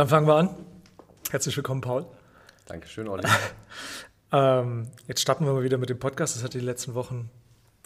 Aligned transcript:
Dann 0.00 0.08
fangen 0.08 0.26
wir 0.26 0.36
an. 0.36 0.48
Herzlich 1.28 1.54
willkommen, 1.58 1.82
Paul. 1.82 2.06
Dankeschön, 2.64 3.06
Olli. 3.06 3.22
ähm, 4.32 4.88
jetzt 5.06 5.20
starten 5.20 5.44
wir 5.44 5.52
mal 5.52 5.62
wieder 5.62 5.76
mit 5.76 5.90
dem 5.90 5.98
Podcast. 5.98 6.34
Das 6.34 6.42
hat 6.42 6.54
die 6.54 6.60
letzten 6.60 6.94
Wochen 6.94 7.28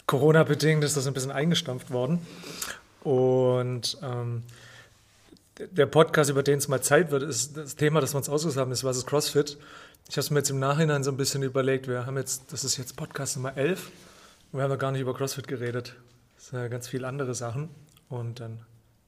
Corona-bedingt, 0.07 0.85
ist 0.85 0.96
das 0.96 1.08
ein 1.08 1.12
bisschen 1.12 1.32
eingestampft 1.32 1.90
worden. 1.90 2.25
Und 3.03 3.98
ähm, 4.00 4.45
der 5.58 5.86
Podcast, 5.86 6.30
über 6.30 6.45
den 6.45 6.58
es 6.58 6.68
mal 6.68 6.80
Zeit 6.80 7.11
wird, 7.11 7.25
ist 7.25 7.57
das 7.57 7.75
Thema, 7.75 8.00
das 8.00 8.14
wir 8.14 8.18
uns 8.18 8.29
ausgesucht 8.29 8.61
haben, 8.61 8.71
ist, 8.71 8.85
was 8.85 8.96
ist 8.96 9.08
CrossFit? 9.08 9.58
Ich 10.08 10.14
habe 10.14 10.21
es 10.21 10.31
mir 10.31 10.39
jetzt 10.39 10.50
im 10.50 10.61
Nachhinein 10.61 11.03
so 11.03 11.11
ein 11.11 11.17
bisschen 11.17 11.43
überlegt. 11.43 11.89
Wir 11.89 12.07
haben 12.07 12.17
jetzt, 12.17 12.53
das 12.53 12.62
ist 12.62 12.76
jetzt 12.76 12.94
Podcast 12.94 13.35
Nummer 13.35 13.57
11 13.57 13.90
und 14.53 14.61
wir 14.61 14.62
haben 14.62 14.71
noch 14.71 14.79
gar 14.79 14.93
nicht 14.93 15.00
über 15.00 15.14
CrossFit 15.14 15.49
geredet. 15.49 15.96
Das 16.36 16.50
sind 16.50 16.61
ja 16.61 16.68
ganz 16.68 16.86
viele 16.86 17.08
andere 17.08 17.35
Sachen. 17.35 17.71
Und 18.08 18.39
dann 18.39 18.61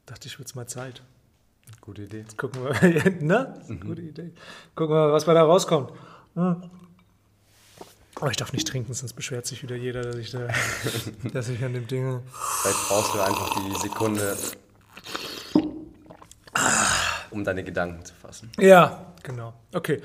dachte 0.06 0.26
ich, 0.26 0.40
wird 0.40 0.48
es 0.48 0.56
mal 0.56 0.66
Zeit. 0.66 1.02
Gute 1.80 2.02
Idee. 2.02 2.18
Jetzt 2.18 2.36
gucken 2.36 2.64
wir, 2.64 3.10
ne? 3.20 3.54
Mhm. 3.68 3.80
Gute 3.80 4.02
Idee. 4.02 4.32
Gucken 4.74 4.94
wir 4.94 5.06
mal, 5.06 5.12
was 5.12 5.24
bei 5.24 5.34
da 5.34 5.44
rauskommt. 5.44 5.92
Hm. 6.34 6.70
Aber 8.18 8.30
ich 8.30 8.36
darf 8.36 8.52
nicht 8.52 8.66
trinken, 8.66 8.94
sonst 8.94 9.12
beschwert 9.12 9.46
sich 9.46 9.62
wieder 9.62 9.76
jeder, 9.76 10.02
dass 10.02 10.16
ich, 10.16 10.30
da, 10.30 10.48
dass 11.32 11.48
ich 11.48 11.62
an 11.62 11.74
dem 11.74 11.86
Ding. 11.86 12.22
Vielleicht 12.62 12.88
brauchst 12.88 13.14
du 13.14 13.20
einfach 13.20 13.54
die 13.54 13.78
Sekunde, 13.78 14.36
um 17.30 17.44
deine 17.44 17.62
Gedanken 17.62 18.04
zu 18.04 18.14
fassen. 18.14 18.50
Ja, 18.58 19.12
genau. 19.22 19.52
Okay. 19.74 20.00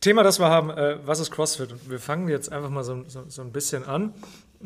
Thema, 0.00 0.22
das 0.22 0.38
wir 0.38 0.46
haben, 0.46 0.70
äh, 0.70 0.98
was 1.04 1.18
ist 1.18 1.32
CrossFit? 1.32 1.72
Und 1.72 1.90
wir 1.90 1.98
fangen 1.98 2.28
jetzt 2.28 2.52
einfach 2.52 2.70
mal 2.70 2.84
so, 2.84 3.04
so, 3.08 3.24
so 3.28 3.42
ein 3.42 3.50
bisschen 3.50 3.84
an. 3.84 4.14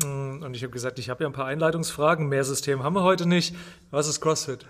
Mm, 0.03 0.43
und 0.43 0.55
ich 0.55 0.61
habe 0.61 0.71
gesagt, 0.71 0.99
ich 0.99 1.09
habe 1.09 1.23
ja 1.23 1.29
ein 1.29 1.33
paar 1.33 1.47
Einleitungsfragen. 1.47 2.27
Mehr 2.27 2.43
System 2.43 2.83
haben 2.83 2.93
wir 2.93 3.03
heute 3.03 3.25
nicht. 3.25 3.55
Was 3.89 4.07
ist 4.07 4.21
CrossFit? 4.21 4.67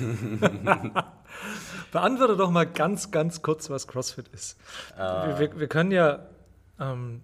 Beantworte 1.92 2.36
doch 2.36 2.50
mal 2.50 2.66
ganz, 2.66 3.10
ganz 3.10 3.42
kurz, 3.42 3.70
was 3.70 3.86
CrossFit 3.86 4.28
ist. 4.28 4.58
Uh. 4.96 5.38
Wir, 5.38 5.58
wir, 5.58 5.68
können 5.68 5.90
ja. 5.90 6.26
Ähm, 6.80 7.20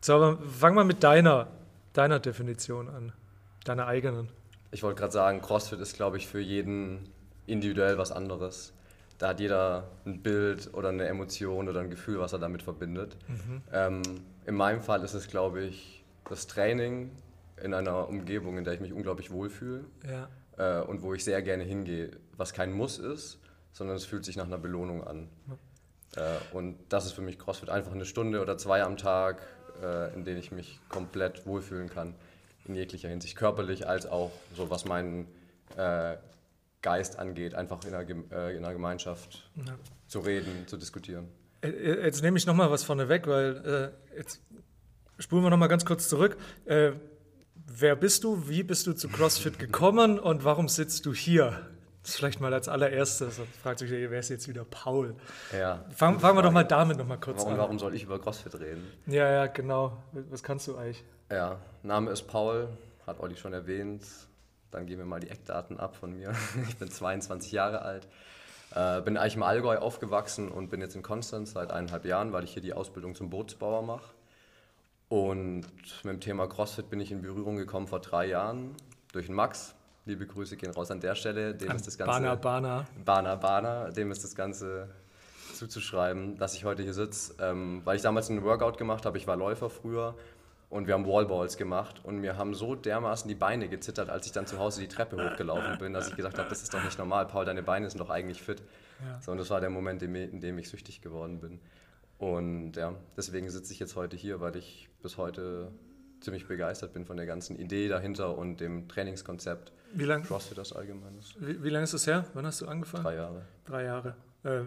so, 0.00 0.38
fangen 0.58 0.76
wir 0.76 0.84
mit 0.84 1.02
deiner, 1.02 1.48
deiner 1.92 2.18
Definition 2.18 2.88
an. 2.88 3.12
Deiner 3.64 3.86
eigenen. 3.86 4.28
Ich 4.70 4.82
wollte 4.82 5.00
gerade 5.00 5.12
sagen, 5.12 5.42
CrossFit 5.42 5.80
ist, 5.80 5.94
glaube 5.94 6.16
ich, 6.16 6.26
für 6.26 6.40
jeden 6.40 7.08
individuell 7.46 7.98
was 7.98 8.12
anderes. 8.12 8.72
Da 9.18 9.28
hat 9.28 9.40
jeder 9.40 9.90
ein 10.06 10.22
Bild 10.22 10.72
oder 10.72 10.88
eine 10.88 11.06
Emotion 11.06 11.68
oder 11.68 11.80
ein 11.80 11.90
Gefühl, 11.90 12.20
was 12.20 12.32
er 12.32 12.38
damit 12.38 12.62
verbindet. 12.62 13.16
Mhm. 13.28 13.62
Ähm, 13.72 14.02
in 14.46 14.54
meinem 14.54 14.80
Fall 14.80 15.04
ist 15.04 15.12
es, 15.12 15.28
glaube 15.28 15.60
ich, 15.62 16.02
das 16.28 16.46
Training 16.46 17.10
in 17.62 17.74
einer 17.74 18.08
Umgebung, 18.08 18.56
in 18.56 18.64
der 18.64 18.72
ich 18.72 18.80
mich 18.80 18.94
unglaublich 18.94 19.30
wohlfühle. 19.30 19.84
Ja 20.08 20.28
äh, 20.60 20.80
und 20.82 21.02
wo 21.02 21.14
ich 21.14 21.24
sehr 21.24 21.40
gerne 21.42 21.64
hingehe, 21.64 22.10
was 22.36 22.52
kein 22.52 22.72
Muss 22.72 22.98
ist, 22.98 23.38
sondern 23.72 23.96
es 23.96 24.04
fühlt 24.04 24.24
sich 24.24 24.36
nach 24.36 24.46
einer 24.46 24.58
Belohnung 24.58 25.02
an. 25.02 25.28
Ja. 26.16 26.34
Äh, 26.34 26.38
und 26.52 26.78
das 26.88 27.06
ist 27.06 27.12
für 27.12 27.22
mich 27.22 27.38
CrossFit 27.38 27.70
einfach 27.70 27.92
eine 27.92 28.04
Stunde 28.04 28.40
oder 28.40 28.58
zwei 28.58 28.82
am 28.82 28.96
Tag, 28.96 29.42
äh, 29.82 30.12
in 30.14 30.24
denen 30.24 30.38
ich 30.38 30.52
mich 30.52 30.80
komplett 30.88 31.46
wohlfühlen 31.46 31.88
kann, 31.88 32.14
in 32.66 32.74
jeglicher 32.74 33.08
Hinsicht, 33.08 33.36
körperlich 33.36 33.88
als 33.88 34.06
auch 34.06 34.32
so, 34.54 34.70
was 34.70 34.84
meinen 34.84 35.28
äh, 35.76 36.16
Geist 36.82 37.18
angeht, 37.18 37.54
einfach 37.54 37.82
in 37.84 37.94
einer, 37.94 38.08
äh, 38.08 38.56
in 38.56 38.64
einer 38.64 38.72
Gemeinschaft 38.72 39.50
ja. 39.56 39.78
zu 40.08 40.20
reden, 40.20 40.66
zu 40.66 40.76
diskutieren. 40.76 41.28
Äh, 41.62 42.04
jetzt 42.04 42.22
nehme 42.22 42.36
ich 42.36 42.46
nochmal 42.46 42.70
was 42.70 42.84
vorne 42.84 43.08
weg, 43.08 43.26
weil 43.26 43.92
jetzt 44.16 44.42
spulen 45.18 45.42
wir 45.42 45.50
nochmal 45.50 45.68
ganz 45.68 45.84
kurz 45.84 46.08
zurück. 46.08 46.36
Wer 47.72 47.94
bist 47.94 48.24
du? 48.24 48.48
Wie 48.48 48.64
bist 48.64 48.88
du 48.88 48.94
zu 48.94 49.08
CrossFit 49.08 49.60
gekommen 49.60 50.18
und 50.18 50.42
warum 50.42 50.68
sitzt 50.68 51.06
du 51.06 51.14
hier? 51.14 51.68
Das 52.02 52.16
vielleicht 52.16 52.40
mal 52.40 52.52
als 52.52 52.68
allererstes. 52.68 53.40
Fragt 53.62 53.78
sich, 53.78 53.92
wer 53.92 54.18
ist 54.18 54.28
jetzt 54.28 54.48
wieder 54.48 54.64
Paul? 54.64 55.14
Ja. 55.56 55.84
Fangen, 55.94 56.18
fangen 56.18 56.36
wir 56.36 56.42
doch 56.42 56.50
mal 56.50 56.64
damit 56.64 56.98
noch 56.98 57.06
mal 57.06 57.18
kurz 57.18 57.38
warum, 57.38 57.52
an. 57.52 57.58
Warum 57.60 57.78
soll 57.78 57.94
ich 57.94 58.02
über 58.02 58.18
CrossFit 58.18 58.56
reden? 58.58 58.90
Ja, 59.06 59.30
ja, 59.30 59.46
genau. 59.46 60.02
Was 60.30 60.42
kannst 60.42 60.66
du 60.66 60.76
eigentlich? 60.76 61.04
Ja, 61.30 61.60
Name 61.84 62.10
ist 62.10 62.22
Paul, 62.22 62.70
hat 63.06 63.20
Olli 63.20 63.36
schon 63.36 63.52
erwähnt. 63.52 64.02
Dann 64.72 64.86
gehen 64.86 64.98
wir 64.98 65.06
mal 65.06 65.20
die 65.20 65.30
Eckdaten 65.30 65.78
ab 65.78 65.94
von 65.94 66.12
mir. 66.12 66.32
Ich 66.68 66.76
bin 66.76 66.90
22 66.90 67.52
Jahre 67.52 67.82
alt, 67.82 68.08
äh, 68.74 69.00
bin 69.02 69.16
eigentlich 69.16 69.36
im 69.36 69.44
Allgäu 69.44 69.78
aufgewachsen 69.78 70.48
und 70.48 70.70
bin 70.70 70.80
jetzt 70.80 70.96
in 70.96 71.02
Konstanz 71.02 71.52
seit 71.52 71.70
eineinhalb 71.70 72.04
Jahren, 72.04 72.32
weil 72.32 72.42
ich 72.42 72.52
hier 72.52 72.62
die 72.62 72.72
Ausbildung 72.72 73.14
zum 73.14 73.30
Bootsbauer 73.30 73.82
mache. 73.82 74.12
Und 75.10 75.64
mit 76.04 76.12
dem 76.12 76.20
Thema 76.20 76.46
CrossFit 76.46 76.88
bin 76.88 77.00
ich 77.00 77.10
in 77.10 77.20
Berührung 77.20 77.56
gekommen 77.56 77.88
vor 77.88 77.98
drei 77.98 78.26
Jahren 78.26 78.76
durch 79.12 79.26
den 79.26 79.34
Max. 79.34 79.74
Liebe 80.06 80.24
Grüße 80.24 80.56
gehen 80.56 80.70
raus 80.70 80.92
an 80.92 81.00
der 81.00 81.16
Stelle. 81.16 81.52
Dem 81.52 81.68
an 81.68 81.76
ist 81.76 81.88
das 81.88 81.98
Ganze. 81.98 82.12
Bana 82.12 82.36
Bana. 82.36 82.86
Bana 83.04 83.34
Bana, 83.34 83.90
dem 83.90 84.12
ist 84.12 84.22
das 84.22 84.36
Ganze 84.36 84.88
zuzuschreiben, 85.52 86.38
dass 86.38 86.54
ich 86.54 86.64
heute 86.64 86.84
hier 86.84 86.94
sitze. 86.94 87.34
Ähm, 87.40 87.82
weil 87.84 87.96
ich 87.96 88.02
damals 88.02 88.30
einen 88.30 88.44
Workout 88.44 88.78
gemacht 88.78 89.04
habe. 89.04 89.18
Ich 89.18 89.26
war 89.26 89.34
Läufer 89.34 89.68
früher 89.68 90.14
und 90.68 90.86
wir 90.86 90.94
haben 90.94 91.04
Wallballs 91.04 91.56
gemacht 91.56 92.00
und 92.04 92.18
mir 92.18 92.36
haben 92.36 92.54
so 92.54 92.76
dermaßen 92.76 93.26
die 93.26 93.34
Beine 93.34 93.68
gezittert, 93.68 94.10
als 94.10 94.26
ich 94.26 94.32
dann 94.32 94.46
zu 94.46 94.60
Hause 94.60 94.80
die 94.80 94.86
Treppe 94.86 95.16
hochgelaufen 95.16 95.76
bin, 95.78 95.92
dass 95.92 96.08
ich 96.08 96.14
gesagt 96.14 96.38
habe, 96.38 96.48
das 96.48 96.62
ist 96.62 96.72
doch 96.72 96.84
nicht 96.84 96.98
normal, 97.00 97.26
Paul, 97.26 97.44
deine 97.44 97.64
Beine 97.64 97.90
sind 97.90 97.98
doch 97.98 98.10
eigentlich 98.10 98.40
fit. 98.40 98.62
Ja. 99.04 99.20
So, 99.20 99.32
und 99.32 99.38
das 99.38 99.50
war 99.50 99.60
der 99.60 99.70
Moment, 99.70 100.02
in 100.02 100.40
dem 100.40 100.58
ich 100.58 100.68
süchtig 100.68 101.02
geworden 101.02 101.40
bin. 101.40 101.58
Und 102.18 102.76
ja, 102.76 102.94
deswegen 103.16 103.50
sitze 103.50 103.72
ich 103.72 103.80
jetzt 103.80 103.96
heute 103.96 104.16
hier, 104.16 104.40
weil 104.40 104.54
ich 104.54 104.89
bis 105.02 105.16
heute 105.16 105.70
ziemlich 106.20 106.46
begeistert 106.46 106.92
bin 106.92 107.04
von 107.04 107.16
der 107.16 107.26
ganzen 107.26 107.56
Idee 107.56 107.88
dahinter 107.88 108.36
und 108.36 108.60
dem 108.60 108.88
Trainingskonzept. 108.88 109.72
Wie 109.92 110.04
lange? 110.04 110.24
CrossFit 110.24 110.58
als 110.58 110.72
Allgemeines. 110.72 111.34
Wie, 111.38 111.62
wie 111.62 111.70
lange 111.70 111.84
ist 111.84 111.94
das 111.94 112.06
her? 112.06 112.26
Wann 112.34 112.46
hast 112.46 112.60
du 112.60 112.66
angefangen? 112.66 113.04
Drei 113.04 113.14
Jahre. 113.16 113.42
Drei 113.64 113.84
Jahre. 113.84 114.14
Äh, 114.44 114.62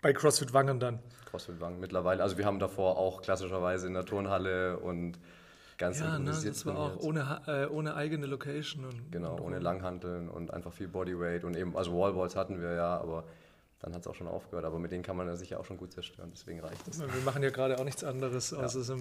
bei 0.00 0.12
CrossFit 0.12 0.52
Wangen 0.52 0.80
dann? 0.80 1.00
CrossFit 1.26 1.60
Wangen 1.60 1.80
mittlerweile. 1.80 2.22
Also 2.22 2.38
wir 2.38 2.46
haben 2.46 2.58
davor 2.58 2.98
auch 2.98 3.22
klassischerweise 3.22 3.86
in 3.86 3.94
der 3.94 4.04
Turnhalle 4.04 4.78
und 4.78 5.18
ganz 5.78 6.00
ja, 6.00 6.18
ne, 6.18 6.30
das 6.30 6.66
war 6.66 6.78
auch 6.78 6.96
ohne, 7.00 7.40
äh, 7.46 7.66
ohne 7.66 7.94
eigene 7.94 8.26
Location. 8.26 8.84
Und, 8.84 9.10
genau, 9.10 9.34
und 9.34 9.40
ohne 9.40 9.58
Langhanteln 9.58 10.28
und 10.28 10.52
einfach 10.52 10.72
viel 10.72 10.88
Bodyweight 10.88 11.44
und 11.44 11.56
eben, 11.56 11.76
also 11.76 11.92
Wallballs 11.92 12.36
hatten 12.36 12.60
wir 12.60 12.72
ja, 12.72 12.98
aber 12.98 13.24
dann 13.82 13.94
hat 13.94 14.02
es 14.02 14.06
auch 14.06 14.14
schon 14.14 14.28
aufgehört. 14.28 14.64
Aber 14.64 14.78
mit 14.78 14.92
denen 14.92 15.02
kann 15.02 15.16
man 15.16 15.26
ja 15.26 15.36
sicher 15.36 15.58
auch 15.58 15.64
schon 15.64 15.76
gut 15.76 15.92
zerstören, 15.92 16.30
deswegen 16.32 16.60
reicht 16.60 16.86
es. 16.88 17.00
Wir 17.00 17.08
machen 17.24 17.42
ja 17.42 17.50
gerade 17.50 17.78
auch 17.78 17.84
nichts 17.84 18.04
anderes. 18.04 18.52
Ja. 18.52 18.68
So 18.68 18.96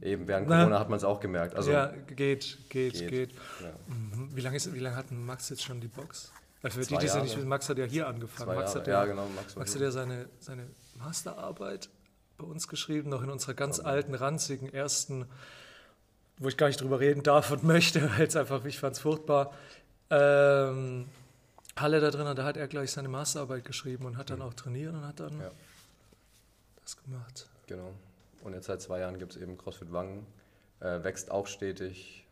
Eben, 0.00 0.26
während 0.26 0.48
Na, 0.48 0.60
Corona 0.60 0.80
hat 0.80 0.88
man 0.88 0.96
es 0.96 1.04
auch 1.04 1.20
gemerkt. 1.20 1.54
Also, 1.54 1.70
ja, 1.70 1.86
geht, 1.86 2.58
geht, 2.70 2.94
geht. 2.94 3.08
geht. 3.08 3.32
Ja. 3.32 3.94
Mhm. 3.94 4.34
Wie 4.34 4.40
lange 4.40 4.58
lang 4.58 4.96
hat 4.96 5.12
Max 5.12 5.50
jetzt 5.50 5.62
schon 5.62 5.80
die 5.80 5.88
Box? 5.88 6.32
Also 6.62 6.80
für 6.80 6.86
die, 6.86 6.96
die 6.96 7.20
nicht 7.20 7.44
Max 7.44 7.68
hat 7.68 7.78
ja 7.78 7.84
hier 7.84 8.08
angefangen. 8.08 8.56
Max 8.56 8.74
hat 8.74 8.86
ja, 8.86 9.00
ja, 9.00 9.04
genau, 9.04 9.26
Max, 9.36 9.54
Max 9.54 9.74
hat 9.74 9.82
ja 9.82 9.90
seine, 9.90 10.28
seine 10.40 10.66
Masterarbeit 10.96 11.90
bei 12.38 12.44
uns 12.44 12.68
geschrieben, 12.68 13.10
noch 13.10 13.22
in 13.22 13.30
unserer 13.30 13.54
ganz 13.54 13.78
okay. 13.78 13.88
alten, 13.88 14.14
ranzigen 14.14 14.72
ersten, 14.72 15.26
wo 16.38 16.48
ich 16.48 16.56
gar 16.56 16.68
nicht 16.68 16.80
drüber 16.80 17.00
reden 17.00 17.22
darf 17.22 17.50
und 17.50 17.62
möchte, 17.64 18.10
weil 18.16 18.26
es 18.26 18.36
einfach, 18.36 18.64
ich 18.64 18.78
fand 18.78 18.96
es 18.96 19.00
furchtbar. 19.00 19.52
Ähm, 20.08 21.06
Halle 21.76 22.00
da 22.00 22.10
drin, 22.10 22.34
da 22.34 22.44
hat 22.44 22.56
er 22.56 22.68
gleich 22.68 22.90
seine 22.90 23.08
Masterarbeit 23.08 23.64
geschrieben 23.64 24.06
und 24.06 24.16
hat 24.16 24.30
dann 24.30 24.38
mhm. 24.38 24.46
auch 24.46 24.54
trainiert 24.54 24.94
und 24.94 25.06
hat 25.06 25.20
dann 25.20 25.38
ja. 25.38 25.50
das 26.82 26.96
gemacht. 27.02 27.48
Genau. 27.66 27.92
Und 28.42 28.54
jetzt 28.54 28.66
seit 28.66 28.80
zwei 28.80 29.00
Jahren 29.00 29.18
gibt 29.18 29.34
es 29.34 29.42
eben 29.42 29.58
CrossFit 29.58 29.92
Wangen, 29.92 30.26
äh, 30.80 31.02
wächst 31.02 31.30
auch 31.30 31.46
stetig, 31.46 32.26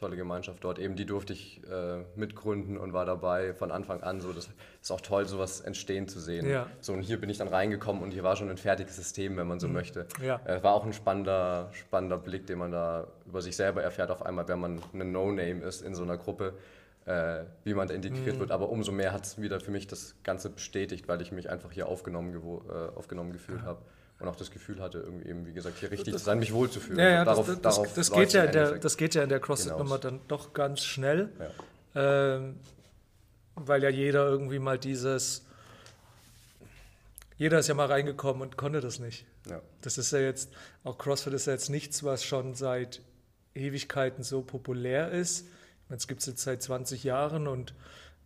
tolle 0.00 0.16
Gemeinschaft 0.16 0.64
dort. 0.64 0.78
Eben 0.78 0.96
die 0.96 1.04
durfte 1.04 1.32
ich 1.32 1.62
äh, 1.70 2.02
mitgründen 2.16 2.78
und 2.78 2.92
war 2.92 3.04
dabei 3.04 3.54
von 3.54 3.70
Anfang 3.70 4.02
an. 4.02 4.20
So, 4.20 4.32
das 4.32 4.48
ist 4.82 4.90
auch 4.90 5.00
toll, 5.00 5.26
sowas 5.26 5.60
entstehen 5.60 6.08
zu 6.08 6.18
sehen. 6.18 6.48
Ja. 6.48 6.66
So, 6.80 6.94
und 6.94 7.02
hier 7.02 7.20
bin 7.20 7.30
ich 7.30 7.38
dann 7.38 7.48
reingekommen 7.48 8.02
und 8.02 8.10
hier 8.10 8.22
war 8.22 8.34
schon 8.36 8.50
ein 8.50 8.56
fertiges 8.56 8.96
System, 8.96 9.36
wenn 9.36 9.46
man 9.46 9.60
so 9.60 9.68
mhm. 9.68 9.74
möchte. 9.74 10.06
Ja. 10.22 10.40
Äh, 10.44 10.62
war 10.62 10.74
auch 10.74 10.84
ein 10.84 10.92
spannender, 10.92 11.70
spannender 11.72 12.18
Blick, 12.18 12.46
den 12.46 12.58
man 12.58 12.72
da 12.72 13.06
über 13.26 13.42
sich 13.42 13.54
selber 13.56 13.82
erfährt 13.82 14.10
auf 14.10 14.24
einmal, 14.24 14.48
wenn 14.48 14.58
man 14.58 14.82
eine 14.92 15.04
No-Name 15.04 15.62
ist 15.62 15.82
in 15.82 15.94
so 15.94 16.02
einer 16.02 16.16
Gruppe 16.16 16.54
äh, 17.10 17.44
wie 17.64 17.74
man 17.74 17.88
da 17.88 17.94
integriert 17.94 18.36
mhm. 18.36 18.40
wird. 18.40 18.50
Aber 18.52 18.68
umso 18.68 18.92
mehr 18.92 19.12
hat 19.12 19.24
es 19.24 19.40
wieder 19.40 19.58
für 19.60 19.70
mich 19.70 19.86
das 19.86 20.14
Ganze 20.22 20.48
bestätigt, 20.48 21.08
weil 21.08 21.20
ich 21.20 21.32
mich 21.32 21.50
einfach 21.50 21.72
hier 21.72 21.88
aufgenommen, 21.88 22.34
äh, 22.34 22.96
aufgenommen 22.96 23.32
gefühlt 23.32 23.60
ja. 23.60 23.66
habe 23.66 23.82
und 24.20 24.28
auch 24.28 24.36
das 24.36 24.50
Gefühl 24.50 24.80
hatte, 24.80 24.98
irgendwie 24.98 25.28
eben, 25.28 25.46
wie 25.46 25.52
gesagt, 25.52 25.78
hier 25.78 25.90
richtig 25.90 26.12
das, 26.12 26.22
zu 26.22 26.26
sein, 26.26 26.38
mich 26.38 26.52
wohlzufühlen. 26.52 27.00
Ja, 27.00 27.08
ja, 27.08 27.24
darauf, 27.24 27.46
das, 27.46 27.60
das, 27.60 27.74
darauf 27.76 27.94
das 27.94 28.12
geht 28.12 28.32
ja 28.32 28.46
der, 28.46 28.78
das 28.78 28.96
geht 28.96 29.14
ja 29.14 29.22
in 29.22 29.28
der 29.28 29.40
CrossFit-Nummer 29.40 29.98
dann 29.98 30.20
doch 30.28 30.52
ganz 30.52 30.84
schnell, 30.84 31.30
ja. 31.94 32.36
ähm, 32.36 32.60
weil 33.56 33.82
ja 33.82 33.88
jeder 33.88 34.28
irgendwie 34.28 34.58
mal 34.58 34.78
dieses, 34.78 35.44
jeder 37.38 37.58
ist 37.58 37.68
ja 37.68 37.74
mal 37.74 37.86
reingekommen 37.86 38.42
und 38.42 38.56
konnte 38.56 38.80
das 38.80 39.00
nicht. 39.00 39.26
Ja. 39.48 39.60
Das 39.80 39.98
ist 39.98 40.12
ja 40.12 40.20
jetzt, 40.20 40.52
auch 40.84 40.98
CrossFit 40.98 41.32
ist 41.32 41.46
ja 41.46 41.54
jetzt 41.54 41.70
nichts, 41.70 42.04
was 42.04 42.22
schon 42.22 42.54
seit 42.54 43.00
Ewigkeiten 43.54 44.22
so 44.22 44.42
populär 44.42 45.10
ist 45.10 45.46
es 45.96 46.06
gibt 46.06 46.20
es 46.20 46.26
jetzt 46.26 46.42
seit 46.42 46.62
20 46.62 47.04
Jahren 47.04 47.46
und 47.46 47.74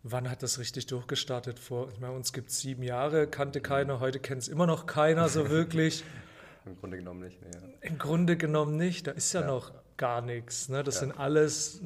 wann 0.03 0.29
hat 0.29 0.43
das 0.43 0.59
richtig 0.59 0.85
durchgestartet? 0.87 1.59
Vor, 1.59 1.89
ich 1.91 1.99
meine, 1.99 2.13
uns 2.13 2.31
gibt 2.31 2.49
es 2.49 2.59
sieben 2.59 2.83
Jahre, 2.83 3.27
kannte 3.27 3.61
keiner, 3.61 3.99
heute 3.99 4.19
kennt 4.19 4.43
es 4.43 4.47
immer 4.47 4.67
noch 4.67 4.85
keiner 4.85 5.27
so 5.29 5.49
wirklich. 5.49 6.03
Im 6.65 6.77
Grunde 6.79 6.97
genommen 6.97 7.19
nicht. 7.21 7.37
Ja. 7.41 7.59
Im 7.81 7.97
Grunde 7.97 8.37
genommen 8.37 8.77
nicht, 8.77 9.07
da 9.07 9.11
ist 9.11 9.33
ja, 9.33 9.41
ja. 9.41 9.47
noch 9.47 9.71
gar 9.97 10.21
nichts. 10.21 10.69
Ne? 10.69 10.83
Das 10.83 10.95
ja. 10.95 11.01
sind 11.01 11.19
alles 11.19 11.81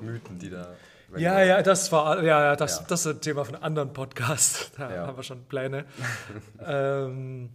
Mythen, 0.00 0.38
die 0.38 0.50
da. 0.50 0.74
Ja, 1.16 1.42
ja, 1.42 1.62
das 1.62 1.92
war, 1.92 2.22
ja, 2.22 2.56
das, 2.56 2.86
das 2.86 3.04
ist 3.04 3.16
ein 3.16 3.20
Thema 3.20 3.44
von 3.44 3.56
einem 3.56 3.64
anderen 3.64 3.92
Podcast. 3.92 4.72
Da 4.78 5.06
haben 5.06 5.16
wir 5.16 5.22
schon 5.22 5.44
Pläne. 5.44 5.84
ähm, 6.66 7.50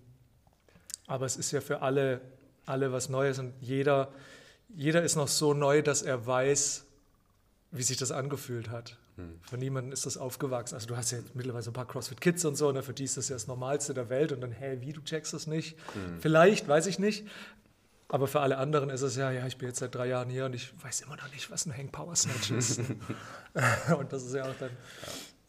aber 1.08 1.26
es 1.26 1.38
ist 1.38 1.52
ja 1.52 1.62
für 1.62 1.82
alle, 1.82 2.22
alle 2.66 2.92
was 2.92 3.10
Neues 3.10 3.40
und 3.40 3.54
jeder, 3.60 4.10
jeder 4.70 5.02
ist 5.02 5.16
noch 5.16 5.28
so 5.28 5.54
neu, 5.54 5.82
dass 5.82 6.04
er 6.04 6.28
weiß, 6.28 6.87
wie 7.72 7.84
sich 7.84 7.98
das 7.98 8.12
angefühlt 8.12 8.70
hat. 8.70 8.98
Hm. 9.18 9.40
Von 9.42 9.60
niemandem 9.60 9.92
ist 9.92 10.06
das 10.06 10.18
aufgewachsen. 10.18 10.76
Also 10.76 10.88
du 10.88 10.96
hast 10.96 11.12
ja 11.12 11.20
mittlerweile 11.34 11.64
so 11.64 11.72
ein 11.72 11.74
paar 11.74 11.88
CrossFit 11.88 12.22
Kids 12.22 12.46
und 12.46 12.56
so, 12.56 12.70
und 12.70 12.76
ne, 12.76 12.84
für 12.84 12.94
die 12.94 13.04
ist 13.04 13.18
das 13.18 13.30
ja 13.30 13.36
das 13.36 13.48
Normalste 13.48 13.94
der 13.94 14.10
Welt 14.10 14.32
und 14.32 14.42
dann, 14.42 14.52
hä, 14.52 14.78
wie, 14.82 14.94
du 14.94 15.02
checkst 15.02 15.34
das 15.34 15.48
nicht? 15.48 15.78
Hm. 15.94 16.20
Vielleicht, 16.22 16.68
weiß 16.68 16.88
ich 16.88 17.00
nicht. 17.00 17.28
Aber 18.10 18.28
für 18.28 18.40
alle 18.40 18.58
anderen 18.58 18.90
ist 18.90 19.02
es 19.02 19.18
ja, 19.18 19.32
ja, 19.32 19.46
ich 19.48 19.58
bin 19.58 19.68
jetzt 19.68 19.80
seit 19.80 19.94
drei 19.94 20.08
Jahren 20.08 20.30
hier 20.30 20.46
und 20.46 20.54
ich 20.54 20.72
weiß 20.82 21.02
immer 21.02 21.18
noch 21.18 21.30
nicht, 21.34 21.52
was 21.52 21.66
ein 21.66 21.76
Hang 21.76 21.92
Power 21.92 22.16
Snatch 22.16 22.52
ist. 22.52 22.80
und 24.00 24.14
das 24.14 24.24
ist 24.24 24.34
ja 24.34 24.44
auch 24.50 24.56
dann, 24.60 24.70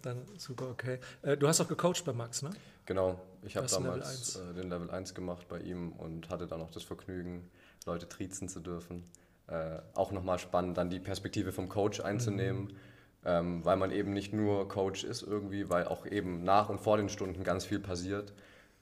dann 0.02 0.22
super 0.38 0.68
okay. 0.68 0.98
Äh, 1.22 1.36
du 1.36 1.46
hast 1.46 1.60
auch 1.60 1.68
gecoacht 1.68 2.04
bei 2.04 2.12
Max, 2.12 2.42
ne? 2.42 2.50
Genau, 2.86 3.20
ich 3.42 3.56
habe 3.56 3.68
damals 3.68 4.34
Level 4.34 4.50
äh, 4.50 4.54
den 4.54 4.70
Level 4.70 4.90
1 4.90 5.14
gemacht 5.14 5.46
bei 5.48 5.60
ihm 5.60 5.92
und 5.92 6.30
hatte 6.30 6.48
dann 6.48 6.60
auch 6.60 6.70
das 6.70 6.82
Vergnügen, 6.82 7.48
Leute 7.86 8.08
triezen 8.08 8.48
zu 8.48 8.58
dürfen. 8.58 9.04
Äh, 9.48 9.80
auch 9.94 10.12
nochmal 10.12 10.38
spannend, 10.38 10.76
dann 10.76 10.90
die 10.90 11.00
Perspektive 11.00 11.52
vom 11.52 11.68
Coach 11.68 12.00
einzunehmen. 12.00 12.64
Mhm. 12.64 12.76
Ähm, 13.24 13.64
weil 13.64 13.76
man 13.76 13.90
eben 13.90 14.12
nicht 14.12 14.32
nur 14.32 14.68
Coach 14.68 15.04
ist 15.04 15.22
irgendwie, 15.22 15.68
weil 15.68 15.86
auch 15.86 16.06
eben 16.06 16.44
nach 16.44 16.68
und 16.68 16.80
vor 16.80 16.96
den 16.96 17.08
Stunden 17.08 17.42
ganz 17.42 17.64
viel 17.64 17.80
passiert. 17.80 18.32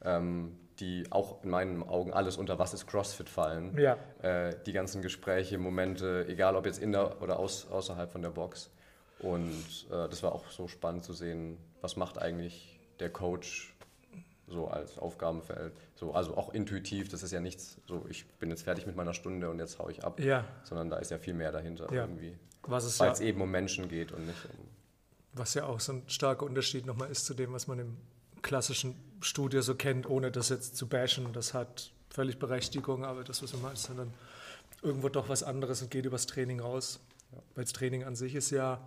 Ähm, 0.05 0.59
die 0.81 1.07
auch 1.11 1.43
in 1.43 1.51
meinen 1.51 1.83
Augen 1.83 2.13
alles 2.13 2.37
unter 2.37 2.59
was 2.59 2.75
ist 2.75 2.87
CrossFit 2.87 3.29
fallen. 3.29 3.79
Ja. 3.79 3.97
Äh, 4.23 4.55
die 4.67 4.73
ganzen 4.73 5.03
Gespräche, 5.03 5.59
Momente, 5.59 6.27
egal 6.29 6.57
ob 6.57 6.67
jetzt 6.67 6.83
in 6.83 6.93
der 6.93 7.23
oder 7.23 7.39
aus, 7.39 7.67
außerhalb 7.71 8.11
von 8.11 8.23
der 8.23 8.31
Box. 8.31 8.71
Und 9.21 9.87
äh, 9.91 10.09
das 10.09 10.23
war 10.23 10.33
auch 10.33 10.51
so 10.51 10.69
spannend 10.69 11.05
zu 11.05 11.13
sehen, 11.13 11.57
was 11.81 11.97
macht 11.97 12.19
eigentlich 12.19 12.79
der 13.01 13.11
Coach 13.11 13.75
so 14.49 14.69
als 14.69 14.99
Aufgabenfeld. 14.99 15.73
So, 15.95 16.13
also 16.13 16.37
auch 16.37 16.55
intuitiv, 16.55 17.09
das 17.09 17.23
ist 17.23 17.33
ja 17.33 17.41
nichts, 17.41 17.79
so 17.87 18.07
ich 18.09 18.27
bin 18.27 18.51
jetzt 18.51 18.63
fertig 18.63 18.87
mit 18.87 18.97
meiner 18.97 19.15
Stunde 19.15 19.51
und 19.51 19.59
jetzt 19.59 19.79
haue 19.79 19.91
ich 19.91 20.05
ab, 20.05 20.21
ja. 20.21 20.45
sondern 20.63 20.91
da 20.91 20.99
ist 20.99 21.11
ja 21.11 21.19
viel 21.19 21.35
mehr 21.35 21.53
dahinter 21.53 21.93
ja. 21.93 22.03
irgendwie. 22.03 22.37
Weil 22.63 22.79
es 22.79 22.99
ja, 22.99 23.19
eben 23.21 23.41
um 23.41 23.51
Menschen 23.51 23.89
geht 23.89 24.13
und 24.13 24.27
nicht 24.27 24.45
um. 24.45 24.67
Was 25.33 25.55
ja 25.55 25.67
auch 25.67 25.81
so 25.81 25.93
ein 25.93 26.03
starker 26.07 26.47
Unterschied 26.47 26.87
nochmal 26.87 27.11
ist 27.11 27.27
zu 27.27 27.35
dem, 27.35 27.53
was 27.53 27.67
man 27.67 27.79
im 27.79 27.97
klassischen 28.43 28.97
Studie 29.21 29.61
so 29.63 29.75
kennt, 29.75 30.09
ohne 30.09 30.31
das 30.31 30.49
jetzt 30.49 30.77
zu 30.77 30.89
bashen. 30.89 31.33
Das 31.33 31.55
hat 31.55 31.93
völlig 32.11 32.39
Berechtigung, 32.39 33.05
aber 33.05 33.25
das, 33.25 33.43
was 33.43 33.53
man 33.53 33.63
macht, 33.63 33.75
ist 33.75 33.89
dann 33.89 34.13
irgendwo 34.83 35.09
doch 35.09 35.29
was 35.29 35.43
anderes 35.43 35.83
und 35.83 35.91
geht 35.91 36.07
übers 36.07 36.27
Training 36.27 36.61
raus. 36.61 37.01
Ja. 37.33 37.39
Weil 37.55 37.65
das 37.65 37.73
Training 37.73 38.05
an 38.05 38.17
sich 38.17 38.35
ist 38.35 38.51
ja, 38.51 38.81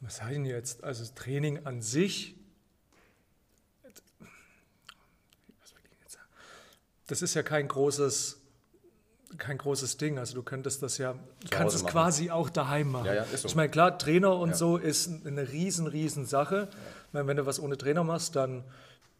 was 0.00 0.16
sage 0.16 0.32
ich 0.32 0.36
denn 0.36 0.44
jetzt? 0.46 0.84
Also 0.84 1.02
das 1.02 1.14
Training 1.14 1.66
an 1.66 1.82
sich, 1.82 2.36
das 7.08 7.22
ist 7.22 7.34
ja 7.34 7.42
kein 7.42 7.66
großes 7.66 8.40
kein 9.36 9.58
großes 9.58 9.98
Ding. 9.98 10.18
Also 10.18 10.34
du 10.34 10.42
könntest 10.42 10.82
das 10.82 10.96
ja, 10.96 11.12
du 11.12 11.48
kannst 11.50 11.76
es 11.76 11.82
machen. 11.82 11.92
quasi 11.92 12.30
auch 12.30 12.48
daheim 12.48 12.92
machen. 12.92 13.06
Ja, 13.06 13.14
ja, 13.14 13.24
so. 13.24 13.46
Ich 13.46 13.54
meine, 13.54 13.68
klar, 13.68 13.98
Trainer 13.98 14.36
und 14.36 14.50
ja. 14.50 14.54
so 14.54 14.78
ist 14.78 15.26
eine 15.26 15.50
riesen, 15.52 15.86
riesen 15.86 16.24
Sache. 16.24 16.68
Meine, 17.12 17.26
wenn 17.26 17.36
du 17.36 17.44
was 17.44 17.60
ohne 17.60 17.76
Trainer 17.76 18.04
machst, 18.04 18.36
dann 18.36 18.64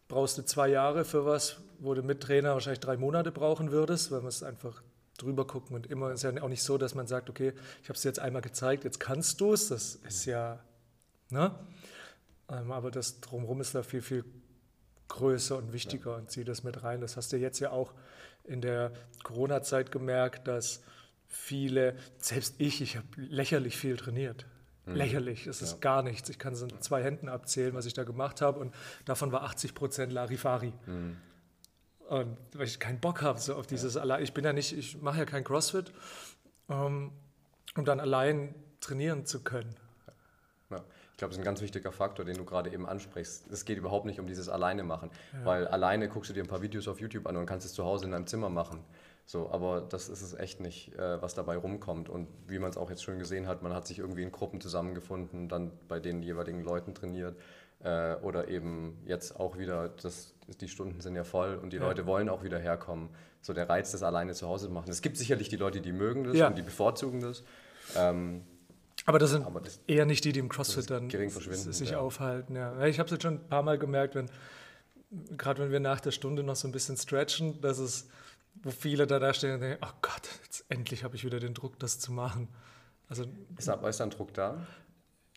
brauchst 0.08 0.38
du 0.38 0.42
zwei 0.42 0.68
Jahre 0.68 1.04
für 1.04 1.26
was, 1.26 1.56
wo 1.78 1.92
du 1.92 2.02
mit 2.02 2.22
Trainer 2.22 2.54
wahrscheinlich 2.54 2.80
drei 2.80 2.96
Monate 2.96 3.30
brauchen 3.30 3.70
würdest, 3.70 4.10
weil 4.10 4.20
man 4.20 4.28
es 4.28 4.42
einfach 4.42 4.82
drüber 5.18 5.46
gucken 5.46 5.76
und 5.76 5.88
immer 5.88 6.12
ist 6.12 6.22
ja 6.22 6.30
auch 6.42 6.48
nicht 6.48 6.62
so, 6.62 6.78
dass 6.78 6.94
man 6.94 7.06
sagt, 7.06 7.28
okay, 7.28 7.52
ich 7.82 7.88
habe 7.88 7.96
es 7.96 8.04
jetzt 8.04 8.20
einmal 8.20 8.40
gezeigt, 8.40 8.84
jetzt 8.84 9.00
kannst 9.00 9.40
du 9.40 9.52
es. 9.52 9.68
Das 9.68 9.96
ist 9.96 10.24
ja, 10.24 10.60
ne? 11.30 11.54
Ähm, 12.50 12.72
aber 12.72 12.90
das 12.90 13.20
drumherum 13.20 13.60
ist 13.60 13.74
da 13.74 13.82
viel, 13.82 14.00
viel 14.00 14.24
größer 15.08 15.56
und 15.56 15.72
wichtiger 15.72 16.16
und 16.16 16.30
zieh 16.30 16.44
das 16.44 16.62
mit 16.62 16.82
rein. 16.82 17.00
Das 17.00 17.16
hast 17.16 17.32
du 17.32 17.36
jetzt 17.36 17.58
ja 17.60 17.70
auch 17.70 17.92
in 18.44 18.60
der 18.60 18.92
Corona-Zeit 19.22 19.90
gemerkt, 19.90 20.48
dass 20.48 20.82
viele, 21.26 21.96
selbst 22.18 22.54
ich, 22.58 22.80
ich 22.80 22.96
habe 22.96 23.06
lächerlich 23.16 23.76
viel 23.76 23.96
trainiert. 23.96 24.46
Mhm. 24.86 24.94
Lächerlich, 24.94 25.46
es 25.46 25.62
ist 25.62 25.72
ja. 25.72 25.78
gar 25.78 26.02
nichts. 26.02 26.28
Ich 26.28 26.38
kann 26.38 26.54
es 26.54 26.62
in 26.62 26.80
zwei 26.80 27.02
Händen 27.02 27.28
abzählen, 27.28 27.74
was 27.74 27.86
ich 27.86 27.94
da 27.94 28.04
gemacht 28.04 28.40
habe 28.40 28.58
und 28.60 28.74
davon 29.04 29.32
war 29.32 29.42
80 29.42 29.74
Prozent 29.74 30.12
Larifari. 30.12 30.72
Mhm. 30.86 31.16
Und 32.08 32.38
weil 32.54 32.66
ich 32.66 32.80
keinen 32.80 33.00
Bock 33.00 33.20
habe 33.20 33.38
so 33.38 33.54
auf 33.54 33.66
dieses 33.66 33.94
ja. 33.94 34.00
allein. 34.00 34.22
Ich 34.22 34.32
bin 34.32 34.44
ja 34.44 34.54
nicht, 34.54 34.76
ich 34.76 35.00
mache 35.00 35.18
ja 35.18 35.24
kein 35.26 35.44
CrossFit, 35.44 35.92
um, 36.66 37.12
um 37.76 37.84
dann 37.84 38.00
allein 38.00 38.54
trainieren 38.80 39.26
zu 39.26 39.42
können. 39.42 39.74
Ich 41.18 41.20
glaube, 41.20 41.30
das 41.30 41.38
ist 41.38 41.42
ein 41.42 41.46
ganz 41.46 41.60
wichtiger 41.62 41.90
Faktor, 41.90 42.24
den 42.24 42.36
du 42.36 42.44
gerade 42.44 42.72
eben 42.72 42.86
ansprichst. 42.86 43.50
Es 43.50 43.64
geht 43.64 43.76
überhaupt 43.76 44.06
nicht 44.06 44.20
um 44.20 44.28
dieses 44.28 44.48
Alleine 44.48 44.84
machen, 44.84 45.10
ja. 45.32 45.44
weil 45.44 45.66
alleine 45.66 46.08
guckst 46.08 46.30
du 46.30 46.32
dir 46.32 46.44
ein 46.44 46.46
paar 46.46 46.62
Videos 46.62 46.86
auf 46.86 47.00
YouTube 47.00 47.26
an 47.26 47.36
und 47.36 47.44
kannst 47.44 47.66
es 47.66 47.72
zu 47.72 47.84
Hause 47.84 48.04
in 48.04 48.12
deinem 48.12 48.28
Zimmer 48.28 48.50
machen. 48.50 48.84
So, 49.26 49.50
aber 49.50 49.80
das 49.80 50.08
ist 50.08 50.22
es 50.22 50.34
echt 50.34 50.60
nicht, 50.60 50.94
äh, 50.94 51.20
was 51.20 51.34
dabei 51.34 51.56
rumkommt. 51.56 52.08
Und 52.08 52.28
wie 52.46 52.60
man 52.60 52.70
es 52.70 52.76
auch 52.76 52.88
jetzt 52.88 53.02
schon 53.02 53.18
gesehen 53.18 53.48
hat, 53.48 53.64
man 53.64 53.74
hat 53.74 53.88
sich 53.88 53.98
irgendwie 53.98 54.22
in 54.22 54.30
Gruppen 54.30 54.60
zusammengefunden, 54.60 55.48
dann 55.48 55.72
bei 55.88 55.98
den 55.98 56.22
jeweiligen 56.22 56.62
Leuten 56.62 56.94
trainiert. 56.94 57.36
Äh, 57.80 58.14
oder 58.22 58.46
eben 58.46 59.02
jetzt 59.04 59.40
auch 59.40 59.58
wieder, 59.58 59.88
das, 59.88 60.36
die 60.60 60.68
Stunden 60.68 61.00
sind 61.00 61.16
ja 61.16 61.24
voll 61.24 61.56
und 61.56 61.72
die 61.72 61.78
ja. 61.78 61.82
Leute 61.82 62.06
wollen 62.06 62.28
auch 62.28 62.44
wieder 62.44 62.60
herkommen. 62.60 63.08
So 63.40 63.52
der 63.52 63.68
Reiz, 63.68 63.90
das 63.90 64.04
alleine 64.04 64.34
zu 64.34 64.46
Hause 64.46 64.68
zu 64.68 64.72
machen. 64.72 64.88
Es 64.88 65.02
gibt 65.02 65.16
sicherlich 65.16 65.48
die 65.48 65.56
Leute, 65.56 65.80
die 65.80 65.90
mögen 65.90 66.22
das 66.22 66.36
ja. 66.36 66.46
und 66.46 66.56
die 66.56 66.62
bevorzugen 66.62 67.20
das. 67.20 67.42
Ähm, 67.96 68.44
aber 69.06 69.18
das 69.18 69.30
sind 69.30 69.46
aber 69.46 69.60
das, 69.60 69.80
eher 69.86 70.06
nicht 70.06 70.24
die, 70.24 70.32
die 70.32 70.40
im 70.40 70.48
CrossFit 70.48 70.90
dann 70.90 71.08
sich 71.10 71.90
ja. 71.90 71.98
aufhalten. 71.98 72.56
Ja. 72.56 72.84
Ich 72.86 72.98
habe 72.98 73.06
es 73.06 73.12
jetzt 73.12 73.22
schon 73.22 73.34
ein 73.34 73.48
paar 73.48 73.62
Mal 73.62 73.78
gemerkt, 73.78 74.14
wenn 74.14 74.28
gerade 75.36 75.62
wenn 75.62 75.70
wir 75.70 75.80
nach 75.80 76.00
der 76.00 76.10
Stunde 76.10 76.42
noch 76.42 76.56
so 76.56 76.68
ein 76.68 76.72
bisschen 76.72 76.96
stretchen, 76.96 77.60
dass 77.60 77.78
es, 77.78 78.08
wo 78.62 78.70
viele 78.70 79.06
da, 79.06 79.18
da 79.18 79.32
stehen 79.32 79.54
und 79.54 79.60
denken, 79.60 79.84
oh 79.84 79.94
Gott, 80.02 80.28
jetzt 80.44 80.64
endlich 80.68 81.04
habe 81.04 81.16
ich 81.16 81.24
wieder 81.24 81.40
den 81.40 81.54
Druck, 81.54 81.78
das 81.78 81.98
zu 81.98 82.12
machen. 82.12 82.48
Also, 83.08 83.24
ist, 83.56 83.68
da, 83.68 83.74
ist 83.88 84.00
da 84.00 84.04
ein 84.04 84.10
Druck 84.10 84.34
da? 84.34 84.66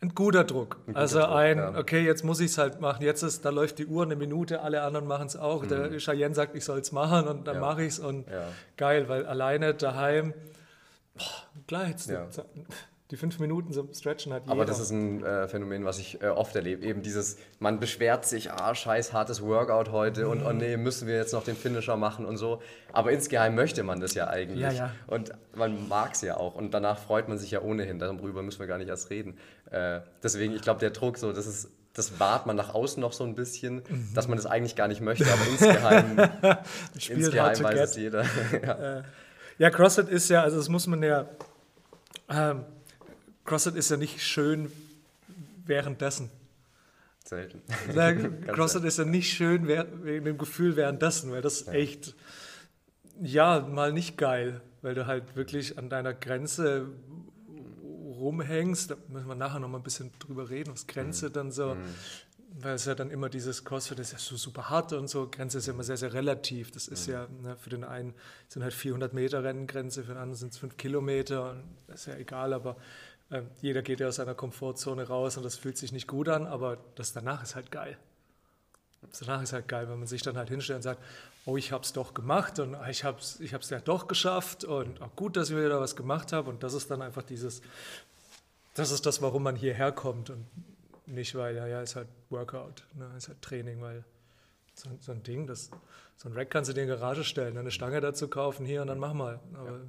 Ein 0.01 0.15
guter 0.15 0.43
Druck. 0.43 0.77
Ein 0.79 0.85
guter 0.87 0.99
also 0.99 1.19
Druck, 1.19 1.29
ein, 1.29 1.57
ja. 1.57 1.77
okay, 1.77 2.03
jetzt 2.03 2.23
muss 2.23 2.39
ich 2.39 2.51
es 2.51 2.57
halt 2.57 2.81
machen. 2.81 3.03
Jetzt 3.03 3.21
ist, 3.21 3.45
da 3.45 3.49
läuft 3.49 3.79
die 3.79 3.85
Uhr 3.85 4.03
eine 4.03 4.15
Minute, 4.15 4.61
alle 4.61 4.81
anderen 4.81 5.07
machen 5.07 5.27
es 5.27 5.37
auch. 5.37 5.63
Mhm. 5.63 5.69
Der 5.69 5.97
Cheyenne 5.99 6.35
sagt, 6.35 6.55
ich 6.55 6.65
soll 6.65 6.79
es 6.79 6.91
machen 6.91 7.27
und 7.27 7.47
dann 7.47 7.55
ja. 7.55 7.61
mache 7.61 7.83
ich 7.83 7.89
es 7.89 7.99
und 7.99 8.27
ja. 8.27 8.47
geil, 8.77 9.07
weil 9.07 9.25
alleine 9.25 9.73
daheim, 9.73 10.33
boah, 11.13 11.25
klar, 11.67 11.87
jetzt 11.87 12.09
ja 12.09 12.27
die 13.11 13.17
fünf 13.17 13.39
Minuten 13.39 13.73
zum 13.73 13.93
Stretchen 13.93 14.31
hat 14.31 14.43
jeder. 14.43 14.53
Aber 14.53 14.65
das 14.65 14.79
ist 14.79 14.91
ein 14.91 15.23
äh, 15.23 15.47
Phänomen, 15.49 15.83
was 15.83 15.99
ich 15.99 16.21
äh, 16.21 16.27
oft 16.27 16.55
erlebe. 16.55 16.85
Eben 16.85 17.01
dieses, 17.01 17.37
man 17.59 17.79
beschwert 17.79 18.25
sich, 18.25 18.51
ah, 18.51 18.73
scheiß 18.73 19.11
hartes 19.11 19.41
Workout 19.41 19.91
heute 19.91 20.25
mhm. 20.25 20.31
und 20.31 20.45
oh 20.45 20.53
nee, 20.53 20.77
müssen 20.77 21.07
wir 21.07 21.15
jetzt 21.15 21.33
noch 21.33 21.43
den 21.43 21.57
Finisher 21.57 21.97
machen 21.97 22.25
und 22.25 22.37
so. 22.37 22.61
Aber 22.93 23.11
insgeheim 23.11 23.53
möchte 23.53 23.83
man 23.83 23.99
das 23.99 24.13
ja 24.13 24.27
eigentlich. 24.27 24.61
Ja, 24.61 24.71
ja. 24.71 24.91
Und 25.07 25.33
man 25.53 25.89
mag 25.89 26.13
es 26.13 26.21
ja 26.21 26.37
auch. 26.37 26.55
Und 26.55 26.73
danach 26.73 26.97
freut 26.97 27.27
man 27.27 27.37
sich 27.37 27.51
ja 27.51 27.61
ohnehin. 27.61 27.99
Darüber 27.99 28.41
müssen 28.43 28.59
wir 28.59 28.67
gar 28.67 28.77
nicht 28.77 28.87
erst 28.87 29.09
reden. 29.09 29.37
Äh, 29.69 29.99
deswegen, 30.23 30.55
ich 30.55 30.61
glaube, 30.61 30.79
der 30.79 30.91
Druck, 30.91 31.17
so, 31.17 31.33
das 31.33 31.47
ist 31.47 31.69
das 31.93 32.21
wahrt 32.21 32.45
man 32.45 32.55
nach 32.55 32.73
außen 32.73 33.01
noch 33.01 33.11
so 33.11 33.25
ein 33.25 33.35
bisschen, 33.35 33.83
mhm. 33.87 34.13
dass 34.13 34.29
man 34.29 34.37
das 34.37 34.45
eigentlich 34.45 34.77
gar 34.77 34.87
nicht 34.87 35.01
möchte, 35.01 35.25
aber 35.25 35.45
insgeheim, 35.51 36.17
insgeheim 36.93 37.63
weiß 37.63 37.79
es 37.81 37.95
jeder. 37.97 38.23
ja. 38.63 38.99
Äh, 38.99 39.03
ja, 39.57 39.69
CrossFit 39.69 40.07
ist 40.07 40.29
ja, 40.29 40.41
also 40.41 40.55
das 40.55 40.69
muss 40.69 40.87
man 40.87 41.03
ja, 41.03 41.27
ähm, 42.29 42.63
CrossFit 43.45 43.75
ist 43.75 43.89
ja 43.89 43.97
nicht 43.97 44.21
schön 44.21 44.71
währenddessen. 45.65 46.29
Selten. 47.23 47.61
Na, 47.93 48.13
CrossFit 48.13 48.83
ist 48.83 48.97
ja 48.97 49.05
nicht 49.05 49.31
schön 49.31 49.67
wegen 49.67 50.25
dem 50.25 50.37
Gefühl 50.37 50.75
währenddessen, 50.75 51.31
weil 51.31 51.41
das 51.41 51.65
ja. 51.65 51.73
echt, 51.73 52.15
ja, 53.21 53.59
mal 53.61 53.93
nicht 53.93 54.17
geil, 54.17 54.61
weil 54.81 54.95
du 54.95 55.07
halt 55.07 55.35
wirklich 55.35 55.77
an 55.77 55.89
deiner 55.89 56.13
Grenze 56.13 56.87
rumhängst. 58.21 58.91
Da 58.91 58.95
müssen 59.07 59.27
wir 59.27 59.35
nachher 59.35 59.59
noch 59.59 59.69
mal 59.69 59.77
ein 59.77 59.83
bisschen 59.83 60.11
drüber 60.19 60.49
reden, 60.49 60.73
was 60.73 60.87
Grenze 60.87 61.29
mhm. 61.29 61.33
dann 61.33 61.51
so, 61.51 61.75
mhm. 61.75 61.83
weil 62.59 62.75
es 62.75 62.85
ja 62.85 62.95
dann 62.95 63.09
immer 63.11 63.29
dieses 63.29 63.63
CrossFit 63.65 63.99
ist 63.99 64.13
ja 64.13 64.17
so 64.17 64.37
super 64.37 64.69
hart 64.69 64.93
und 64.93 65.07
so. 65.07 65.29
Grenze 65.29 65.59
ist 65.59 65.67
ja 65.67 65.73
immer 65.73 65.83
sehr, 65.83 65.97
sehr 65.97 66.13
relativ. 66.13 66.71
Das 66.71 66.87
ist 66.87 67.07
mhm. 67.07 67.13
ja, 67.13 67.27
ne, 67.41 67.57
für 67.57 67.69
den 67.69 67.83
einen 67.83 68.13
sind 68.47 68.63
halt 68.63 68.73
400 68.73 69.13
Meter 69.13 69.43
Renngrenze, 69.43 70.03
für 70.03 70.13
den 70.13 70.17
anderen 70.17 70.37
sind 70.37 70.53
es 70.53 70.57
5 70.59 70.77
Kilometer. 70.77 71.63
Das 71.87 72.01
ist 72.01 72.05
ja 72.07 72.15
egal, 72.15 72.53
aber 72.53 72.77
ähm, 73.31 73.47
jeder 73.61 73.81
geht 73.81 73.99
ja 73.99 74.07
aus 74.07 74.17
seiner 74.17 74.35
Komfortzone 74.35 75.07
raus 75.07 75.37
und 75.37 75.43
das 75.43 75.55
fühlt 75.55 75.77
sich 75.77 75.91
nicht 75.91 76.07
gut 76.07 76.27
an, 76.27 76.45
aber 76.45 76.77
das 76.95 77.13
danach 77.13 77.41
ist 77.41 77.55
halt 77.55 77.71
geil. 77.71 77.97
Das 79.01 79.19
danach 79.19 79.41
ist 79.41 79.53
halt 79.53 79.67
geil, 79.67 79.89
wenn 79.89 79.97
man 79.97 80.07
sich 80.07 80.21
dann 80.21 80.37
halt 80.37 80.49
hinstellt 80.49 80.77
und 80.77 80.83
sagt, 80.83 81.01
oh, 81.45 81.57
ich 81.57 81.71
habe 81.71 81.83
es 81.83 81.93
doch 81.93 82.13
gemacht 82.13 82.59
und 82.59 82.75
ich 82.89 83.03
habe 83.03 83.19
es 83.19 83.39
ich 83.39 83.51
ja 83.51 83.79
doch 83.79 84.07
geschafft 84.07 84.63
und 84.63 85.01
auch 85.01 85.15
gut, 85.15 85.37
dass 85.37 85.49
ich 85.49 85.55
wieder 85.55 85.79
was 85.79 85.95
gemacht 85.95 86.33
habe 86.33 86.49
und 86.49 86.61
das 86.61 86.73
ist 86.73 86.91
dann 86.91 87.01
einfach 87.01 87.23
dieses, 87.23 87.61
das 88.75 88.91
ist 88.91 89.05
das, 89.05 89.21
warum 89.21 89.43
man 89.43 89.55
hierher 89.55 89.91
kommt 89.91 90.29
und 90.29 90.45
nicht, 91.07 91.33
weil, 91.35 91.55
ja, 91.55 91.67
ja, 91.67 91.81
ist 91.81 91.95
halt 91.95 92.07
Workout, 92.29 92.83
ne, 92.93 93.09
ist 93.17 93.27
halt 93.27 93.41
Training, 93.41 93.81
weil 93.81 94.03
so, 94.75 94.89
so 94.99 95.11
ein 95.11 95.23
Ding, 95.23 95.47
das, 95.47 95.71
so 96.15 96.29
ein 96.29 96.33
Rack 96.33 96.51
kannst 96.51 96.69
du 96.69 96.73
dir 96.73 96.83
in 96.83 96.87
die 96.87 96.95
Garage 96.95 97.23
stellen, 97.23 97.57
eine 97.57 97.71
Stange 97.71 97.99
dazu 98.01 98.27
kaufen, 98.27 98.65
hier 98.65 98.81
und 98.81 98.87
dann 98.87 98.99
mach 98.99 99.13
mal. 99.13 99.39
Aber 99.55 99.71
ja 99.71 99.79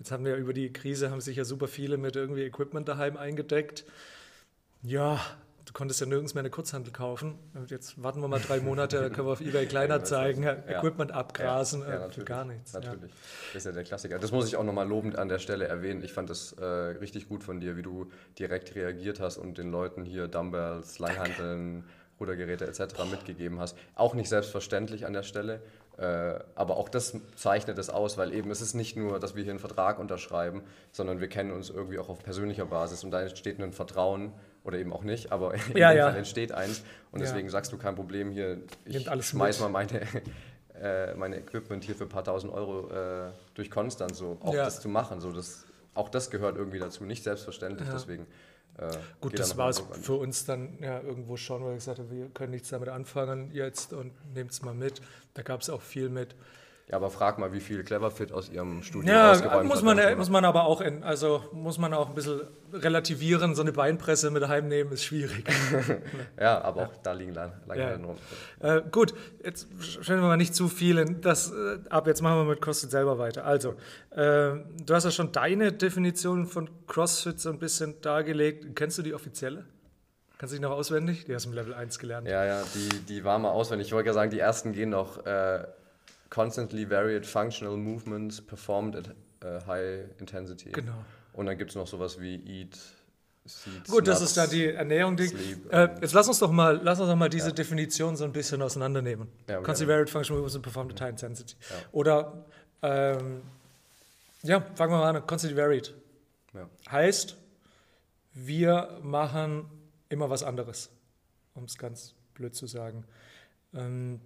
Jetzt 0.00 0.12
haben 0.12 0.24
wir 0.24 0.36
über 0.36 0.54
die 0.54 0.72
Krise, 0.72 1.10
haben 1.10 1.20
sich 1.20 1.36
ja 1.36 1.44
super 1.44 1.68
viele 1.68 1.98
mit 1.98 2.16
irgendwie 2.16 2.42
Equipment 2.42 2.88
daheim 2.88 3.18
eingedeckt. 3.18 3.84
Ja, 4.82 5.20
du 5.66 5.74
konntest 5.74 6.00
ja 6.00 6.06
nirgends 6.06 6.32
mehr 6.32 6.40
eine 6.40 6.48
Kurzhandel 6.48 6.90
kaufen. 6.90 7.38
Und 7.52 7.70
jetzt 7.70 8.02
warten 8.02 8.22
wir 8.22 8.28
mal 8.28 8.40
drei 8.40 8.60
Monate, 8.60 9.10
können 9.12 9.28
wir 9.28 9.32
auf 9.32 9.42
Ebay 9.42 9.66
kleiner 9.66 10.02
zeigen, 10.02 10.42
ja. 10.42 10.54
Equipment 10.54 11.12
abgrasen, 11.12 11.82
ja, 11.82 12.08
ja, 12.08 12.22
gar 12.24 12.46
nichts. 12.46 12.72
Natürlich, 12.72 13.12
das 13.52 13.56
ist 13.56 13.66
ja 13.66 13.72
der 13.72 13.84
Klassiker. 13.84 14.18
Das 14.18 14.32
muss 14.32 14.48
ich 14.48 14.56
auch 14.56 14.64
nochmal 14.64 14.88
lobend 14.88 15.18
an 15.18 15.28
der 15.28 15.38
Stelle 15.38 15.66
erwähnen. 15.68 16.02
Ich 16.02 16.14
fand 16.14 16.30
das 16.30 16.52
äh, 16.54 16.64
richtig 16.64 17.28
gut 17.28 17.44
von 17.44 17.60
dir, 17.60 17.76
wie 17.76 17.82
du 17.82 18.10
direkt 18.38 18.74
reagiert 18.74 19.20
hast 19.20 19.36
und 19.36 19.58
den 19.58 19.70
Leuten 19.70 20.06
hier 20.06 20.28
Dumbbells, 20.28 20.98
Langhanteln, 20.98 21.84
Rudergeräte 22.18 22.66
etc. 22.66 23.04
Mitgegeben 23.10 23.60
hast. 23.60 23.76
Auch 23.94 24.14
nicht 24.14 24.30
selbstverständlich 24.30 25.04
an 25.04 25.12
der 25.12 25.24
Stelle. 25.24 25.60
Äh, 26.00 26.38
aber 26.54 26.78
auch 26.78 26.88
das 26.88 27.14
zeichnet 27.36 27.76
es 27.76 27.90
aus, 27.90 28.16
weil 28.16 28.32
eben 28.32 28.50
es 28.50 28.62
ist 28.62 28.72
nicht 28.72 28.96
nur, 28.96 29.20
dass 29.20 29.36
wir 29.36 29.42
hier 29.42 29.52
einen 29.52 29.58
Vertrag 29.58 29.98
unterschreiben, 29.98 30.62
sondern 30.92 31.20
wir 31.20 31.28
kennen 31.28 31.52
uns 31.52 31.68
irgendwie 31.68 31.98
auch 31.98 32.08
auf 32.08 32.22
persönlicher 32.22 32.64
Basis 32.64 33.04
und 33.04 33.10
da 33.10 33.20
entsteht 33.20 33.60
ein 33.60 33.74
Vertrauen 33.74 34.32
oder 34.64 34.78
eben 34.78 34.94
auch 34.94 35.02
nicht, 35.02 35.30
aber 35.30 35.52
in 35.74 35.76
ja, 35.76 35.90
dem 35.90 35.98
ja. 35.98 36.08
Fall 36.08 36.16
entsteht 36.16 36.52
eins 36.52 36.82
und 37.12 37.20
deswegen 37.20 37.48
ja. 37.48 37.52
sagst 37.52 37.70
du 37.72 37.76
kein 37.76 37.96
Problem 37.96 38.30
hier, 38.30 38.62
ich 38.86 39.04
schmeiß 39.04 39.60
mit. 39.60 39.70
mal 39.70 39.86
meine, 39.86 40.00
äh, 40.80 41.14
meine 41.16 41.36
Equipment 41.36 41.84
hier 41.84 41.94
für 41.94 42.04
ein 42.04 42.08
paar 42.08 42.24
tausend 42.24 42.50
Euro 42.54 42.88
äh, 42.88 43.32
durch 43.52 43.70
Konstanz, 43.70 44.16
so 44.16 44.38
auch 44.40 44.54
das 44.54 44.80
zu 44.80 44.88
machen, 44.88 45.20
so 45.20 45.32
das, 45.32 45.66
auch 45.92 46.08
das 46.08 46.30
gehört 46.30 46.56
irgendwie 46.56 46.78
dazu, 46.78 47.04
nicht 47.04 47.24
selbstverständlich, 47.24 47.90
deswegen 47.92 48.26
äh, 48.80 48.90
Gut, 49.20 49.38
das 49.38 49.56
war 49.56 49.68
es 49.68 49.82
für 50.02 50.14
uns 50.14 50.46
dann 50.46 50.78
ja 50.80 51.00
irgendwo 51.00 51.36
schon, 51.36 51.62
weil 51.62 51.70
wir 51.70 51.76
gesagt 51.76 51.98
haben, 51.98 52.10
wir 52.10 52.28
können 52.30 52.52
nichts 52.52 52.70
damit 52.70 52.88
anfangen 52.88 53.50
jetzt 53.52 53.92
und 53.92 54.12
nehmt 54.34 54.52
es 54.52 54.62
mal 54.62 54.74
mit. 54.74 55.02
Da 55.34 55.42
gab 55.42 55.60
es 55.60 55.68
auch 55.68 55.82
viel 55.82 56.08
mit 56.08 56.34
ja, 56.90 56.96
aber 56.96 57.08
frag 57.08 57.38
mal, 57.38 57.52
wie 57.52 57.60
viel 57.60 57.84
Cleverfit 57.84 58.32
aus 58.32 58.48
ihrem 58.48 58.82
Studio 58.82 59.12
ja, 59.12 59.30
ausgeräumt 59.30 59.68
muss 59.68 59.82
man, 59.82 60.00
hat. 60.00 60.18
muss 60.18 60.28
man 60.28 60.44
aber 60.44 60.64
auch, 60.64 60.80
in, 60.80 61.04
also 61.04 61.44
muss 61.52 61.78
man 61.78 61.94
auch 61.94 62.08
ein 62.08 62.14
bisschen 62.16 62.40
relativieren. 62.72 63.54
So 63.54 63.62
eine 63.62 63.70
Beinpresse 63.70 64.32
mit 64.32 64.48
heimnehmen 64.48 64.90
ist 64.90 65.04
schwierig. 65.04 65.44
ja, 66.40 66.60
aber 66.60 66.88
auch 66.88 66.96
da 67.04 67.12
liegen 67.12 67.34
lange 67.34 67.80
ja. 67.80 67.94
rum. 67.94 68.16
Äh, 68.58 68.82
gut, 68.90 69.14
jetzt 69.44 69.68
stellen 70.02 70.20
wir 70.20 70.26
mal 70.26 70.36
nicht 70.36 70.52
zu 70.52 70.66
viel 70.66 70.98
in 70.98 71.20
das 71.20 71.52
äh, 71.52 71.78
ab. 71.90 72.08
Jetzt 72.08 72.22
machen 72.22 72.38
wir 72.38 72.44
mit 72.44 72.60
CrossFit 72.60 72.90
selber 72.90 73.20
weiter. 73.20 73.44
Also, 73.44 73.76
äh, 74.10 74.56
du 74.84 74.88
hast 74.88 75.04
ja 75.04 75.12
schon 75.12 75.30
deine 75.30 75.72
Definition 75.72 76.46
von 76.46 76.68
CrossFit 76.88 77.38
so 77.38 77.50
ein 77.50 77.60
bisschen 77.60 78.00
dargelegt. 78.00 78.74
Kennst 78.74 78.98
du 78.98 79.02
die 79.02 79.14
offizielle? 79.14 79.64
Kannst 80.38 80.54
du 80.54 80.56
dich 80.56 80.62
noch 80.62 80.72
auswendig? 80.72 81.24
Die 81.26 81.34
hast 81.36 81.44
du 81.44 81.50
im 81.50 81.54
Level 81.54 81.72
1 81.72 82.00
gelernt. 82.00 82.26
Ja, 82.26 82.44
ja, 82.44 82.62
die, 82.74 82.88
die 83.00 83.22
war 83.22 83.38
mal 83.38 83.50
auswendig. 83.50 83.86
Ich 83.86 83.92
wollte 83.92 84.08
ja 84.08 84.12
sagen, 84.12 84.32
die 84.32 84.40
ersten 84.40 84.72
gehen 84.72 84.90
noch 84.90 85.24
äh, 85.24 85.64
constantly 86.30 86.88
varied 86.88 87.26
functional 87.26 87.76
movements 87.76 88.40
performed 88.40 88.96
at 88.96 89.08
uh, 89.44 89.66
high 89.66 90.04
intensity. 90.18 90.70
Genau. 90.70 91.04
Und 91.32 91.46
dann 91.46 91.58
gibt 91.58 91.70
es 91.70 91.76
noch 91.76 91.86
sowas 91.86 92.20
wie 92.20 92.36
Eat, 92.46 92.78
Seeds, 93.46 93.90
Gut, 93.90 94.06
das 94.06 94.20
ist 94.20 94.36
da 94.36 94.46
die 94.46 94.66
Ernährung. 94.66 95.16
Die, 95.16 95.24
äh, 95.70 95.88
jetzt 96.00 96.12
lass 96.12 96.28
uns 96.28 96.38
doch 96.38 96.50
mal, 96.50 96.78
lass 96.82 97.00
uns 97.00 97.08
doch 97.08 97.16
mal 97.16 97.28
diese 97.30 97.48
ja. 97.48 97.54
Definition 97.54 98.16
so 98.16 98.24
ein 98.24 98.32
bisschen 98.32 98.60
auseinandernehmen. 98.62 99.28
Ja. 99.48 99.60
Constantly 99.60 99.94
varied 99.94 100.10
functional 100.10 100.40
movements 100.40 100.56
and 100.56 100.62
performed 100.62 100.92
at 100.92 101.00
high 101.00 101.10
intensity. 101.10 101.56
Ja. 101.68 101.76
Oder, 101.92 102.44
ähm, 102.82 103.42
ja, 104.42 104.60
fangen 104.74 104.92
wir 104.92 104.98
mal 104.98 105.16
an, 105.16 105.26
constantly 105.26 105.60
varied. 105.60 105.94
Ja. 106.52 106.68
Heißt, 106.90 107.36
wir 108.34 108.98
machen 109.02 109.64
immer 110.08 110.28
was 110.28 110.42
anderes, 110.42 110.90
um 111.54 111.64
es 111.64 111.78
ganz 111.78 112.14
blöd 112.34 112.54
zu 112.54 112.66
sagen. 112.66 113.04
Ähm, 113.74 114.20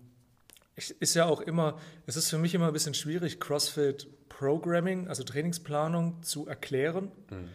ist 0.77 1.15
ja 1.15 1.27
auch 1.27 1.41
immer, 1.41 1.79
es 2.07 2.17
ist 2.17 2.31
für 2.31 2.39
mich 2.39 2.55
immer 2.55 2.67
ein 2.67 2.73
bisschen 2.73 2.95
schwierig, 2.95 3.39
CrossFit 3.39 4.09
Programming, 4.29 5.09
also 5.09 5.23
Trainingsplanung 5.23 6.23
zu 6.23 6.49
erklären, 6.49 7.13
mhm. 7.31 7.49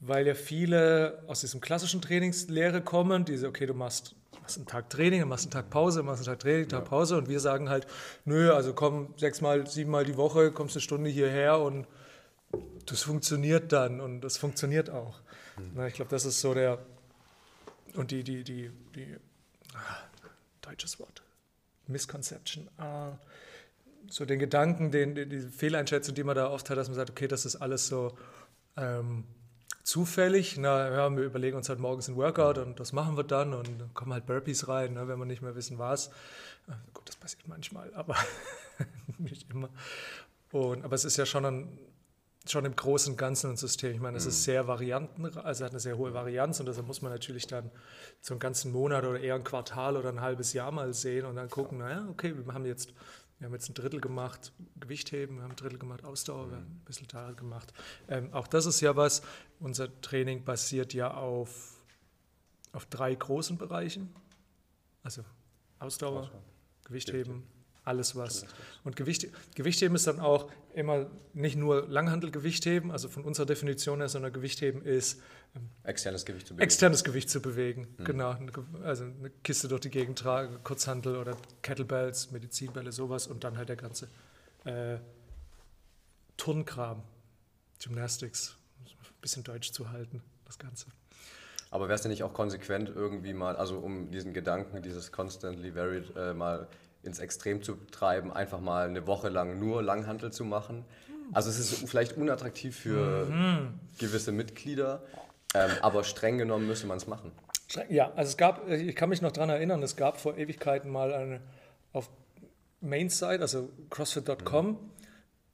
weil 0.00 0.26
ja 0.26 0.34
viele 0.34 1.22
aus 1.26 1.40
diesem 1.40 1.60
klassischen 1.60 2.02
Trainingslehre 2.02 2.82
kommen, 2.82 3.24
diese, 3.24 3.48
okay, 3.48 3.64
du 3.64 3.72
machst, 3.72 4.14
machst 4.42 4.58
einen 4.58 4.66
Tag 4.66 4.90
Training, 4.90 5.26
machst 5.26 5.46
einen 5.46 5.52
Tag 5.52 5.70
Pause, 5.70 6.02
machst 6.02 6.20
einen 6.20 6.26
Tag 6.26 6.40
Training, 6.40 6.62
einen 6.62 6.68
Tag 6.68 6.82
ja. 6.82 6.88
Pause 6.88 7.16
und 7.16 7.28
wir 7.28 7.40
sagen 7.40 7.70
halt, 7.70 7.86
nö, 8.26 8.52
also 8.52 8.74
komm 8.74 9.14
sechsmal, 9.16 9.66
siebenmal 9.66 10.04
die 10.04 10.18
Woche, 10.18 10.52
kommst 10.52 10.76
eine 10.76 10.82
Stunde 10.82 11.08
hierher 11.08 11.58
und 11.58 11.86
das 12.84 13.02
funktioniert 13.02 13.72
dann 13.72 14.00
und 14.00 14.20
das 14.20 14.36
funktioniert 14.36 14.90
auch. 14.90 15.20
Mhm. 15.56 15.70
Na, 15.74 15.86
ich 15.86 15.94
glaube, 15.94 16.10
das 16.10 16.26
ist 16.26 16.40
so 16.40 16.52
der, 16.52 16.78
und 17.94 18.10
die, 18.10 18.22
die, 18.22 18.44
die, 18.44 18.70
die, 18.94 19.16
ah, 19.74 19.96
deutsches 20.60 21.00
Wort 21.00 21.22
Misconception. 21.88 22.68
Ah, 22.78 23.12
so 24.08 24.24
den 24.24 24.38
Gedanken, 24.38 24.90
den, 24.90 25.14
die, 25.14 25.40
Fehleinschätzung, 25.40 26.14
die 26.14 26.24
man 26.24 26.36
da 26.36 26.50
oft 26.50 26.70
hat, 26.70 26.78
dass 26.78 26.88
man 26.88 26.96
sagt, 26.96 27.10
okay, 27.10 27.28
das 27.28 27.44
ist 27.44 27.56
alles 27.56 27.88
so 27.88 28.16
ähm, 28.76 29.24
zufällig. 29.82 30.56
Na, 30.58 30.90
ja, 30.90 31.16
wir 31.16 31.24
überlegen 31.24 31.56
uns 31.56 31.68
halt 31.68 31.78
morgens 31.78 32.08
ein 32.08 32.16
Workout 32.16 32.58
und 32.58 32.80
das 32.80 32.92
machen 32.92 33.16
wir 33.16 33.24
dann 33.24 33.54
und 33.54 33.68
dann 33.80 33.94
kommen 33.94 34.12
halt 34.12 34.26
Burpees 34.26 34.68
rein, 34.68 34.94
ne, 34.94 35.08
wenn 35.08 35.18
wir 35.18 35.26
nicht 35.26 35.42
mehr 35.42 35.54
wissen, 35.56 35.78
was. 35.78 36.08
Äh, 36.68 36.72
gut, 36.94 37.08
das 37.08 37.16
passiert 37.16 37.46
manchmal, 37.48 37.92
aber 37.94 38.16
nicht 39.18 39.50
immer. 39.50 39.68
Und, 40.52 40.84
aber 40.84 40.94
es 40.94 41.04
ist 41.04 41.16
ja 41.16 41.26
schon 41.26 41.44
ein 41.44 41.78
schon 42.50 42.64
im 42.64 42.74
Großen 42.76 43.16
Ganzen 43.16 43.50
ein 43.50 43.56
System. 43.56 43.92
Ich 43.92 44.00
meine, 44.00 44.16
es 44.16 44.24
mhm. 44.24 44.30
ist 44.30 44.44
sehr 44.44 44.66
varianten, 44.66 45.26
also 45.38 45.64
hat 45.64 45.72
eine 45.72 45.80
sehr 45.80 45.96
hohe 45.96 46.14
Varianz 46.14 46.60
und 46.60 46.66
deshalb 46.66 46.86
muss 46.86 47.02
man 47.02 47.12
natürlich 47.12 47.46
dann 47.46 47.70
so 48.20 48.34
einen 48.34 48.40
ganzen 48.40 48.72
Monat 48.72 49.04
oder 49.04 49.20
eher 49.20 49.34
ein 49.34 49.44
Quartal 49.44 49.96
oder 49.96 50.08
ein 50.08 50.20
halbes 50.20 50.52
Jahr 50.52 50.70
mal 50.70 50.92
sehen 50.94 51.26
und 51.26 51.36
dann 51.36 51.50
gucken, 51.50 51.78
naja, 51.78 52.06
okay, 52.10 52.34
wir 52.36 52.52
haben 52.52 52.66
jetzt, 52.66 52.92
wir 53.38 53.46
haben 53.46 53.54
jetzt 53.54 53.68
ein 53.68 53.74
Drittel 53.74 54.00
gemacht 54.00 54.52
Gewichtheben, 54.80 55.36
wir 55.36 55.42
haben 55.42 55.52
ein 55.52 55.56
Drittel 55.56 55.78
gemacht 55.78 56.04
Ausdauer, 56.04 56.46
mhm. 56.46 56.50
wir 56.50 56.56
haben 56.56 56.66
ein 56.66 56.84
bisschen 56.84 57.08
Tal 57.08 57.34
gemacht. 57.34 57.72
Ähm, 58.08 58.32
auch 58.32 58.46
das 58.46 58.66
ist 58.66 58.80
ja 58.80 58.96
was, 58.96 59.22
unser 59.60 60.00
Training 60.00 60.44
basiert 60.44 60.94
ja 60.94 61.14
auf, 61.14 61.80
auf 62.72 62.86
drei 62.86 63.14
großen 63.14 63.58
Bereichen, 63.58 64.14
also 65.02 65.22
Ausdauer, 65.78 66.22
Ausdauer. 66.22 66.42
Gewichtheben, 66.84 67.24
Gewichtheben 67.24 67.57
alles 67.88 68.14
was. 68.14 68.44
Und 68.84 68.94
Gewicht, 68.94 69.28
Gewichtheben 69.56 69.96
ist 69.96 70.06
dann 70.06 70.20
auch 70.20 70.50
immer 70.74 71.10
nicht 71.34 71.56
nur 71.56 71.88
Langhandelgewichtheben, 71.88 72.90
also 72.90 73.08
von 73.08 73.24
unserer 73.24 73.46
Definition 73.46 73.98
her, 73.98 74.08
sondern 74.08 74.32
Gewichtheben 74.32 74.82
ist 74.82 75.20
ähm, 75.56 75.68
externes 75.82 76.24
Gewicht 76.24 76.46
zu 76.46 76.54
bewegen. 76.54 76.64
Externes 76.64 77.04
Gewicht 77.04 77.30
zu 77.30 77.40
bewegen, 77.40 77.88
mhm. 77.96 78.04
genau. 78.04 78.36
Also 78.84 79.04
eine 79.04 79.30
Kiste 79.42 79.66
durch 79.68 79.80
die 79.80 79.90
Gegend 79.90 80.18
tragen, 80.18 80.62
Kurzhandel 80.62 81.16
oder 81.16 81.36
Kettlebells, 81.62 82.30
Medizinbälle, 82.30 82.92
sowas 82.92 83.26
und 83.26 83.42
dann 83.44 83.56
halt 83.56 83.68
der 83.68 83.76
ganze 83.76 84.08
äh, 84.64 84.98
Turnkram, 86.36 87.02
Gymnastics, 87.82 88.56
ein 88.84 89.20
bisschen 89.20 89.42
deutsch 89.42 89.72
zu 89.72 89.90
halten, 89.90 90.22
das 90.44 90.58
Ganze. 90.58 90.86
Aber 91.70 91.88
wäre 91.88 91.96
es 91.96 92.02
denn 92.02 92.10
nicht 92.10 92.22
auch 92.22 92.32
konsequent 92.32 92.88
irgendwie 92.88 93.34
mal, 93.34 93.56
also 93.56 93.78
um 93.78 94.10
diesen 94.10 94.32
Gedanken, 94.32 94.82
dieses 94.82 95.12
constantly 95.12 95.74
varied 95.74 96.16
äh, 96.16 96.32
mal 96.32 96.68
ins 97.02 97.18
Extrem 97.18 97.62
zu 97.62 97.76
treiben, 97.90 98.32
einfach 98.32 98.60
mal 98.60 98.88
eine 98.88 99.06
Woche 99.06 99.28
lang 99.28 99.58
nur 99.58 99.82
Langhantel 99.82 100.32
zu 100.32 100.44
machen. 100.44 100.84
Also 101.32 101.50
es 101.50 101.58
ist 101.58 101.88
vielleicht 101.88 102.16
unattraktiv 102.16 102.76
für 102.76 103.26
mhm. 103.26 103.80
gewisse 103.98 104.32
Mitglieder, 104.32 105.02
ähm, 105.54 105.70
aber 105.82 106.04
streng 106.04 106.38
genommen 106.38 106.66
müsste 106.66 106.86
man 106.86 106.96
es 106.96 107.06
machen. 107.06 107.32
Ja, 107.90 108.12
also 108.16 108.30
es 108.30 108.36
gab, 108.36 108.68
ich 108.68 108.96
kann 108.96 109.10
mich 109.10 109.20
noch 109.20 109.32
daran 109.32 109.50
erinnern, 109.50 109.82
es 109.82 109.96
gab 109.96 110.18
vor 110.18 110.38
Ewigkeiten 110.38 110.90
mal 110.90 111.12
eine, 111.12 111.40
auf 111.92 112.08
Mainside, 112.80 113.40
also 113.40 113.68
CrossFit.com, 113.90 114.66
mhm. 114.66 114.76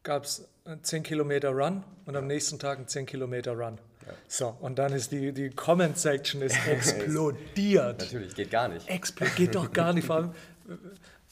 gab 0.05 0.25
es 0.25 0.49
10 0.83 1.03
Kilometer 1.03 1.51
Run 1.51 1.83
und 2.07 2.17
am 2.17 2.27
nächsten 2.27 2.59
Tag 2.59 2.79
ein 2.79 2.89
10 2.89 3.07
Kilometer 3.07 3.53
Run. 3.53 3.79
Ja. 4.07 4.13
So, 4.29 4.57
und 4.61 4.79
dann 4.79 4.93
ist 4.93 5.13
die, 5.13 5.33
die 5.33 5.51
Comment-Section 5.51 6.43
explodiert. 6.67 8.01
Natürlich, 8.01 8.35
geht 8.35 8.51
gar 8.51 8.69
nicht. 8.69 8.89
Expl 8.89 9.27
geht 9.37 9.55
doch 9.55 9.73
gar 9.73 9.93
nicht. 9.93 10.07
Vor 10.07 10.17
allem, 10.17 10.35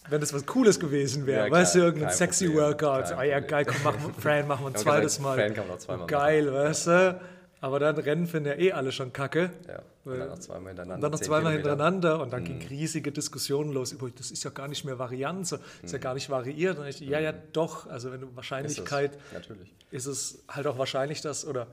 wenn 0.09 0.21
das 0.21 0.32
was 0.32 0.47
Cooles 0.47 0.80
gewesen 0.80 1.26
wäre. 1.26 1.47
Ja, 1.47 1.52
weißt 1.52 1.76
du, 1.76 1.78
irgendein 1.80 2.11
sexy 2.11 2.47
Problem. 2.47 2.64
Workout. 2.64 3.12
Ah 3.12 3.23
ja, 3.23 3.40
geil, 3.40 3.64
komm, 3.64 3.76
mach, 3.85 3.94
Fran, 4.18 4.47
machen 4.49 4.64
wir 4.64 4.71
ein 4.71 4.76
zweites 4.76 5.18
Mal. 5.21 5.38
Fran 5.38 5.54
kann 5.54 5.66
man 5.66 5.76
noch 5.76 5.82
zweimal 5.82 6.06
Geil, 6.06 6.44
machen. 6.47 6.54
weißt 6.54 6.87
du? 6.88 7.21
Aber 7.61 7.78
dann 7.78 7.97
Rennen 7.97 8.26
finden 8.26 8.49
ja 8.49 8.59
eh 8.59 8.73
alle 8.73 8.90
schon 8.90 9.12
kacke. 9.12 9.52
Ja, 9.68 9.82
und 10.04 10.18
dann 10.18 10.28
noch 10.30 10.38
zweimal 10.40 10.71
hintereinander. 10.71 10.94
Und 10.97 11.00
dann 11.02 11.11
noch 11.12 11.21
zweimal 11.21 11.52
hintereinander 11.52 12.21
und 12.21 12.32
dann 12.32 12.40
mhm. 12.40 12.47
ging 12.47 12.68
riesige 12.68 13.12
Diskussionen 13.12 13.73
los 13.73 13.92
über, 13.92 14.11
das 14.11 14.32
ist 14.32 14.42
ja 14.42 14.50
gar 14.50 14.66
nicht 14.66 14.85
mehr 14.85 14.99
Varianz, 14.99 15.50
das 15.50 15.61
ist 15.61 15.82
mhm. 15.85 15.88
ja 15.92 15.99
gar 15.99 16.14
nicht 16.14 16.28
variiert. 16.28 16.78
Und 16.80 16.88
ich, 16.88 16.99
ja, 16.99 17.21
ja, 17.21 17.30
mhm. 17.30 17.37
doch. 17.52 17.87
Also 17.87 18.11
wenn 18.11 18.21
du 18.21 18.35
Wahrscheinlichkeit, 18.35 19.14
ist 19.14 19.21
es, 19.23 19.32
Natürlich. 19.32 19.75
ist 19.92 20.06
es 20.06 20.42
halt 20.49 20.66
auch 20.66 20.76
wahrscheinlich, 20.76 21.21
dass, 21.21 21.47
oder 21.47 21.68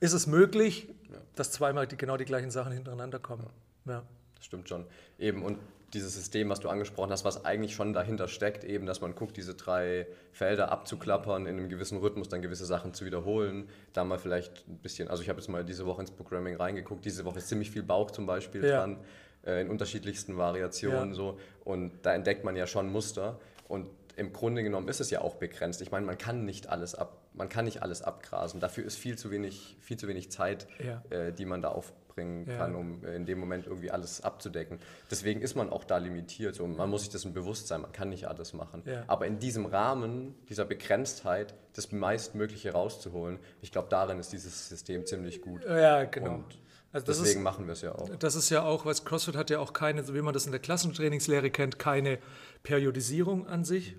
ist 0.00 0.14
es 0.14 0.26
möglich, 0.26 0.88
ja. 1.12 1.18
dass 1.34 1.52
zweimal 1.52 1.86
die, 1.86 1.98
genau 1.98 2.16
die 2.16 2.24
gleichen 2.24 2.50
Sachen 2.50 2.72
hintereinander 2.72 3.18
kommen. 3.18 3.46
Ja. 3.84 3.92
ja. 3.92 4.02
Das 4.36 4.46
stimmt 4.46 4.70
schon. 4.70 4.86
Eben, 5.18 5.42
und 5.42 5.58
dieses 5.94 6.14
System, 6.14 6.48
was 6.48 6.60
du 6.60 6.68
angesprochen 6.68 7.10
hast, 7.10 7.24
was 7.24 7.44
eigentlich 7.44 7.74
schon 7.74 7.92
dahinter 7.92 8.28
steckt, 8.28 8.64
eben, 8.64 8.86
dass 8.86 9.00
man 9.00 9.14
guckt, 9.14 9.36
diese 9.36 9.54
drei 9.54 10.06
Felder 10.32 10.70
abzuklappern, 10.70 11.46
in 11.46 11.58
einem 11.58 11.68
gewissen 11.68 11.98
Rhythmus 11.98 12.28
dann 12.28 12.42
gewisse 12.42 12.64
Sachen 12.64 12.94
zu 12.94 13.04
wiederholen, 13.04 13.68
da 13.92 14.04
mal 14.04 14.18
vielleicht 14.18 14.68
ein 14.68 14.78
bisschen, 14.78 15.08
also 15.08 15.22
ich 15.22 15.28
habe 15.28 15.40
jetzt 15.40 15.48
mal 15.48 15.64
diese 15.64 15.86
Woche 15.86 16.02
ins 16.02 16.10
Programming 16.10 16.56
reingeguckt, 16.56 17.04
diese 17.04 17.24
Woche 17.24 17.38
ist 17.38 17.48
ziemlich 17.48 17.70
viel 17.70 17.82
Bauch 17.82 18.10
zum 18.10 18.26
Beispiel 18.26 18.64
ja. 18.64 18.78
dran, 18.78 18.98
äh, 19.44 19.62
in 19.62 19.68
unterschiedlichsten 19.68 20.36
Variationen 20.36 21.10
ja. 21.10 21.14
so 21.14 21.38
und 21.64 21.92
da 22.02 22.14
entdeckt 22.14 22.44
man 22.44 22.56
ja 22.56 22.66
schon 22.66 22.90
Muster 22.90 23.40
und 23.66 23.88
im 24.16 24.32
Grunde 24.32 24.62
genommen 24.62 24.88
ist 24.88 25.00
es 25.00 25.10
ja 25.10 25.22
auch 25.22 25.36
begrenzt. 25.36 25.80
Ich 25.80 25.90
meine, 25.90 26.04
man 26.04 26.18
kann 26.18 26.44
nicht 26.44 26.68
alles 26.68 26.94
ab 26.94 27.16
man 27.32 27.48
kann 27.48 27.64
nicht 27.64 27.80
alles 27.80 28.02
abgrasen. 28.02 28.58
Dafür 28.58 28.84
ist 28.84 28.96
viel 28.96 29.16
zu 29.16 29.30
wenig, 29.30 29.76
viel 29.80 29.96
zu 29.96 30.08
wenig 30.08 30.32
Zeit, 30.32 30.66
ja. 30.84 31.00
äh, 31.10 31.32
die 31.32 31.44
man 31.44 31.62
da 31.62 31.68
aufbringen 31.68 31.99
ja. 32.16 32.56
kann, 32.56 32.74
um 32.74 33.04
äh, 33.04 33.14
in 33.14 33.26
dem 33.26 33.38
Moment 33.38 33.66
irgendwie 33.66 33.90
alles 33.90 34.22
abzudecken. 34.22 34.78
Deswegen 35.10 35.40
ist 35.40 35.54
man 35.54 35.70
auch 35.70 35.84
da 35.84 35.98
limitiert. 35.98 36.54
So, 36.54 36.66
man 36.66 36.90
muss 36.90 37.02
sich 37.02 37.10
dessen 37.10 37.32
bewusst 37.32 37.68
sein, 37.68 37.82
man 37.82 37.92
kann 37.92 38.08
nicht 38.08 38.26
alles 38.26 38.52
machen. 38.52 38.82
Ja. 38.86 39.04
Aber 39.06 39.26
in 39.26 39.38
diesem 39.38 39.66
Rahmen, 39.66 40.34
dieser 40.48 40.64
Begrenztheit, 40.64 41.54
das 41.74 41.92
meistmögliche 41.92 42.72
rauszuholen, 42.72 43.38
ich 43.60 43.72
glaube, 43.72 43.88
darin 43.90 44.18
ist 44.18 44.32
dieses 44.32 44.68
System 44.68 45.06
ziemlich 45.06 45.42
gut. 45.42 45.64
Ja, 45.64 46.04
genau. 46.04 46.34
Und 46.34 46.58
also 46.92 47.06
deswegen 47.06 47.40
ist, 47.40 47.44
machen 47.44 47.66
wir 47.66 47.72
es 47.72 47.82
ja 47.82 47.94
auch. 47.94 48.08
Das 48.16 48.34
ist 48.34 48.50
ja 48.50 48.62
auch, 48.62 48.84
was 48.84 49.04
CrossFit 49.04 49.36
hat 49.36 49.50
ja 49.50 49.60
auch 49.60 49.72
keine, 49.72 50.02
so 50.02 50.14
wie 50.14 50.22
man 50.22 50.34
das 50.34 50.46
in 50.46 50.52
der 50.52 50.60
Klassentrainingslehre 50.60 51.50
kennt, 51.50 51.78
keine 51.78 52.18
Periodisierung 52.62 53.46
an 53.46 53.64
sich. 53.64 53.96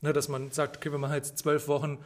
Ne, 0.00 0.12
dass 0.12 0.28
man 0.28 0.52
sagt, 0.52 0.76
okay, 0.76 0.92
wir 0.92 0.98
machen 0.98 1.14
jetzt 1.14 1.38
zwölf 1.38 1.66
Wochen 1.66 1.98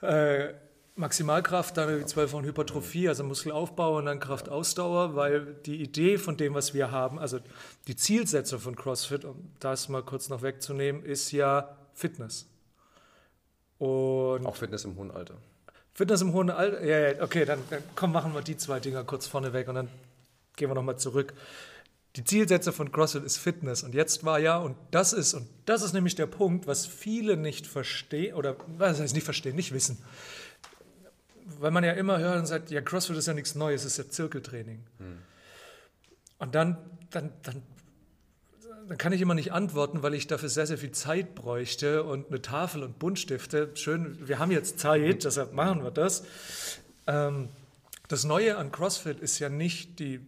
äh, 0.00 0.54
Maximalkraft, 0.94 1.76
dann 1.76 2.06
zwölf 2.06 2.32
Wochen 2.32 2.44
Hypertrophie, 2.44 3.08
also 3.08 3.24
Muskelaufbau 3.24 3.98
und 3.98 4.06
dann 4.06 4.20
Kraftausdauer, 4.20 5.16
weil 5.16 5.54
die 5.66 5.80
Idee 5.82 6.18
von 6.18 6.36
dem, 6.36 6.54
was 6.54 6.74
wir 6.74 6.90
haben, 6.90 7.18
also 7.18 7.38
die 7.86 7.96
Zielsetzung 7.96 8.60
von 8.60 8.76
CrossFit, 8.76 9.24
um 9.24 9.50
das 9.58 9.88
mal 9.88 10.02
kurz 10.02 10.28
noch 10.28 10.42
wegzunehmen, 10.42 11.02
ist 11.02 11.32
ja 11.32 11.76
Fitness. 11.94 12.46
Und 13.78 14.46
auch 14.46 14.56
Fitness 14.56 14.84
im 14.84 14.96
hohen 14.96 15.10
Alter. 15.10 15.34
Fitness 15.94 16.20
im 16.20 16.32
hohen 16.32 16.50
Alter, 16.50 16.84
ja, 16.84 16.98
ja, 16.98 17.22
okay, 17.22 17.44
dann, 17.44 17.60
dann 17.70 17.82
komm, 17.94 18.12
machen 18.12 18.34
wir 18.34 18.42
die 18.42 18.56
zwei 18.56 18.78
Dinger 18.78 19.02
kurz 19.04 19.26
vorne 19.26 19.52
weg 19.52 19.68
und 19.68 19.74
dann 19.74 19.88
gehen 20.56 20.68
wir 20.70 20.74
nochmal 20.74 20.98
zurück. 20.98 21.32
Die 22.16 22.24
Zielsetzung 22.24 22.74
von 22.74 22.92
CrossFit 22.92 23.24
ist 23.24 23.38
Fitness. 23.38 23.82
Und 23.82 23.94
jetzt 23.94 24.22
war 24.22 24.38
ja, 24.38 24.58
und 24.58 24.76
das 24.90 25.14
ist, 25.14 25.32
und 25.32 25.48
das 25.64 25.82
ist 25.82 25.94
nämlich 25.94 26.14
der 26.14 26.26
Punkt, 26.26 26.66
was 26.66 26.86
viele 26.86 27.38
nicht 27.38 27.66
verstehen, 27.66 28.34
oder 28.34 28.56
was 28.76 29.00
heißt 29.00 29.14
nicht 29.14 29.24
verstehen, 29.24 29.56
nicht 29.56 29.72
wissen. 29.72 29.98
Weil 31.60 31.70
man 31.70 31.84
ja 31.84 31.92
immer 31.92 32.18
hört 32.18 32.38
und 32.38 32.46
sagt, 32.46 32.70
ja, 32.70 32.80
CrossFit 32.80 33.16
ist 33.16 33.26
ja 33.26 33.34
nichts 33.34 33.54
Neues, 33.54 33.84
es 33.84 33.98
ist 33.98 34.04
ja 34.04 34.10
Zirkeltraining. 34.10 34.84
Hm. 34.98 35.18
Und 36.38 36.54
dann, 36.54 36.76
dann, 37.10 37.32
dann, 37.42 37.62
dann 38.88 38.98
kann 38.98 39.12
ich 39.12 39.20
immer 39.20 39.34
nicht 39.34 39.52
antworten, 39.52 40.02
weil 40.02 40.14
ich 40.14 40.26
dafür 40.26 40.48
sehr, 40.48 40.66
sehr 40.66 40.78
viel 40.78 40.92
Zeit 40.92 41.34
bräuchte 41.34 42.02
und 42.04 42.28
eine 42.28 42.42
Tafel 42.42 42.82
und 42.82 42.98
Buntstifte. 42.98 43.70
Schön, 43.74 44.16
wir 44.26 44.38
haben 44.38 44.50
jetzt 44.50 44.78
Zeit, 44.78 45.24
deshalb 45.24 45.52
machen 45.52 45.82
wir 45.84 45.90
das. 45.90 46.24
Ähm, 47.06 47.48
das 48.08 48.24
Neue 48.24 48.56
an 48.56 48.72
CrossFit 48.72 49.20
ist 49.20 49.38
ja 49.38 49.48
nicht 49.48 49.98
die 49.98 50.20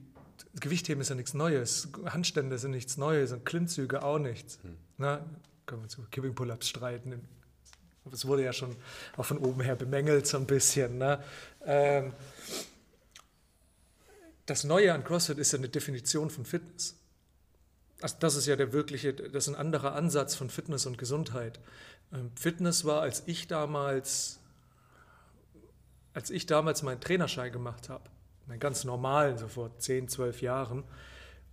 Gewichtheben 0.61 1.01
ist 1.01 1.09
ja 1.09 1.17
nichts 1.17 1.35
Neues, 1.35 1.89
Handstände 2.07 2.59
sind 2.59 2.71
nichts 2.71 2.97
Neues 2.97 3.33
und 3.33 3.45
Klimmzüge 3.45 4.03
auch 4.03 4.19
nichts. 4.19 4.59
Hm. 4.63 4.77
Na, 4.99 5.25
können 5.67 5.83
wir 5.83 5.89
zu 5.89 6.03
Kipping 6.11 6.35
Pull-Ups 6.35 6.69
streiten. 6.69 7.27
Es 8.13 8.27
wurde 8.27 8.45
ja 8.45 8.53
schon 8.53 8.77
auch 9.17 9.25
von 9.25 9.39
oben 9.39 9.63
her 9.63 9.77
bemängelt 9.77 10.27
so 10.27 10.37
ein 10.37 10.47
bisschen. 10.47 10.99
Ne? 10.99 11.23
Ähm, 11.65 12.13
das 14.47 14.65
Neue 14.65 14.93
an 14.93 15.05
CrossFit 15.05 15.39
ist 15.39 15.53
ja 15.53 15.59
eine 15.59 15.69
Definition 15.69 16.31
von 16.31 16.45
Fitness. 16.45 16.97
Also 18.03 18.17
das 18.21 18.37
ist 18.37 18.47
ja 18.47 18.57
der 18.57 18.73
wirkliche, 18.73 19.15
das 19.15 19.45
ist 19.45 19.55
ein 19.55 19.59
anderer 19.59 19.95
Ansatz 19.95 20.35
von 20.35 20.51
Fitness 20.51 20.85
und 20.85 20.99
Gesundheit. 20.99 21.61
Ähm, 22.13 22.31
Fitness 22.37 22.85
war, 22.85 23.01
als 23.01 23.23
ich 23.27 23.47
damals, 23.49 24.41
als 26.13 26.29
ich 26.31 26.45
damals 26.45 26.83
meinen 26.83 27.01
Trainerschein 27.01 27.53
gemacht 27.53 27.89
habe, 27.89 28.11
mein 28.47 28.61
ganz 28.61 28.85
normalen, 28.85 29.39
so 29.39 29.49
vor 29.49 29.79
10, 29.79 30.09
12 30.09 30.43
Jahren, 30.43 30.85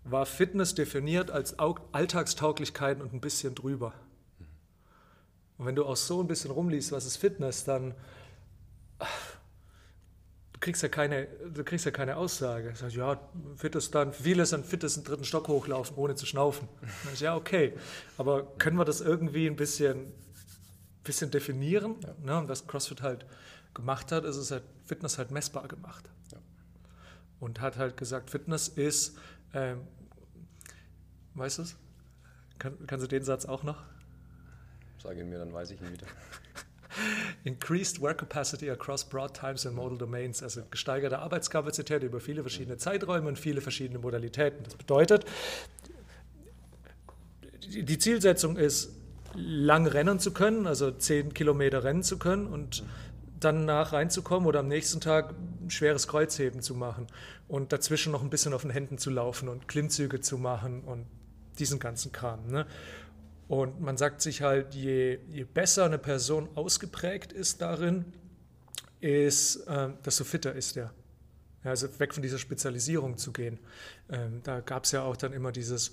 war 0.04 0.26
Fitness 0.26 0.76
definiert 0.76 1.32
als 1.32 1.58
Alltagstauglichkeit 1.60 3.00
und 3.00 3.14
ein 3.14 3.22
bisschen 3.22 3.56
drüber. 3.56 3.94
Und 5.62 5.68
wenn 5.68 5.76
du 5.76 5.86
auch 5.86 5.96
so 5.96 6.22
ein 6.22 6.28
bisschen 6.28 6.50
rumliest, 6.50 6.92
was 6.92 7.06
ist 7.06 7.18
Fitness, 7.18 7.64
dann 7.64 7.94
du 10.54 10.60
kriegst 10.60 10.82
ja 10.82 10.90
keine, 10.90 11.28
du 11.54 11.64
kriegst 11.64 11.86
ja 11.86 11.92
keine 11.92 12.18
Aussage. 12.18 12.76
Sagst, 12.76 12.96
ja, 12.96 13.22
Fitness 13.58 13.92
dann, 13.92 14.12
viele 14.12 14.48
sind 14.48 14.66
Fitness 14.66 14.98
im 14.98 15.04
dritten 15.04 15.24
Stock 15.24 15.50
hochlaufen, 15.50 15.96
ohne 15.98 16.16
zu 16.16 16.26
schnaufen. 16.26 16.68
Dann 17.06 17.14
ja, 17.18 17.36
okay. 17.36 17.74
Aber 18.18 18.48
können 18.58 18.76
wir 18.76 18.86
das 18.86 19.02
irgendwie 19.02 19.46
ein 19.46 19.56
bisschen, 19.56 20.12
bisschen 21.04 21.30
definieren? 21.30 21.98
Ja. 22.02 22.16
Ne? 22.24 22.38
Und 22.40 22.50
was 22.50 22.66
CrossFit 22.66 23.04
halt 23.04 23.28
gemacht 23.76 24.12
hat, 24.12 24.26
ist 24.26 24.38
es 24.38 24.50
halt 24.50 24.64
Fitness 24.88 25.20
halt 25.20 25.30
messbar 25.30 25.68
gemacht 25.68 26.10
und 27.40 27.62
hat 27.62 27.78
halt 27.78 27.98
gesagt, 27.98 28.32
Fitness 28.32 28.68
ist, 28.68 29.16
ähm, 29.54 29.82
weißt 31.36 31.60
du 31.60 31.62
es? 31.62 31.76
Kann, 32.58 32.88
kannst 32.88 33.04
du 33.04 33.08
den 33.08 33.24
Satz 33.24 33.46
auch 33.46 33.62
noch? 33.62 33.84
Sag 35.02 35.18
ihn 35.18 35.30
mir, 35.30 35.40
dann 35.40 35.52
weiß 35.52 35.72
ich 35.72 35.82
ihn 35.82 35.92
wieder. 35.92 36.06
Increased 37.44 38.02
work 38.02 38.20
capacity 38.20 38.70
across 38.70 39.04
broad 39.04 39.34
times 39.34 39.66
and 39.66 39.76
modal 39.76 39.98
domains, 39.98 40.44
also 40.44 40.62
gesteigerte 40.70 41.20
Arbeitskapazität 41.20 42.04
über 42.04 42.20
viele 42.20 42.42
verschiedene 42.42 42.78
Zeiträume 42.78 43.28
und 43.30 43.40
viele 43.40 43.62
verschiedene 43.62 44.00
Modalitäten. 44.00 44.64
Das 44.64 44.76
bedeutet, 44.76 45.26
die 47.68 47.98
Zielsetzung 47.98 48.58
ist, 48.58 48.92
lang 49.34 49.88
rennen 49.88 50.20
zu 50.20 50.34
können, 50.34 50.68
also 50.68 50.92
10 50.92 51.34
Kilometer 51.34 51.84
rennen 51.84 52.04
zu 52.04 52.20
können 52.20 52.48
und 52.48 52.84
dann 53.40 53.66
nach 53.66 53.94
reinzukommen 53.94 54.48
oder 54.48 54.60
am 54.60 54.68
nächsten 54.68 55.00
Tag 55.00 55.34
ein 55.62 55.72
schweres 55.72 56.08
Kreuzheben 56.08 56.62
zu 56.62 56.76
machen 56.76 57.08
und 57.48 57.72
dazwischen 57.72 58.12
noch 58.12 58.22
ein 58.22 58.30
bisschen 58.30 58.54
auf 58.54 58.62
den 58.62 58.72
Händen 58.72 58.98
zu 58.98 59.10
laufen 59.10 59.50
und 59.50 59.68
Klimmzüge 59.68 60.20
zu 60.20 60.38
machen 60.38 60.84
und 60.84 61.06
diesen 61.58 61.80
ganzen 61.80 62.12
Kram. 62.12 62.48
Ne? 62.48 62.68
Und 63.52 63.82
man 63.82 63.98
sagt 63.98 64.22
sich 64.22 64.42
halt, 64.42 64.74
je, 64.76 65.20
je 65.28 65.44
besser 65.44 65.84
eine 65.84 65.98
Person 65.98 66.48
ausgeprägt 66.56 67.34
ist 67.34 67.62
darin, 67.62 68.06
ist, 69.02 69.68
äh, 69.68 69.90
desto 70.06 70.24
fitter 70.24 70.54
ist 70.54 70.78
er. 70.78 70.94
Ja, 71.66 71.72
also 71.72 72.00
weg 72.00 72.14
von 72.14 72.24
dieser 72.24 72.38
Spezialisierung 72.38 73.18
zu 73.18 73.34
gehen. 73.34 73.60
Ähm, 74.10 74.40
da 74.44 74.62
gab 74.62 74.86
es 74.86 74.94
ja 74.94 75.04
auch 75.04 75.18
dann 75.18 75.34
immer 75.34 75.52
dieses, 75.52 75.92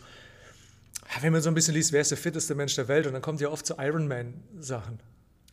wenn 1.21 1.33
man 1.33 1.43
so 1.43 1.51
ein 1.51 1.55
bisschen 1.55 1.75
liest, 1.75 1.91
wer 1.91 2.01
ist 2.01 2.13
der 2.13 2.19
fitteste 2.19 2.55
Mensch 2.55 2.77
der 2.77 2.87
Welt? 2.87 3.09
Und 3.09 3.15
dann 3.15 3.23
kommt 3.23 3.41
ja 3.41 3.49
oft 3.49 3.67
zu 3.67 3.75
Ironman-Sachen. 3.77 5.01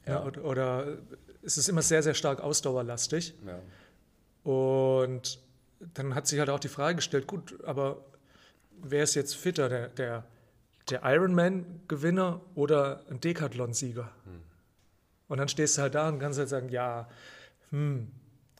Ja. 0.06 0.13
ja. 0.13 0.26
oder, 0.26 0.46
oder 0.46 0.98
es 1.41 1.58
ist 1.58 1.70
immer 1.70 1.82
sehr, 1.82 2.04
sehr 2.04 2.13
stark 2.13 2.39
ausdauerlastig. 2.39 3.34
Ja. 3.48 4.52
Und 4.52 5.39
dann 5.96 6.13
hat 6.13 6.28
sich 6.28 6.38
halt 6.38 6.52
auch 6.52 6.60
die 6.60 6.68
Frage 6.68 6.98
gestellt, 6.98 7.26
gut, 7.26 7.56
aber 7.63 8.06
wer 8.80 9.02
ist 9.02 9.15
jetzt 9.15 9.36
fitter, 9.36 9.70
der, 9.70 9.88
der, 9.88 10.24
der 10.89 11.02
Ironman-Gewinner 11.04 12.41
oder 12.56 13.02
ein 13.10 13.19
Decathlon-Sieger? 13.19 14.10
Hm. 14.26 14.41
Und 15.28 15.38
dann 15.39 15.48
stehst 15.48 15.78
du 15.78 15.82
halt 15.82 15.95
da 15.95 16.08
und 16.08 16.19
kannst 16.19 16.38
halt 16.39 16.50
sagen, 16.50 16.69
ja, 16.69 17.08
hm, 17.71 18.12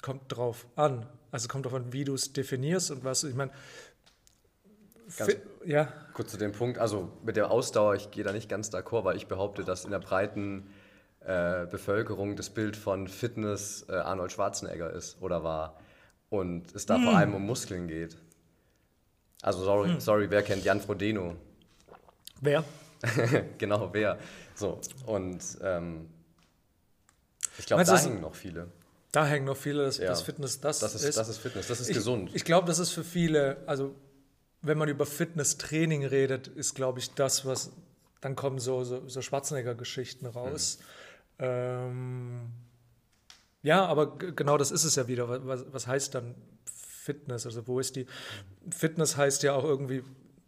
kommt 0.02 0.24
drauf 0.30 0.66
an. 0.76 1.06
Also 1.32 1.48
kommt 1.48 1.66
drauf 1.66 1.74
an, 1.74 1.94
wie 1.94 2.04
du 2.04 2.14
es 2.14 2.34
definierst 2.34 2.92
und 2.92 3.04
was, 3.04 3.24
ich 3.24 3.36
meine, 3.36 3.52
ja. 5.66 5.94
Kurz 6.14 6.32
zu 6.32 6.38
dem 6.38 6.52
Punkt, 6.52 6.80
also 6.80 7.12
mit 7.24 7.36
der 7.36 7.52
Ausdauer, 7.52 7.96
ich 7.96 8.12
gehe 8.12 8.24
da 8.24 8.32
nicht 8.32 8.50
ganz 8.50 8.70
d'accord, 8.70 9.04
weil 9.04 9.18
ich 9.18 9.28
behaupte, 9.28 9.64
dass 9.64 9.86
in 9.86 9.92
der 9.92 10.00
breiten 10.00 10.68
äh, 11.22 11.66
Bevölkerung 11.66 12.36
das 12.36 12.50
Bild 12.50 12.76
von 12.76 13.08
Fitness 13.08 13.86
äh, 13.90 13.94
Arnold 13.94 14.32
Schwarzenegger 14.32 14.92
ist 14.92 15.22
oder 15.22 15.44
war. 15.44 15.80
Und 16.30 16.74
es 16.74 16.86
da 16.86 16.98
mm. 16.98 17.04
vor 17.04 17.12
hm. 17.12 17.18
allem 17.18 17.36
um 17.36 17.46
Muskeln 17.46 17.88
geht. 17.88 18.18
Also 19.42 19.64
sorry, 19.64 19.94
mm. 19.94 20.00
sorry, 20.00 20.30
wer 20.30 20.42
kennt 20.42 20.64
Jan 20.64 20.82
Frodeno? 20.82 21.36
Wer? 22.46 22.64
genau, 23.58 23.90
wer. 23.92 24.18
So, 24.56 24.80
und 25.06 25.40
ähm, 25.62 26.10
ich 27.58 27.66
glaube, 27.66 27.84
da 27.84 27.98
hängen 27.98 28.22
noch 28.22 28.36
viele. 28.36 28.68
Da 29.12 29.26
hängen 29.26 29.46
noch 29.46 29.58
viele, 29.58 29.84
dass 29.84 29.98
ja. 29.98 30.08
das 30.08 30.22
Fitness 30.22 30.60
das, 30.60 30.80
das 30.80 30.96
ist, 30.96 31.04
ist. 31.04 31.18
Das 31.18 31.30
ist 31.30 31.38
Fitness, 31.38 31.68
das 31.68 31.80
ist 31.80 31.90
ich, 31.90 31.96
gesund. 31.96 32.32
Ich 32.34 32.44
glaube, 32.44 32.68
das 32.68 32.80
ist 32.80 32.92
für 32.92 33.04
viele, 33.04 33.58
also 33.66 33.96
wenn 34.62 34.78
man 34.78 34.90
über 34.90 35.06
Fitness-Training 35.06 36.06
redet, 36.06 36.48
ist, 36.48 36.76
glaube 36.76 37.00
ich, 37.00 37.14
das, 37.14 37.46
was, 37.46 37.72
dann 38.22 38.36
kommen 38.36 38.60
so, 38.60 38.84
so, 38.84 39.08
so 39.08 39.22
Schwarzenegger-Geschichten 39.22 40.26
raus. 40.26 40.80
Mhm. 41.38 41.46
Ähm, 41.46 42.52
ja, 43.62 43.86
aber 43.86 44.18
genau 44.18 44.58
das 44.58 44.72
ist 44.72 44.84
es 44.84 44.96
ja 44.96 45.08
wieder. 45.08 45.28
Was, 45.48 45.66
was 45.72 45.88
heißt 45.88 46.14
dann 46.16 46.36
Fitness? 46.66 47.46
Also 47.46 47.68
wo 47.68 47.80
ist 47.80 47.96
die 47.96 48.06
Fitness 48.70 49.18
heißt 49.18 49.44
ja 49.44 49.54
auch 49.54 49.64
irgendwie 49.64 50.04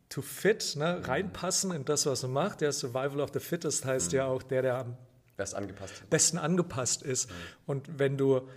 to 0.09 0.21
fit, 0.21 0.75
ne? 0.75 1.01
reinpassen 1.07 1.71
in 1.71 1.85
das, 1.85 2.05
was 2.05 2.23
man 2.23 2.33
macht. 2.33 2.61
Der 2.61 2.71
Survival 2.71 3.21
of 3.21 3.31
the 3.33 3.39
Fittest 3.39 3.85
heißt 3.85 4.11
mhm. 4.11 4.17
ja 4.17 4.25
auch 4.25 4.43
der, 4.43 4.61
der 4.61 4.77
am 4.77 4.97
Best 5.35 5.55
angepasst. 5.55 6.09
besten 6.09 6.37
angepasst 6.37 7.03
ist. 7.03 7.29
Mhm. 7.29 7.33
Und 7.65 7.99
wenn 7.99 8.17
du, 8.17 8.47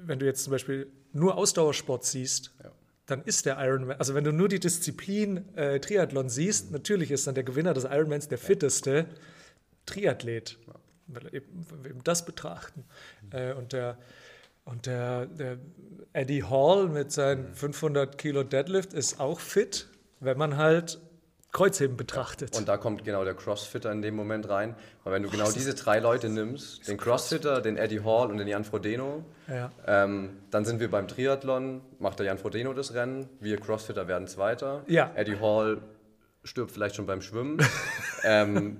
wenn 0.00 0.18
du 0.18 0.26
jetzt 0.26 0.44
zum 0.44 0.52
Beispiel 0.52 0.90
nur 1.12 1.36
Ausdauersport 1.36 2.04
siehst, 2.04 2.52
ja. 2.62 2.70
dann 3.06 3.22
ist 3.24 3.46
der 3.46 3.58
Ironman, 3.58 3.96
also 3.98 4.14
wenn 4.14 4.24
du 4.24 4.32
nur 4.32 4.48
die 4.48 4.60
Disziplin 4.60 5.54
äh, 5.56 5.80
Triathlon 5.80 6.28
siehst, 6.28 6.66
mhm. 6.66 6.72
natürlich 6.72 7.10
ist 7.10 7.26
dann 7.26 7.34
der 7.34 7.44
Gewinner 7.44 7.74
des 7.74 7.84
Ironmans 7.84 8.28
der 8.28 8.38
fitteste 8.38 9.06
Triathlet. 9.86 10.58
Ja 10.66 10.74
weil 11.14 11.24
wir 11.24 11.34
eben, 11.34 11.66
eben 11.84 12.04
das 12.04 12.24
betrachten. 12.24 12.84
Äh, 13.30 13.52
und 13.54 13.72
der, 13.72 13.98
und 14.64 14.86
der, 14.86 15.26
der 15.26 15.58
Eddie 16.12 16.44
Hall 16.44 16.88
mit 16.88 17.12
seinen 17.12 17.54
500 17.54 18.18
Kilo 18.18 18.42
Deadlift 18.42 18.92
ist 18.92 19.20
auch 19.20 19.40
fit, 19.40 19.88
wenn 20.20 20.38
man 20.38 20.56
halt 20.56 21.00
Kreuzheben 21.52 21.96
betrachtet. 21.96 22.56
Und 22.56 22.68
da 22.68 22.76
kommt 22.76 23.04
genau 23.04 23.24
der 23.24 23.34
Crossfitter 23.34 23.90
in 23.90 24.02
dem 24.02 24.14
Moment 24.14 24.48
rein. 24.48 24.76
Weil 25.02 25.14
wenn 25.14 25.22
du 25.24 25.30
genau 25.30 25.50
diese 25.50 25.74
drei 25.74 25.98
Leute 25.98 26.28
nimmst, 26.28 26.86
den 26.86 26.96
Crossfitter, 26.96 27.60
den 27.60 27.76
Eddie 27.76 28.04
Hall 28.04 28.30
und 28.30 28.36
den 28.36 28.46
Jan 28.46 28.64
Frodeno, 28.64 29.24
ja. 29.48 29.72
ähm, 29.86 30.36
dann 30.50 30.64
sind 30.64 30.78
wir 30.78 30.90
beim 30.90 31.08
Triathlon, 31.08 31.80
macht 31.98 32.20
der 32.20 32.26
Jan 32.26 32.38
Frodeno 32.38 32.72
das 32.72 32.94
Rennen, 32.94 33.28
wir 33.40 33.58
Crossfitter 33.58 34.06
werden 34.06 34.28
Zweiter. 34.28 34.84
Ja. 34.86 35.10
Eddie 35.16 35.40
Hall 35.40 35.82
stirbt 36.44 36.70
vielleicht 36.70 36.94
schon 36.94 37.06
beim 37.06 37.20
Schwimmen. 37.20 37.58
ähm, 38.24 38.78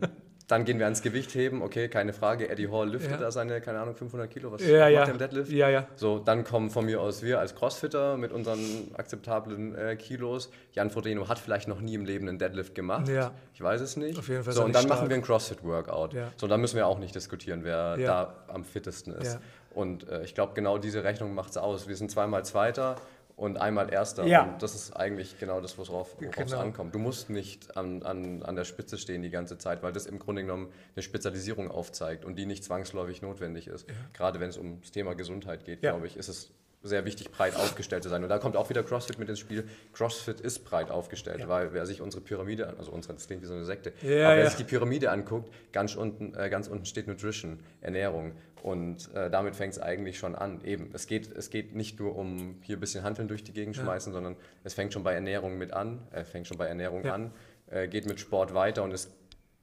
dann 0.51 0.65
gehen 0.65 0.79
wir 0.79 0.87
ans 0.87 1.03
Gewicht 1.03 1.35
heben, 1.35 1.63
okay, 1.63 1.89
keine 1.89 2.13
Frage. 2.13 2.49
Eddie 2.49 2.69
Hall 2.69 2.91
liftet 2.91 3.13
ja. 3.13 3.17
da 3.19 3.31
seine, 3.31 3.61
keine 3.61 3.81
Ahnung, 3.81 3.95
500 3.95 4.31
Kilo, 4.31 4.51
was 4.51 4.63
ja, 4.63 4.81
macht 4.81 4.91
ja. 4.91 5.05
der 5.05 5.13
im 5.13 5.19
Deadlift? 5.19 5.53
Ja, 5.53 5.69
ja. 5.69 5.87
So, 5.97 6.19
dann 6.19 6.45
kommen 6.45 6.71
von 6.71 6.85
mir 6.85 7.01
aus 7.01 7.23
wir 7.23 7.39
als 7.39 7.55
Crossfitter 7.55 8.17
mit 8.17 8.33
unseren 8.33 8.59
akzeptablen 8.95 9.75
äh, 9.77 9.97
Kilos. 9.97 10.51
Jan 10.73 10.91
Frodeno 10.91 11.29
hat 11.29 11.39
vielleicht 11.39 11.69
noch 11.69 11.81
nie 11.81 11.95
im 11.95 12.05
Leben 12.05 12.29
einen 12.29 12.39
Deadlift 12.39 12.75
gemacht. 12.75 13.09
Ja. 13.09 13.31
Ich 13.55 13.61
weiß 13.61 13.81
es 13.81 13.97
nicht. 13.97 14.19
Auf 14.19 14.29
jeden 14.29 14.43
Fall 14.43 14.53
so, 14.53 14.65
und 14.65 14.75
dann 14.75 14.85
stark. 14.85 14.99
machen 14.99 15.09
wir 15.09 15.17
ein 15.17 15.23
Crossfit-Workout. 15.23 16.15
Ja. 16.15 16.33
So, 16.37 16.49
dann 16.49 16.61
müssen 16.61 16.77
wir 16.77 16.87
auch 16.87 16.99
nicht 16.99 17.15
diskutieren, 17.15 17.61
wer 17.63 17.97
da 17.97 18.35
am 18.49 18.65
fittesten 18.65 19.13
ist. 19.15 19.39
Und 19.73 20.09
äh, 20.09 20.25
ich 20.25 20.35
glaube, 20.35 20.55
genau 20.55 20.79
diese 20.79 21.05
Rechnung 21.05 21.35
macht 21.35 21.51
es 21.51 21.57
aus. 21.57 21.87
Wir 21.87 21.97
sind 21.97 22.11
zweimal 22.11 22.45
Zweiter 22.45 22.97
und 23.41 23.57
einmal 23.57 23.91
Erster. 23.91 24.27
Ja. 24.27 24.43
Und 24.43 24.63
das 24.63 24.75
ist 24.75 24.93
eigentlich 24.93 25.39
genau 25.39 25.63
das, 25.63 25.79
worauf 25.79 26.15
es 26.21 26.31
genau. 26.31 26.59
ankommt. 26.59 26.95
Du 26.95 26.99
musst 26.99 27.31
nicht 27.31 27.75
an, 27.75 28.03
an, 28.03 28.43
an 28.43 28.55
der 28.55 28.65
Spitze 28.65 28.99
stehen 28.99 29.23
die 29.23 29.31
ganze 29.31 29.57
Zeit, 29.57 29.83
weil 29.83 29.93
das 29.93 30.05
im 30.05 30.19
Grunde 30.19 30.43
genommen 30.43 30.71
eine 30.95 31.03
Spezialisierung 31.03 31.71
aufzeigt 31.71 32.27
und 32.27 32.37
die 32.37 32.45
nicht 32.45 32.63
zwangsläufig 32.65 33.23
notwendig 33.23 33.67
ist. 33.67 33.89
Ja. 33.89 33.95
Gerade 34.13 34.41
wenn 34.41 34.51
es 34.51 34.59
um 34.59 34.83
das 34.83 34.91
Thema 34.91 35.15
Gesundheit 35.15 35.65
geht, 35.65 35.83
ja. 35.83 35.93
glaube 35.93 36.07
ich, 36.07 36.19
ist 36.19 36.29
es 36.29 36.53
sehr 36.83 37.05
wichtig, 37.05 37.31
breit 37.31 37.57
aufgestellt 37.57 38.03
zu 38.03 38.09
sein. 38.09 38.23
Und 38.23 38.31
da 38.31 38.39
kommt 38.39 38.57
auch 38.57 38.71
wieder 38.71 38.83
CrossFit 38.83 39.19
mit 39.19 39.29
ins 39.29 39.39
Spiel. 39.39 39.69
CrossFit 39.93 40.41
ist 40.41 40.65
breit 40.65 40.91
aufgestellt, 40.91 41.41
ja. 41.41 41.49
weil 41.49 41.75
wer 41.75 41.85
sich 41.85 42.01
unsere 42.01 42.23
Pyramide, 42.23 42.75
also 42.79 42.91
unsere, 42.91 43.15
das 43.15 43.27
klingt 43.27 43.43
wie 43.43 43.47
so 43.47 43.55
eine 43.55 43.67
Sekte, 43.67 43.93
ja, 44.03 44.27
aber 44.27 44.37
wer 44.37 44.45
ja. 44.45 44.51
sich 44.51 44.57
die 44.57 44.65
Pyramide 44.65 45.11
anguckt, 45.11 45.53
ganz 45.73 45.95
unten, 45.95 46.35
äh, 46.35 46.49
ganz 46.49 46.69
unten 46.69 46.87
steht 46.87 47.07
Nutrition, 47.07 47.61
Ernährung. 47.83 48.33
Und 48.63 49.13
äh, 49.15 49.31
damit 49.31 49.57
fängt 49.57 49.75
es 49.75 49.79
eigentlich 49.79 50.19
schon 50.19 50.35
an. 50.35 50.63
Eben, 50.65 50.91
es 50.93 51.07
geht, 51.07 51.31
es 51.31 51.51
geht 51.51 51.75
nicht 51.75 51.99
nur 51.99 52.17
um 52.17 52.59
hier 52.63 52.77
ein 52.77 52.81
bisschen 52.81 53.05
Handeln 53.05 53.29
durch 53.29 53.45
die 53.45 53.53
Gegend 53.53 53.77
schmeißen, 53.77 54.13
sondern 54.13 54.37
es 54.65 54.75
fängt 54.75 54.93
schon 54.93 55.03
bei 55.03 55.15
Ernährung 55.15 55.59
mit 55.59 55.73
an, 55.73 56.01
äh, 56.13 56.25
fängt 56.25 56.47
schon 56.47 56.59
bei 56.59 56.67
Ernährung 56.67 57.05
an, 57.07 57.33
äh, 57.71 57.89
geht 57.89 58.07
mit 58.07 58.21
Sport 58.21 58.55
weiter 58.55 58.83
und 58.83 58.93
ist 58.93 59.11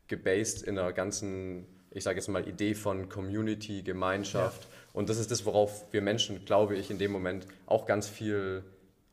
gebased 0.08 0.64
in 0.64 0.78
einer 0.78 0.94
ganzen, 0.94 1.66
ich 1.92 2.04
sage 2.04 2.18
jetzt 2.18 2.28
mal, 2.28 2.48
Idee 2.48 2.74
von 2.74 3.10
Community, 3.10 3.84
Gemeinschaft 3.84 4.68
und 4.98 5.10
das 5.10 5.20
ist 5.20 5.30
das, 5.30 5.46
worauf 5.46 5.86
wir 5.94 6.02
Menschen, 6.02 6.44
glaube 6.44 6.76
ich, 6.76 6.90
in 6.90 6.98
dem 6.98 7.12
Moment 7.12 7.46
auch 7.68 7.86
ganz 7.86 8.08
viel 8.08 8.64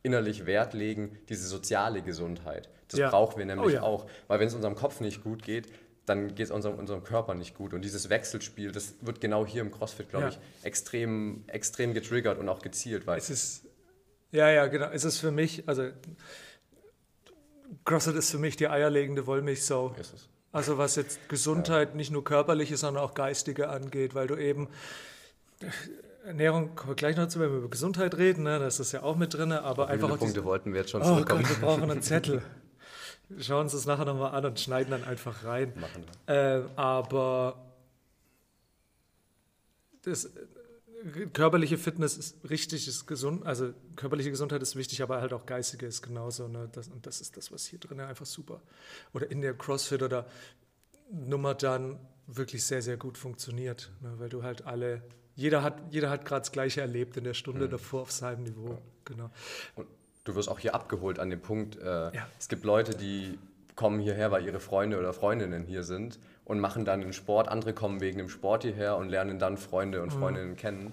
innerlich 0.02 0.46
Wert 0.46 0.72
legen, 0.72 1.18
diese 1.28 1.46
soziale 1.46 2.00
Gesundheit. 2.00 2.70
Das 2.88 3.00
ja. 3.00 3.10
brauchen 3.10 3.36
wir 3.36 3.44
nämlich 3.44 3.66
oh, 3.66 3.68
ja. 3.68 3.82
auch. 3.82 4.06
Weil 4.26 4.40
wenn 4.40 4.46
es 4.46 4.54
unserem 4.54 4.76
Kopf 4.76 5.00
nicht 5.00 5.22
gut 5.22 5.42
geht, 5.42 5.70
dann 6.06 6.34
geht 6.34 6.46
es 6.46 6.50
unserem, 6.50 6.78
unserem 6.78 7.04
Körper 7.04 7.34
nicht 7.34 7.54
gut. 7.54 7.74
Und 7.74 7.84
dieses 7.84 8.08
Wechselspiel, 8.08 8.72
das 8.72 8.94
wird 9.02 9.20
genau 9.20 9.44
hier 9.44 9.60
im 9.60 9.70
CrossFit, 9.70 10.08
glaube 10.08 10.24
ja. 10.24 10.30
ich, 10.30 10.38
extrem, 10.64 11.44
extrem 11.48 11.92
getriggert 11.92 12.38
und 12.38 12.48
auch 12.48 12.62
gezielt. 12.62 13.06
Weil 13.06 13.18
es 13.18 13.28
ist, 13.28 13.66
ja, 14.32 14.48
ja, 14.48 14.68
genau. 14.68 14.88
Es 14.90 15.04
ist 15.04 15.18
für 15.18 15.32
mich, 15.32 15.68
also 15.68 15.90
CrossFit 17.84 18.16
ist 18.16 18.30
für 18.30 18.38
mich 18.38 18.56
die 18.56 18.68
eierlegende 18.68 19.26
Wollmilchsau. 19.26 19.94
Ist 20.00 20.14
es. 20.14 20.28
Also 20.50 20.78
was 20.78 20.96
jetzt 20.96 21.28
Gesundheit, 21.28 21.94
nicht 21.94 22.10
nur 22.10 22.24
körperliche, 22.24 22.78
sondern 22.78 23.04
auch 23.04 23.12
geistige 23.12 23.68
angeht, 23.68 24.14
weil 24.14 24.28
du 24.28 24.36
eben 24.36 24.70
Ernährung 26.24 26.74
kommen 26.74 26.92
wir 26.92 26.96
gleich 26.96 27.16
noch 27.16 27.28
zu, 27.28 27.38
wenn 27.40 27.50
wir 27.50 27.58
über 27.58 27.68
Gesundheit 27.68 28.16
reden, 28.16 28.44
ne? 28.44 28.58
das 28.58 28.80
ist 28.80 28.92
ja 28.92 29.02
auch 29.02 29.16
mit 29.16 29.34
drin, 29.34 29.52
aber 29.52 29.84
Auf 29.84 29.90
einfach. 29.90 30.14
Wie 30.14 30.16
Punkte 30.16 30.44
wollten 30.44 30.72
wir 30.72 30.80
jetzt 30.80 30.90
schon 30.90 31.02
Oh 31.02 31.22
Gott, 31.24 31.48
wir 31.48 31.56
brauchen 31.56 31.90
einen 31.90 32.02
Zettel. 32.02 32.42
Wir 33.30 33.42
schauen 33.42 33.62
uns 33.62 33.72
das 33.72 33.86
nachher 33.86 34.04
nochmal 34.04 34.32
an 34.32 34.44
und 34.44 34.60
schneiden 34.60 34.90
dann 34.90 35.02
einfach 35.02 35.44
rein. 35.44 35.72
Machen 35.76 36.04
wir. 36.26 36.34
Äh, 36.34 36.62
aber 36.76 37.56
das, 40.02 40.30
körperliche 41.32 41.78
Fitness 41.78 42.16
ist 42.16 42.36
richtig, 42.48 42.88
ist 42.88 43.06
gesund, 43.06 43.44
also 43.46 43.72
körperliche 43.96 44.30
Gesundheit 44.30 44.62
ist 44.62 44.76
wichtig, 44.76 45.02
aber 45.02 45.20
halt 45.20 45.32
auch 45.32 45.46
geistige 45.46 45.86
ist 45.86 46.02
genauso. 46.02 46.48
Ne? 46.48 46.68
Das, 46.72 46.88
und 46.88 47.06
das 47.06 47.20
ist 47.20 47.36
das, 47.36 47.52
was 47.52 47.66
hier 47.66 47.78
drin 47.78 48.00
einfach 48.00 48.26
super. 48.26 48.62
Oder 49.12 49.30
in 49.30 49.40
der 49.40 49.54
CrossFit 49.54 50.02
oder 50.02 50.26
Nummer 51.10 51.54
dann 51.54 51.98
wirklich 52.26 52.64
sehr, 52.64 52.80
sehr 52.80 52.96
gut 52.96 53.18
funktioniert, 53.18 53.90
ne? 54.00 54.14
weil 54.18 54.28
du 54.28 54.42
halt 54.42 54.66
alle 54.66 55.02
jeder 55.34 55.62
hat, 55.62 55.74
jeder 55.90 56.10
hat 56.10 56.24
gerade 56.24 56.42
das 56.42 56.52
Gleiche 56.52 56.80
erlebt 56.80 57.16
in 57.16 57.24
der 57.24 57.34
Stunde 57.34 57.66
mhm. 57.66 57.70
davor 57.70 58.02
auf 58.02 58.12
seinem 58.12 58.44
Niveau. 58.44 58.70
Ja. 58.70 58.78
Genau. 59.04 59.30
Und 59.74 59.86
du 60.24 60.34
wirst 60.34 60.48
auch 60.48 60.58
hier 60.58 60.74
abgeholt 60.74 61.18
an 61.18 61.30
dem 61.30 61.40
Punkt, 61.40 61.76
äh, 61.76 61.84
ja. 61.84 62.26
es 62.38 62.48
gibt 62.48 62.64
Leute, 62.64 62.96
die 62.96 63.38
kommen 63.76 64.00
hierher, 64.00 64.30
weil 64.30 64.46
ihre 64.46 64.60
Freunde 64.60 64.98
oder 64.98 65.12
Freundinnen 65.12 65.64
hier 65.64 65.82
sind 65.82 66.18
und 66.44 66.60
machen 66.60 66.84
dann 66.84 67.00
den 67.00 67.12
Sport. 67.12 67.48
Andere 67.48 67.72
kommen 67.72 68.00
wegen 68.00 68.18
dem 68.18 68.28
Sport 68.28 68.62
hierher 68.62 68.96
und 68.96 69.08
lernen 69.08 69.38
dann 69.38 69.56
Freunde 69.56 70.02
und 70.02 70.14
mhm. 70.14 70.18
Freundinnen 70.18 70.50
mhm. 70.50 70.56
kennen. 70.56 70.92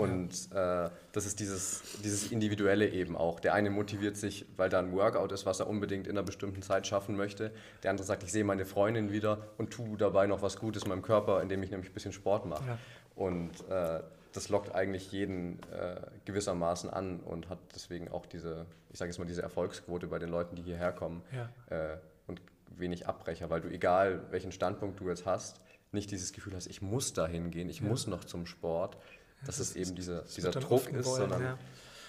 Und 0.00 0.52
äh, 0.52 0.90
das 1.12 1.26
ist 1.26 1.40
dieses, 1.40 1.82
dieses 2.04 2.30
Individuelle 2.30 2.88
eben 2.88 3.16
auch. 3.16 3.40
Der 3.40 3.54
eine 3.54 3.70
motiviert 3.70 4.16
sich, 4.16 4.46
weil 4.56 4.68
da 4.68 4.78
ein 4.78 4.92
Workout 4.92 5.32
ist, 5.32 5.44
was 5.44 5.60
er 5.60 5.66
unbedingt 5.66 6.06
in 6.06 6.16
einer 6.16 6.24
bestimmten 6.24 6.62
Zeit 6.62 6.86
schaffen 6.86 7.16
möchte. 7.16 7.50
Der 7.82 7.90
andere 7.90 8.06
sagt, 8.06 8.22
ich 8.22 8.30
sehe 8.30 8.44
meine 8.44 8.64
Freundin 8.64 9.10
wieder 9.10 9.48
und 9.56 9.70
tue 9.72 9.96
dabei 9.96 10.26
noch 10.26 10.40
was 10.40 10.56
Gutes 10.58 10.86
meinem 10.86 11.02
Körper, 11.02 11.42
indem 11.42 11.62
ich 11.62 11.70
nämlich 11.70 11.90
ein 11.90 11.94
bisschen 11.94 12.12
Sport 12.12 12.46
mache. 12.46 12.64
Ja. 12.66 12.78
Und 13.18 13.68
äh, 13.68 14.00
das 14.32 14.48
lockt 14.48 14.72
eigentlich 14.72 15.10
jeden 15.10 15.58
äh, 15.72 15.96
gewissermaßen 16.24 16.88
an 16.88 17.18
und 17.18 17.48
hat 17.48 17.58
deswegen 17.74 18.08
auch 18.08 18.26
diese, 18.26 18.64
ich 18.90 18.98
sage 18.98 19.10
jetzt 19.10 19.18
mal, 19.18 19.24
diese 19.24 19.42
Erfolgsquote 19.42 20.06
bei 20.06 20.20
den 20.20 20.28
Leuten, 20.28 20.54
die 20.54 20.62
hierher 20.62 20.92
kommen 20.92 21.22
ja. 21.32 21.50
äh, 21.76 21.98
und 22.28 22.40
wenig 22.76 23.08
Abbrecher, 23.08 23.50
weil 23.50 23.60
du, 23.60 23.68
egal 23.68 24.22
welchen 24.30 24.52
Standpunkt 24.52 25.00
du 25.00 25.08
jetzt 25.08 25.26
hast, 25.26 25.60
nicht 25.90 26.12
dieses 26.12 26.32
Gefühl 26.32 26.54
hast, 26.54 26.68
ich 26.68 26.80
muss 26.80 27.12
da 27.12 27.26
hingehen, 27.26 27.68
ich 27.68 27.80
ja. 27.80 27.88
muss 27.88 28.06
noch 28.06 28.22
zum 28.22 28.46
Sport, 28.46 28.96
dass 29.44 29.56
ja, 29.56 29.64
das 29.64 29.70
es 29.70 29.76
eben 29.76 29.96
diese, 29.96 30.24
dieser 30.36 30.52
Druck 30.52 30.88
ist, 30.88 31.04
wollen, 31.04 31.30
sondern 31.30 31.58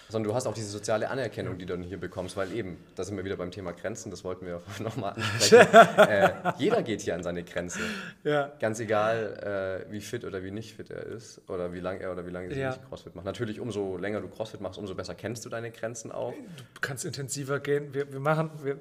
sondern 0.09 0.29
du 0.29 0.35
hast 0.35 0.47
auch 0.47 0.53
diese 0.53 0.69
soziale 0.69 1.09
Anerkennung, 1.09 1.57
die 1.57 1.65
du 1.65 1.73
dann 1.73 1.83
hier 1.83 1.99
bekommst, 1.99 2.35
weil 2.35 2.51
eben, 2.51 2.77
da 2.95 3.03
sind 3.03 3.15
wir 3.15 3.23
wieder 3.23 3.37
beim 3.37 3.51
Thema 3.51 3.73
Grenzen, 3.73 4.09
das 4.09 4.23
wollten 4.23 4.45
wir 4.45 4.61
nochmal 4.79 5.13
ansprechen. 5.13 5.67
äh, 5.97 6.31
jeder 6.57 6.81
geht 6.81 7.01
hier 7.01 7.15
an 7.15 7.23
seine 7.23 7.43
Grenze. 7.43 7.79
Ja. 8.23 8.51
Ganz 8.59 8.79
egal, 8.79 9.85
äh, 9.87 9.91
wie 9.91 10.01
fit 10.01 10.25
oder 10.25 10.43
wie 10.43 10.51
nicht 10.51 10.75
fit 10.75 10.89
er 10.89 11.03
ist 11.03 11.41
oder 11.47 11.73
wie 11.73 11.79
lange 11.79 11.99
er 11.99 12.11
oder 12.11 12.25
wie 12.25 12.31
lange 12.31 12.51
sie 12.51 12.59
ja. 12.59 12.69
nicht 12.69 12.87
CrossFit 12.89 13.15
macht. 13.15 13.25
Natürlich, 13.25 13.59
umso 13.59 13.97
länger 13.97 14.19
du 14.19 14.27
CrossFit 14.27 14.61
machst, 14.61 14.79
umso 14.79 14.95
besser 14.95 15.13
kennst 15.13 15.45
du 15.45 15.49
deine 15.49 15.69
Grenzen 15.69 16.11
auch. 16.11 16.33
Du 16.33 16.81
kannst 16.81 17.05
intensiver 17.05 17.59
gehen. 17.59 17.93
Wir, 17.93 18.11
wir 18.11 18.19
machen, 18.19 18.49
wir, 18.63 18.77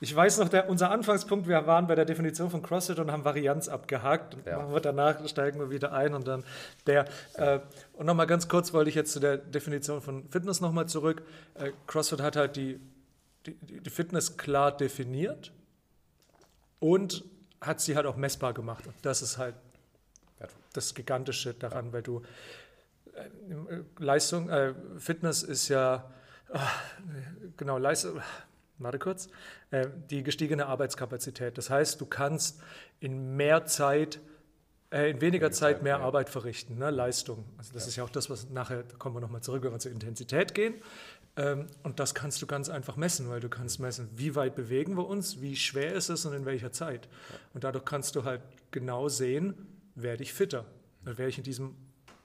ich 0.00 0.16
weiß 0.16 0.38
noch, 0.38 0.48
der, 0.48 0.70
unser 0.70 0.90
Anfangspunkt, 0.90 1.46
wir 1.46 1.66
waren 1.66 1.86
bei 1.86 1.94
der 1.94 2.06
Definition 2.06 2.50
von 2.50 2.62
CrossFit 2.62 2.98
und 2.98 3.12
haben 3.12 3.24
Varianz 3.24 3.68
abgehakt. 3.68 4.36
Ja. 4.46 4.58
Machen 4.58 4.72
wir 4.72 4.80
danach, 4.80 5.28
steigen 5.28 5.60
wir 5.60 5.70
wieder 5.70 5.92
ein 5.92 6.14
und 6.14 6.26
dann 6.26 6.42
der. 6.86 7.04
Äh, 7.34 7.60
und 8.00 8.06
nochmal 8.06 8.26
ganz 8.26 8.48
kurz 8.48 8.72
wollte 8.72 8.88
ich 8.88 8.96
jetzt 8.96 9.12
zu 9.12 9.20
der 9.20 9.36
Definition 9.36 10.00
von 10.00 10.26
Fitness 10.30 10.62
nochmal 10.62 10.88
zurück. 10.88 11.22
Äh, 11.52 11.72
CrossFit 11.86 12.22
hat 12.22 12.34
halt 12.34 12.56
die, 12.56 12.80
die, 13.44 13.52
die, 13.52 13.90
Fitness 13.90 14.38
klar 14.38 14.74
definiert 14.74 15.52
und 16.78 17.22
hat 17.60 17.82
sie 17.82 17.96
halt 17.96 18.06
auch 18.06 18.16
messbar 18.16 18.54
gemacht. 18.54 18.86
Und 18.86 18.94
das 19.02 19.20
ist 19.20 19.36
halt 19.36 19.54
das 20.72 20.94
Gigantische 20.94 21.52
daran, 21.52 21.92
weil 21.92 22.00
du 22.00 22.22
äh, 23.12 23.82
Leistung, 23.98 24.48
äh, 24.48 24.72
Fitness 24.96 25.42
ist 25.42 25.68
ja, 25.68 26.10
ach, 26.54 26.80
genau, 27.58 27.76
Leistung, 27.76 28.22
warte 28.78 28.98
kurz, 28.98 29.28
äh, 29.72 29.88
die 30.08 30.22
gestiegene 30.22 30.64
Arbeitskapazität. 30.64 31.58
Das 31.58 31.68
heißt, 31.68 32.00
du 32.00 32.06
kannst 32.06 32.62
in 32.98 33.36
mehr 33.36 33.66
Zeit 33.66 34.20
in 34.90 35.20
weniger 35.20 35.52
Zeit 35.52 35.82
mehr 35.82 36.00
Arbeit 36.00 36.28
verrichten, 36.28 36.78
ne? 36.78 36.90
Leistung. 36.90 37.44
Also 37.56 37.72
das 37.72 37.84
ja. 37.84 37.88
ist 37.88 37.96
ja 37.96 38.04
auch 38.04 38.10
das, 38.10 38.28
was 38.28 38.50
nachher, 38.50 38.82
da 38.82 38.96
kommen 38.96 39.14
wir 39.14 39.20
nochmal 39.20 39.40
zurück, 39.40 39.62
wenn 39.62 39.72
wir 39.72 39.78
zur 39.78 39.92
Intensität 39.92 40.54
gehen. 40.54 40.74
Ähm, 41.36 41.66
und 41.84 42.00
das 42.00 42.14
kannst 42.14 42.42
du 42.42 42.46
ganz 42.46 42.68
einfach 42.68 42.96
messen, 42.96 43.28
weil 43.28 43.38
du 43.38 43.48
kannst 43.48 43.78
messen, 43.78 44.10
wie 44.16 44.34
weit 44.34 44.56
bewegen 44.56 44.96
wir 44.96 45.06
uns, 45.06 45.40
wie 45.40 45.54
schwer 45.54 45.92
ist 45.92 46.08
es 46.08 46.26
und 46.26 46.34
in 46.34 46.44
welcher 46.44 46.72
Zeit. 46.72 47.08
Und 47.54 47.62
dadurch 47.62 47.84
kannst 47.84 48.16
du 48.16 48.24
halt 48.24 48.42
genau 48.72 49.08
sehen, 49.08 49.54
werde 49.94 50.24
ich 50.24 50.32
fitter, 50.32 50.64
werde 51.04 51.28
ich 51.28 51.38
in 51.38 51.44
diesem 51.44 51.76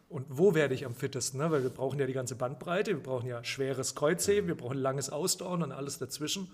und 0.08 0.26
wo 0.30 0.54
werde 0.54 0.76
ich 0.76 0.86
am 0.86 0.94
fittesten? 0.94 1.40
Ne? 1.40 1.50
Weil 1.50 1.64
wir 1.64 1.72
brauchen 1.72 2.00
ja 2.00 2.06
die 2.06 2.14
ganze 2.14 2.36
Bandbreite, 2.36 2.92
wir 2.92 3.02
brauchen 3.02 3.28
ja 3.28 3.44
schweres 3.44 3.96
Kreuzheben, 3.96 4.48
wir 4.48 4.56
brauchen 4.56 4.78
langes 4.78 5.10
Ausdauern 5.10 5.64
und 5.64 5.72
alles 5.72 5.98
dazwischen. 5.98 6.48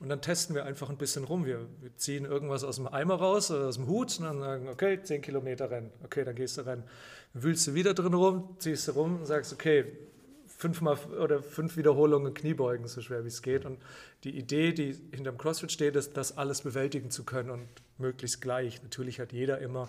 Und 0.00 0.08
dann 0.08 0.20
testen 0.20 0.56
wir 0.56 0.64
einfach 0.64 0.90
ein 0.90 0.96
bisschen 0.96 1.24
rum. 1.24 1.46
Wir, 1.46 1.66
wir, 1.80 1.96
ziehen 1.96 2.24
irgendwas 2.24 2.64
aus 2.64 2.76
dem 2.76 2.88
Eimer 2.88 3.14
raus 3.14 3.50
oder 3.50 3.68
aus 3.68 3.76
dem 3.76 3.86
Hut 3.86 4.18
und 4.18 4.24
dann 4.24 4.40
sagen, 4.40 4.68
okay, 4.68 5.00
10 5.00 5.22
Kilometer 5.22 5.70
rennen. 5.70 5.90
Okay, 6.02 6.24
dann 6.24 6.34
gehst 6.34 6.58
du 6.58 6.62
rennen. 6.62 6.82
Dann 7.32 7.42
wühlst 7.44 7.66
du 7.68 7.74
wieder 7.74 7.94
drin 7.94 8.12
rum, 8.12 8.56
ziehst 8.58 8.88
du 8.88 8.92
rum 8.92 9.20
und 9.20 9.26
sagst, 9.26 9.52
okay, 9.52 9.84
fünfmal 10.48 10.98
oder 11.18 11.42
fünf 11.42 11.76
Wiederholungen 11.76 12.34
Kniebeugen, 12.34 12.86
so 12.88 13.00
schwer 13.00 13.24
wie 13.24 13.28
es 13.28 13.40
geht. 13.40 13.64
Und 13.64 13.78
die 14.24 14.36
Idee, 14.36 14.72
die 14.72 14.94
hinterm 15.12 15.38
CrossFit 15.38 15.70
steht, 15.70 15.96
ist, 15.96 16.16
das 16.16 16.36
alles 16.36 16.62
bewältigen 16.62 17.10
zu 17.10 17.24
können 17.24 17.50
und 17.50 17.68
möglichst 17.98 18.42
gleich. 18.42 18.82
Natürlich 18.82 19.20
hat 19.20 19.32
jeder 19.32 19.58
immer 19.60 19.88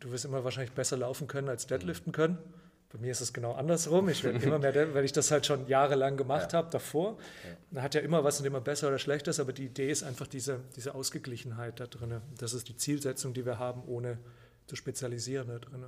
Du 0.00 0.10
wirst 0.10 0.24
immer 0.24 0.44
wahrscheinlich 0.44 0.72
besser 0.72 0.96
laufen 0.96 1.28
können 1.28 1.48
als 1.48 1.66
deadliften 1.66 2.12
können. 2.12 2.38
Bei 2.92 2.98
mir 2.98 3.10
ist 3.10 3.20
es 3.20 3.32
genau 3.32 3.52
andersrum. 3.54 4.08
Ich 4.08 4.22
werde 4.22 4.38
immer 4.46 4.58
mehr, 4.58 4.94
weil 4.94 5.04
ich 5.04 5.12
das 5.12 5.30
halt 5.30 5.46
schon 5.46 5.66
jahrelang 5.66 6.16
gemacht 6.16 6.52
ja. 6.52 6.58
habe 6.58 6.70
davor. 6.70 7.18
Ja. 7.44 7.56
Da 7.70 7.82
hat 7.82 7.94
ja 7.94 8.00
immer 8.00 8.24
was 8.24 8.40
und 8.40 8.46
immer 8.46 8.60
besser 8.60 8.88
oder 8.88 8.98
schlechter 8.98 9.30
ist, 9.30 9.40
aber 9.40 9.52
die 9.52 9.64
Idee 9.64 9.90
ist 9.90 10.02
einfach 10.02 10.26
diese, 10.26 10.60
diese 10.76 10.94
Ausgeglichenheit 10.94 11.80
da 11.80 11.86
drin. 11.86 12.20
Das 12.38 12.52
ist 12.52 12.68
die 12.68 12.76
Zielsetzung, 12.76 13.32
die 13.32 13.46
wir 13.46 13.58
haben, 13.58 13.82
ohne 13.86 14.18
zu 14.66 14.76
spezialisieren 14.76 15.48
da 15.48 15.58
drin. 15.58 15.86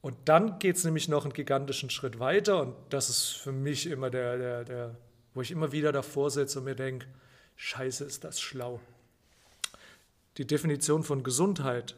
Und 0.00 0.16
dann 0.26 0.58
geht 0.58 0.76
es 0.76 0.84
nämlich 0.84 1.08
noch 1.08 1.24
einen 1.24 1.32
gigantischen 1.32 1.88
Schritt 1.88 2.18
weiter 2.18 2.60
und 2.60 2.74
das 2.90 3.08
ist 3.08 3.30
für 3.30 3.52
mich 3.52 3.86
immer 3.86 4.10
der, 4.10 4.36
der, 4.36 4.64
der 4.64 4.96
wo 5.34 5.40
ich 5.42 5.50
immer 5.50 5.72
wieder 5.72 5.92
davor 5.92 6.30
sitze 6.30 6.60
und 6.60 6.64
mir 6.64 6.76
denke, 6.76 7.06
scheiße, 7.56 8.04
ist 8.04 8.24
das 8.24 8.40
schlau. 8.40 8.80
Die 10.36 10.46
Definition 10.46 11.04
von 11.04 11.22
Gesundheit 11.22 11.96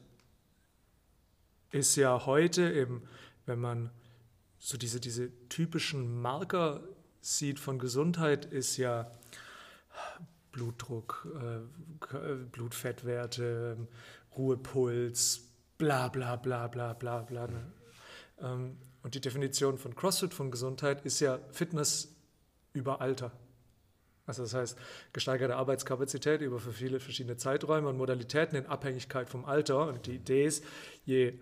ist 1.71 1.97
ja 1.97 2.27
heute, 2.27 2.63
im, 2.63 3.03
wenn 3.47 3.59
man 3.59 3.91
so 4.59 4.77
diese, 4.77 5.01
diese 5.01 5.31
typischen 5.49 6.21
Marker 6.21 6.83
sieht 7.21 7.59
von 7.59 7.79
Gesundheit, 7.79 8.45
ist 8.45 8.77
ja 8.77 9.11
Blutdruck, 10.53 11.27
äh, 12.13 12.35
Blutfettwerte, 12.53 13.77
Ruhepuls, 14.37 15.43
bla 15.79 16.09
bla 16.09 16.37
bla 16.37 16.69
bla 16.69 16.93
bla 16.93 17.23
bla. 17.23 17.47
Ne? 17.47 17.73
Ähm, 18.41 18.77
und 19.03 19.15
die 19.15 19.21
Definition 19.21 19.79
von 19.79 19.95
CrossFit 19.95 20.35
von 20.35 20.51
Gesundheit 20.51 21.05
ist 21.05 21.21
ja 21.21 21.39
Fitness 21.53 22.15
über 22.73 23.01
Alter. 23.01 23.33
Also 24.27 24.43
das 24.43 24.55
heißt, 24.55 24.79
gesteigerte 25.13 25.57
Arbeitskapazität 25.57 26.41
über 26.41 26.59
viele 26.59 26.99
verschiedene 26.99 27.37
Zeiträume 27.37 27.89
und 27.89 27.97
Modalitäten 27.97 28.57
in 28.57 28.67
Abhängigkeit 28.67 29.29
vom 29.29 29.45
Alter. 29.45 29.87
Und 29.87 30.07
die 30.07 30.17
Idee 30.17 30.47
ist, 30.47 30.65
je, 31.05 31.35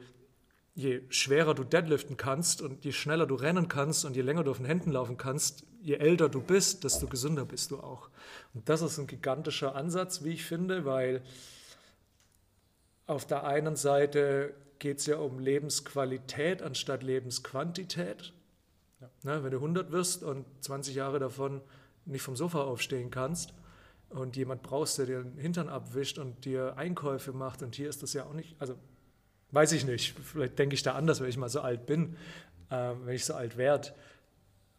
je 0.74 1.00
schwerer 1.08 1.54
du 1.54 1.64
deadliften 1.64 2.16
kannst 2.16 2.60
und 2.60 2.84
je 2.84 2.92
schneller 2.92 3.26
du 3.26 3.36
rennen 3.36 3.68
kannst 3.68 4.04
und 4.04 4.16
je 4.16 4.22
länger 4.22 4.44
du 4.44 4.50
auf 4.50 4.58
den 4.58 4.66
Händen 4.66 4.92
laufen 4.92 5.16
kannst, 5.16 5.64
je 5.80 5.94
älter 5.94 6.28
du 6.28 6.42
bist, 6.42 6.84
desto 6.84 7.06
gesünder 7.06 7.46
bist 7.46 7.70
du 7.70 7.78
auch. 7.78 8.10
Und 8.52 8.68
das 8.68 8.82
ist 8.82 8.98
ein 8.98 9.06
gigantischer 9.06 9.74
Ansatz, 9.74 10.22
wie 10.22 10.32
ich 10.32 10.44
finde, 10.44 10.84
weil 10.84 11.22
auf 13.06 13.26
der 13.26 13.44
einen 13.44 13.76
Seite 13.76 14.54
geht 14.78 14.98
es 14.98 15.06
ja 15.06 15.16
um 15.16 15.38
Lebensqualität 15.38 16.62
anstatt 16.62 17.02
Lebensquantität. 17.02 18.32
Ja. 19.00 19.10
Na, 19.22 19.44
wenn 19.44 19.50
du 19.50 19.58
100 19.58 19.92
wirst 19.92 20.22
und 20.22 20.44
20 20.60 20.94
Jahre 20.94 21.18
davon 21.18 21.60
nicht 22.06 22.22
vom 22.22 22.36
Sofa 22.36 22.62
aufstehen 22.62 23.10
kannst 23.10 23.54
und 24.10 24.36
jemand 24.36 24.62
brauchst, 24.62 24.98
der 24.98 25.06
dir 25.06 25.22
den 25.22 25.38
Hintern 25.38 25.68
abwischt 25.68 26.18
und 26.18 26.44
dir 26.44 26.76
Einkäufe 26.76 27.32
macht 27.32 27.62
und 27.62 27.74
hier 27.74 27.88
ist 27.88 28.02
das 28.02 28.12
ja 28.12 28.24
auch 28.24 28.32
nicht, 28.32 28.56
also 28.58 28.76
weiß 29.50 29.72
ich 29.72 29.84
nicht, 29.84 30.18
vielleicht 30.18 30.58
denke 30.58 30.74
ich 30.74 30.82
da 30.82 30.94
anders, 30.94 31.20
wenn 31.20 31.28
ich 31.28 31.36
mal 31.36 31.48
so 31.48 31.60
alt 31.60 31.86
bin, 31.86 32.16
äh, 32.70 32.92
wenn 33.04 33.14
ich 33.14 33.24
so 33.24 33.34
alt 33.34 33.56
werde. 33.56 33.94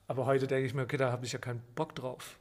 Aber 0.07 0.25
heute 0.25 0.47
denke 0.47 0.67
ich 0.67 0.73
mir, 0.73 0.83
okay, 0.83 0.97
da 0.97 1.11
habe 1.11 1.25
ich 1.25 1.31
ja 1.31 1.39
keinen 1.39 1.61
Bock 1.73 1.95
drauf. 1.95 2.37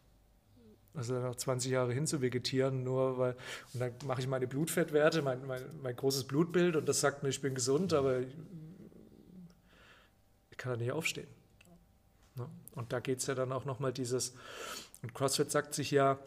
Also 0.94 1.14
noch 1.18 1.34
20 1.34 1.72
Jahre 1.72 1.92
hin 1.92 2.06
zu 2.06 2.20
vegetieren, 2.22 2.84
nur 2.84 3.18
weil, 3.18 3.36
und 3.72 3.80
dann 3.80 3.92
mache 4.04 4.20
ich 4.20 4.28
meine 4.28 4.46
Blutfettwerte, 4.46 5.22
mein, 5.22 5.44
mein, 5.46 5.62
mein 5.82 5.96
großes 5.96 6.24
Blutbild 6.24 6.76
und 6.76 6.88
das 6.88 7.00
sagt 7.00 7.22
mir, 7.22 7.30
ich 7.30 7.40
bin 7.40 7.54
gesund, 7.54 7.92
aber 7.92 8.20
ich, 8.20 8.36
ich 10.50 10.56
kann 10.56 10.72
da 10.72 10.76
nicht 10.76 10.92
aufstehen. 10.92 11.26
Und 12.74 12.92
da 12.92 13.00
geht 13.00 13.18
es 13.18 13.26
ja 13.26 13.34
dann 13.34 13.52
auch 13.52 13.64
nochmal 13.64 13.92
dieses, 13.92 14.34
und 15.02 15.14
CrossFit 15.14 15.50
sagt 15.50 15.74
sich 15.74 15.90
ja, 15.90 16.18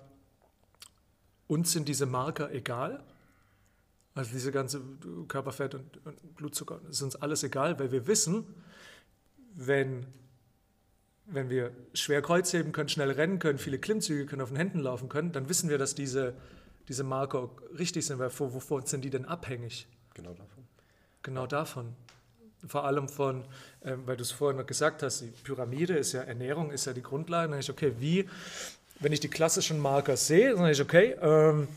uns 1.48 1.72
sind 1.72 1.88
diese 1.88 2.06
Marker 2.06 2.52
egal, 2.52 3.04
also 4.16 4.32
diese 4.32 4.52
ganze 4.52 4.82
Körperfett 5.28 5.76
und, 5.76 6.06
und 6.06 6.36
Blutzucker, 6.36 6.82
ist 6.90 7.02
uns 7.02 7.16
alles 7.16 7.44
egal, 7.44 7.80
weil 7.80 7.92
wir 7.92 8.08
wissen, 8.08 8.46
wenn 9.54 10.06
wenn 11.28 11.50
wir 11.50 11.72
schwer 11.94 12.22
Kreuzheben 12.22 12.72
können, 12.72 12.90
schnell 12.90 13.12
rennen 13.12 13.40
können, 13.40 13.60
viele 13.60 13.80
Klimmzüge 13.80 14.26
können, 14.26 14.42
auf 14.42 14.50
den 14.50 14.58
Händen 14.58 14.80
laufen 14.80 15.10
können, 15.10 15.34
dann 15.34 15.50
wissen 15.50 15.70
wir, 15.70 15.78
dass 15.78 15.94
diese, 15.94 16.34
diese 16.88 17.04
Marker 17.04 17.50
richtig 17.78 18.06
sind, 18.06 18.20
weil 18.20 18.32
wovon 18.40 18.86
sind 18.86 19.04
die 19.04 19.10
denn 19.10 19.26
abhängig? 19.26 19.88
Genau 20.14 20.34
davon. 20.34 20.64
Genau 21.24 21.46
davon. 21.46 21.94
Vor 22.66 22.86
allem 22.86 23.08
von, 23.08 23.46
ähm, 23.84 24.04
weil 24.06 24.18
du 24.18 24.24
es 24.24 24.32
vorhin 24.32 24.58
noch 24.58 24.66
gesagt 24.66 25.04
hast, 25.04 25.22
die 25.22 25.28
Pyramide 25.28 25.96
ist 25.96 26.14
ja 26.14 26.22
Ernährung, 26.22 26.72
ist 26.72 26.86
ja 26.86 26.94
die 26.94 27.04
Grundlage. 27.04 27.52
Dann 27.52 27.60
ich, 27.60 27.70
okay, 27.70 27.94
wie, 28.00 28.28
wenn 29.00 29.14
ich 29.14 29.20
die 29.20 29.30
klassischen 29.30 29.80
Marker 29.80 30.18
sehe, 30.18 30.56
dann 30.56 30.70
ich, 30.70 30.82
okay, 30.82 31.16
ähm, 31.22 31.68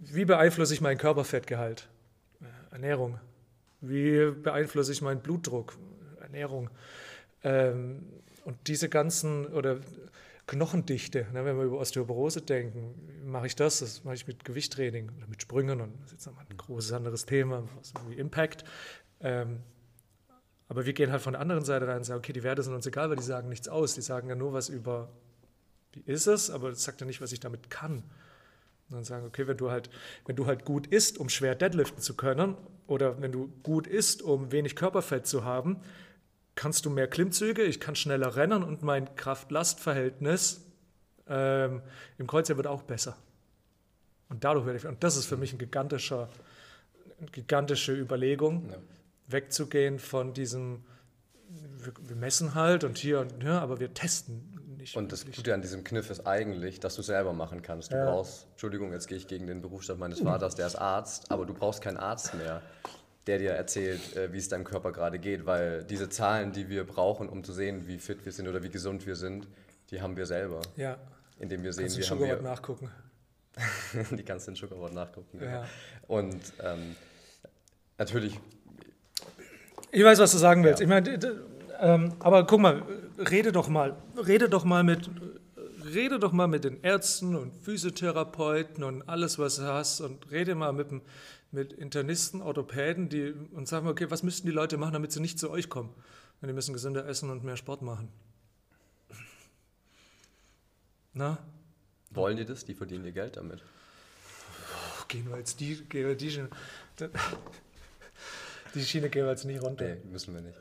wie 0.00 0.24
beeinflusse 0.24 0.74
ich 0.74 0.80
meinen 0.80 0.98
Körperfettgehalt? 0.98 1.86
Äh, 2.42 2.74
Ernährung. 2.74 3.18
Wie 3.80 4.30
beeinflusse 4.30 4.92
ich 4.92 5.00
meinen 5.00 5.20
Blutdruck? 5.20 5.76
Ernährung. 6.20 6.70
Ähm, 7.44 8.04
und 8.44 8.56
diese 8.66 8.88
ganzen 8.88 9.46
oder 9.46 9.78
Knochendichte, 10.46 11.26
ne, 11.32 11.44
wenn 11.44 11.56
wir 11.56 11.64
über 11.64 11.78
Osteoporose 11.78 12.42
denken, 12.42 12.94
mache 13.24 13.46
ich 13.46 13.56
das, 13.56 13.78
das 13.78 14.04
mache 14.04 14.14
ich 14.14 14.26
mit 14.26 14.44
Gewichttraining 14.44 15.10
oder 15.16 15.26
mit 15.26 15.40
Sprüngen 15.40 15.80
und 15.80 15.94
das 16.00 16.06
ist 16.06 16.12
jetzt 16.12 16.26
nochmal 16.26 16.44
ein 16.50 16.56
großes 16.56 16.92
anderes 16.92 17.24
Thema, 17.24 17.66
wie 18.08 18.14
Impact. 18.14 18.64
Ähm, 19.20 19.60
aber 20.74 20.86
wir 20.86 20.92
gehen 20.92 21.12
halt 21.12 21.22
von 21.22 21.34
der 21.34 21.40
anderen 21.40 21.64
Seite 21.64 21.86
rein 21.86 21.98
und 21.98 22.04
sagen, 22.04 22.18
okay, 22.18 22.32
die 22.32 22.42
Werte 22.42 22.64
sind 22.64 22.74
uns 22.74 22.84
egal, 22.84 23.08
weil 23.08 23.16
die 23.16 23.22
sagen 23.22 23.48
nichts 23.48 23.68
aus. 23.68 23.94
Die 23.94 24.00
sagen 24.00 24.28
ja 24.28 24.34
nur 24.34 24.52
was 24.52 24.68
über, 24.68 25.08
wie 25.92 26.02
ist 26.04 26.26
es, 26.26 26.50
aber 26.50 26.70
das 26.70 26.82
sagt 26.82 27.00
ja 27.00 27.06
nicht, 27.06 27.20
was 27.20 27.30
ich 27.30 27.38
damit 27.38 27.70
kann. 27.70 27.98
Und 28.88 28.96
dann 28.96 29.04
sagen, 29.04 29.24
okay, 29.24 29.46
wenn 29.46 29.56
du 29.56 29.70
halt, 29.70 29.88
wenn 30.26 30.34
du 30.34 30.46
halt 30.46 30.64
gut 30.64 30.88
isst, 30.88 31.18
um 31.18 31.28
schwer 31.28 31.54
deadliften 31.54 32.02
zu 32.02 32.16
können, 32.16 32.56
oder 32.88 33.22
wenn 33.22 33.30
du 33.30 33.52
gut 33.62 33.86
isst, 33.86 34.22
um 34.22 34.50
wenig 34.50 34.74
Körperfett 34.74 35.28
zu 35.28 35.44
haben, 35.44 35.80
kannst 36.56 36.84
du 36.86 36.90
mehr 36.90 37.06
Klimmzüge, 37.06 37.62
ich 37.62 37.78
kann 37.78 37.94
schneller 37.94 38.34
rennen 38.34 38.64
und 38.64 38.82
mein 38.82 39.14
Kraft-Last-Verhältnis 39.14 40.60
ähm, 41.28 41.82
im 42.18 42.26
Kreuzheber 42.26 42.56
wird 42.56 42.66
auch 42.66 42.82
besser. 42.82 43.16
Und 44.28 44.42
dadurch 44.42 44.66
werde 44.66 44.80
ich, 44.80 44.86
und 44.86 45.04
das 45.04 45.16
ist 45.16 45.26
für 45.26 45.36
mich 45.36 45.52
ein 45.52 45.58
gigantischer, 45.58 46.28
eine 47.20 47.30
gigantische 47.30 47.92
Überlegung, 47.92 48.70
ja. 48.70 48.76
Wegzugehen 49.26 49.98
von 49.98 50.34
diesem, 50.34 50.84
wir, 52.06 52.16
messen 52.16 52.54
halt 52.54 52.84
und 52.84 52.98
hier 52.98 53.20
und 53.20 53.42
ja, 53.42 53.60
aber 53.60 53.80
wir 53.80 53.94
testen 53.94 54.76
nicht. 54.76 54.96
Und 54.96 55.12
das 55.12 55.24
Gute 55.24 55.54
an 55.54 55.62
diesem 55.62 55.84
Kniff 55.84 56.10
ist 56.10 56.26
eigentlich, 56.26 56.80
dass 56.80 56.94
du 56.96 57.02
selber 57.02 57.32
machen 57.32 57.62
kannst. 57.62 57.92
Du 57.92 57.96
ja. 57.96 58.04
brauchst, 58.04 58.46
Entschuldigung, 58.52 58.92
jetzt 58.92 59.08
gehe 59.08 59.16
ich 59.16 59.26
gegen 59.26 59.46
den 59.46 59.62
Berufsstand 59.62 60.00
meines 60.00 60.20
Vaters, 60.20 60.54
der 60.54 60.66
ist 60.66 60.76
Arzt, 60.76 61.30
aber 61.30 61.46
du 61.46 61.54
brauchst 61.54 61.80
keinen 61.80 61.96
Arzt 61.96 62.34
mehr 62.34 62.62
der 63.26 63.38
dir 63.38 63.52
erzählt, 63.52 64.16
äh, 64.16 64.32
wie 64.32 64.38
es 64.38 64.48
deinem 64.48 64.64
Körper 64.64 64.92
gerade 64.92 65.18
geht, 65.18 65.46
weil 65.46 65.84
diese 65.84 66.08
Zahlen, 66.08 66.52
die 66.52 66.68
wir 66.68 66.84
brauchen, 66.84 67.28
um 67.28 67.42
zu 67.42 67.52
sehen, 67.52 67.86
wie 67.86 67.98
fit 67.98 68.24
wir 68.24 68.32
sind 68.32 68.48
oder 68.48 68.62
wie 68.62 68.68
gesund 68.68 69.06
wir 69.06 69.16
sind, 69.16 69.46
die 69.90 70.02
haben 70.02 70.16
wir 70.16 70.26
selber. 70.26 70.60
Ja. 70.76 70.98
Indem 71.38 71.62
wir 71.62 71.72
sehen, 71.72 71.86
kannst 71.86 71.98
wie 71.98 72.04
haben 72.04 72.20
wir 72.20 72.42
nachgucken. 72.42 72.90
die 74.10 74.22
kannst 74.24 74.46
du 74.46 74.52
in 74.52 74.56
Sugarboard 74.56 74.92
nachgucken. 74.92 75.38
Ja. 75.40 75.50
ja. 75.50 75.68
Und 76.06 76.40
ähm, 76.62 76.96
natürlich. 77.98 78.38
Ich 79.94 80.04
weiß, 80.04 80.18
was 80.18 80.32
du 80.32 80.38
sagen 80.38 80.64
willst. 80.64 80.80
Ja. 80.80 80.84
Ich 80.84 80.88
meine, 80.88 81.18
ähm, 81.80 82.12
aber 82.18 82.46
guck 82.46 82.60
mal, 82.60 82.82
rede 83.30 83.52
doch 83.52 83.68
mal, 83.68 83.96
rede 84.26 84.48
doch 84.48 84.64
mal 84.64 84.82
mit, 84.82 85.08
rede 85.94 86.18
doch 86.18 86.32
mal 86.32 86.48
mit 86.48 86.64
den 86.64 86.82
Ärzten 86.82 87.36
und 87.36 87.54
Physiotherapeuten 87.62 88.82
und 88.84 89.08
alles, 89.08 89.38
was 89.38 89.56
du 89.56 89.62
hast, 89.62 90.00
und 90.00 90.30
rede 90.30 90.54
mal 90.54 90.72
mit 90.72 90.88
mit 91.54 91.72
Internisten, 91.72 92.42
Orthopäden, 92.42 93.08
die 93.08 93.32
und 93.52 93.68
sagen, 93.68 93.86
okay, 93.86 94.10
was 94.10 94.22
müssten 94.24 94.46
die 94.46 94.52
Leute 94.52 94.76
machen, 94.76 94.92
damit 94.92 95.12
sie 95.12 95.20
nicht 95.20 95.38
zu 95.38 95.50
euch 95.50 95.68
kommen? 95.70 95.94
Und 96.40 96.48
die 96.48 96.52
müssen 96.52 96.72
gesünder 96.72 97.06
essen 97.06 97.30
und 97.30 97.44
mehr 97.44 97.56
Sport 97.56 97.80
machen. 97.80 98.08
Na? 101.12 101.38
Wollen 102.10 102.36
die 102.36 102.44
das? 102.44 102.64
Die 102.64 102.74
verdienen 102.74 103.04
ihr 103.04 103.12
Geld 103.12 103.36
damit. 103.36 103.62
gehen 105.06 105.30
wir 105.30 105.38
jetzt 105.38 105.60
die, 105.60 105.76
gehen 105.84 106.08
wir 106.08 106.16
die 106.16 106.30
Schiene. 106.30 106.48
Die 108.74 108.84
Schiene 108.84 109.08
gehen 109.08 109.24
wir 109.24 109.30
jetzt 109.30 109.44
nicht 109.44 109.62
runter. 109.62 109.84
Nee, 109.84 109.96
müssen 110.10 110.34
wir 110.34 110.40
nicht. 110.40 110.58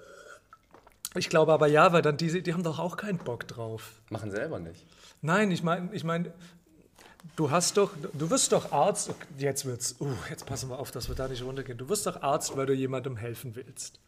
Ich 1.16 1.30
glaube 1.30 1.54
aber 1.54 1.68
ja, 1.68 1.94
weil 1.94 2.02
dann 2.02 2.18
diese, 2.18 2.42
die 2.42 2.54
haben 2.54 2.64
doch 2.64 2.80
auch 2.80 2.98
keinen 2.98 3.20
Bock 3.20 3.48
drauf. 3.48 4.02
Machen 4.10 4.32
selber 4.32 4.60
nicht. 4.60 4.86
Nein, 5.22 5.52
ich 5.52 5.64
meine, 5.64 5.94
ich 5.94 6.04
meine, 6.04 6.34
Du 7.36 7.50
hast 7.50 7.78
doch, 7.78 7.92
du 8.14 8.30
wirst 8.30 8.52
doch 8.52 8.72
Arzt, 8.72 9.14
jetzt 9.38 9.66
wird's, 9.66 9.96
uh, 10.00 10.14
jetzt 10.30 10.46
passen 10.46 10.70
wir 10.70 10.78
auf, 10.78 10.92
dass 10.92 11.08
wir 11.08 11.16
da 11.16 11.28
nicht 11.28 11.42
runtergehen. 11.42 11.78
Du 11.78 11.90
wirst 11.90 12.06
doch 12.06 12.22
Arzt, 12.22 12.56
weil 12.58 12.66
du 12.66 12.74
jemandem 12.74 13.16
helfen 13.16 13.56
willst. 13.56 14.00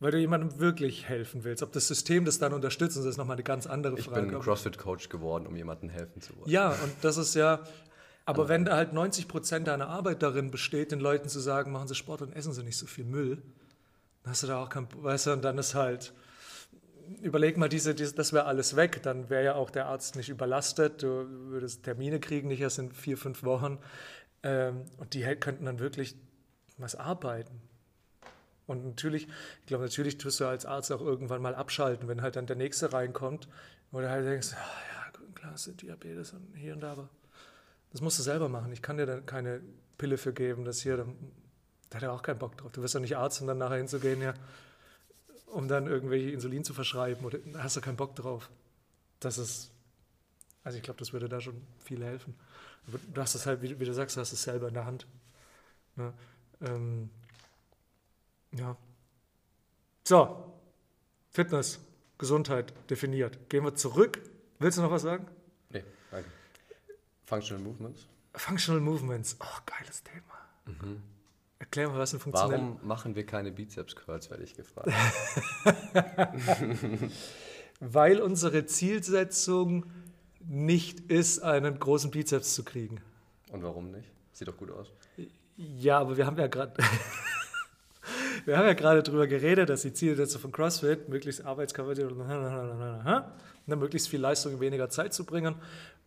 Weil 0.00 0.10
du 0.10 0.18
jemandem 0.18 0.58
wirklich 0.58 1.08
helfen 1.08 1.44
willst. 1.44 1.62
Ob 1.62 1.72
das 1.72 1.86
System 1.86 2.24
das 2.24 2.38
dann 2.38 2.52
unterstützt, 2.52 2.96
das 2.96 3.04
ist 3.04 3.16
nochmal 3.16 3.36
eine 3.36 3.44
ganz 3.44 3.66
andere 3.66 3.96
Frage. 3.96 4.26
Ich 4.26 4.32
bin 4.32 4.40
CrossFit-Coach 4.40 5.08
geworden, 5.08 5.46
um 5.46 5.56
jemandem 5.56 5.88
helfen 5.88 6.20
zu 6.20 6.36
wollen. 6.36 6.50
Ja, 6.50 6.70
und 6.70 6.92
das 7.02 7.16
ist 7.16 7.34
ja, 7.34 7.60
aber 8.26 8.48
wenn 8.48 8.64
da 8.64 8.76
halt 8.76 8.92
90 8.92 9.28
Prozent 9.28 9.66
deiner 9.66 9.88
Arbeit 9.88 10.22
darin 10.22 10.50
besteht, 10.50 10.92
den 10.92 11.00
Leuten 11.00 11.28
zu 11.28 11.40
sagen, 11.40 11.72
machen 11.72 11.88
sie 11.88 11.94
Sport 11.94 12.22
und 12.22 12.34
essen 12.34 12.52
sie 12.52 12.62
nicht 12.62 12.78
so 12.78 12.86
viel 12.86 13.04
Müll, 13.04 13.42
dann 14.22 14.30
hast 14.30 14.42
du 14.42 14.46
da 14.46 14.62
auch 14.62 14.70
kein, 14.70 14.88
weißt 14.90 15.26
du, 15.26 15.32
und 15.32 15.42
dann 15.42 15.58
ist 15.58 15.74
halt, 15.74 16.14
überleg 17.20 17.56
mal, 17.56 17.68
diese, 17.68 17.94
diese 17.94 18.14
das 18.14 18.32
wäre 18.32 18.46
alles 18.46 18.76
weg. 18.76 19.02
Dann 19.02 19.30
wäre 19.30 19.44
ja 19.44 19.54
auch 19.54 19.70
der 19.70 19.86
Arzt 19.86 20.16
nicht 20.16 20.28
überlastet. 20.28 21.02
Du 21.02 21.26
würdest 21.50 21.84
Termine 21.84 22.20
kriegen, 22.20 22.48
nicht 22.48 22.60
erst 22.60 22.78
in 22.78 22.92
vier, 22.92 23.18
fünf 23.18 23.42
Wochen. 23.42 23.78
Ähm, 24.42 24.84
und 24.98 25.14
die 25.14 25.22
könnten 25.36 25.66
dann 25.66 25.78
wirklich 25.78 26.16
was 26.78 26.96
arbeiten. 26.96 27.60
Und 28.66 28.86
natürlich, 28.86 29.28
ich 29.60 29.66
glaube, 29.66 29.84
natürlich 29.84 30.16
tust 30.16 30.40
du 30.40 30.46
als 30.46 30.64
Arzt 30.64 30.90
auch 30.90 31.02
irgendwann 31.02 31.42
mal 31.42 31.54
abschalten, 31.54 32.08
wenn 32.08 32.22
halt 32.22 32.36
dann 32.36 32.46
der 32.46 32.56
Nächste 32.56 32.92
reinkommt, 32.92 33.48
wo 33.90 34.00
du 34.00 34.08
halt 34.08 34.26
denkst, 34.26 34.52
ah, 34.54 35.12
ja, 35.12 35.32
klar, 35.34 35.54
ist 35.54 35.70
Diabetes 35.82 36.32
und 36.32 36.54
hier 36.56 36.72
und 36.72 36.80
da, 36.80 36.92
aber 36.92 37.10
das 37.94 38.00
musst 38.00 38.18
du 38.18 38.24
selber 38.24 38.48
machen. 38.48 38.72
Ich 38.72 38.82
kann 38.82 38.96
dir 38.96 39.06
da 39.06 39.20
keine 39.20 39.60
Pille 39.98 40.18
für 40.18 40.32
geben, 40.32 40.64
das 40.64 40.80
hier, 40.80 40.96
da, 40.96 41.06
hat 41.94 42.02
er 42.02 42.12
auch 42.12 42.22
keinen 42.22 42.40
Bock 42.40 42.56
drauf. 42.56 42.72
Du 42.72 42.82
wirst 42.82 42.96
doch 42.96 43.00
nicht 43.00 43.16
Arzt, 43.16 43.40
um 43.40 43.46
dann 43.46 43.58
nachher 43.58 43.76
hinzugehen, 43.76 44.20
ja, 44.20 44.34
um 45.46 45.68
dann 45.68 45.86
irgendwelche 45.86 46.30
Insulin 46.30 46.64
zu 46.64 46.74
verschreiben 46.74 47.24
oder 47.24 47.38
da 47.38 47.62
hast 47.62 47.76
du 47.76 47.80
keinen 47.80 47.96
Bock 47.96 48.16
drauf. 48.16 48.50
Das 49.20 49.38
ist, 49.38 49.70
also 50.64 50.76
ich 50.76 50.82
glaube, 50.82 50.98
das 50.98 51.12
würde 51.12 51.28
da 51.28 51.40
schon 51.40 51.62
viel 51.84 52.02
helfen. 52.02 52.34
Aber 52.88 52.98
du 53.14 53.20
hast 53.20 53.36
es 53.36 53.46
halt, 53.46 53.62
wie, 53.62 53.78
wie, 53.78 53.84
du 53.84 53.94
sagst, 53.94 54.16
du 54.16 54.20
hast 54.20 54.32
es 54.32 54.42
selber 54.42 54.66
in 54.66 54.74
der 54.74 54.86
Hand. 54.86 55.06
Ne? 55.94 56.12
Ähm, 56.62 57.10
ja. 58.56 58.76
So, 60.02 60.52
Fitness, 61.30 61.78
Gesundheit 62.18 62.74
definiert. 62.90 63.48
Gehen 63.48 63.62
wir 63.62 63.76
zurück. 63.76 64.20
Willst 64.58 64.78
du 64.78 64.82
noch 64.82 64.90
was 64.90 65.02
sagen? 65.02 65.28
Functional 67.34 67.62
Movements. 67.62 68.06
Functional 68.34 68.80
Movements. 68.80 69.36
Oh, 69.40 69.60
geiles 69.66 70.02
Thema. 70.02 70.22
Mhm. 70.66 71.02
Erklär 71.58 71.88
mal, 71.88 71.98
was 71.98 72.12
ein 72.12 72.20
funktionell... 72.20 72.58
Warum 72.58 72.86
machen 72.86 73.14
wir 73.14 73.26
keine 73.26 73.50
Bizeps-Curls, 73.50 74.30
werde 74.30 74.44
ich 74.44 74.54
gefragt. 74.54 74.90
Weil 77.80 78.20
unsere 78.20 78.66
Zielsetzung 78.66 79.86
nicht 80.46 81.00
ist, 81.10 81.40
einen 81.40 81.78
großen 81.78 82.10
Bizeps 82.10 82.54
zu 82.54 82.64
kriegen. 82.64 83.00
Und 83.50 83.62
warum 83.62 83.90
nicht? 83.90 84.10
Sieht 84.32 84.48
doch 84.48 84.56
gut 84.56 84.70
aus. 84.70 84.92
Ja, 85.56 86.00
aber 86.00 86.16
wir 86.16 86.26
haben 86.26 86.38
ja 86.38 86.48
gerade 86.48 86.74
wir 88.44 88.58
haben 88.58 88.66
ja 88.66 88.74
gerade 88.74 89.02
darüber 89.02 89.26
geredet, 89.26 89.68
dass 89.68 89.82
die 89.82 89.92
Zielsetzung 89.92 90.40
von 90.40 90.52
CrossFit 90.52 91.08
möglichst 91.08 91.44
Arbeitskapazität 91.44 92.16
ne, 92.16 93.32
möglichst 93.66 94.08
viel 94.08 94.20
Leistung 94.20 94.54
in 94.54 94.60
weniger 94.60 94.88
Zeit 94.88 95.14
zu 95.14 95.24
bringen. 95.24 95.54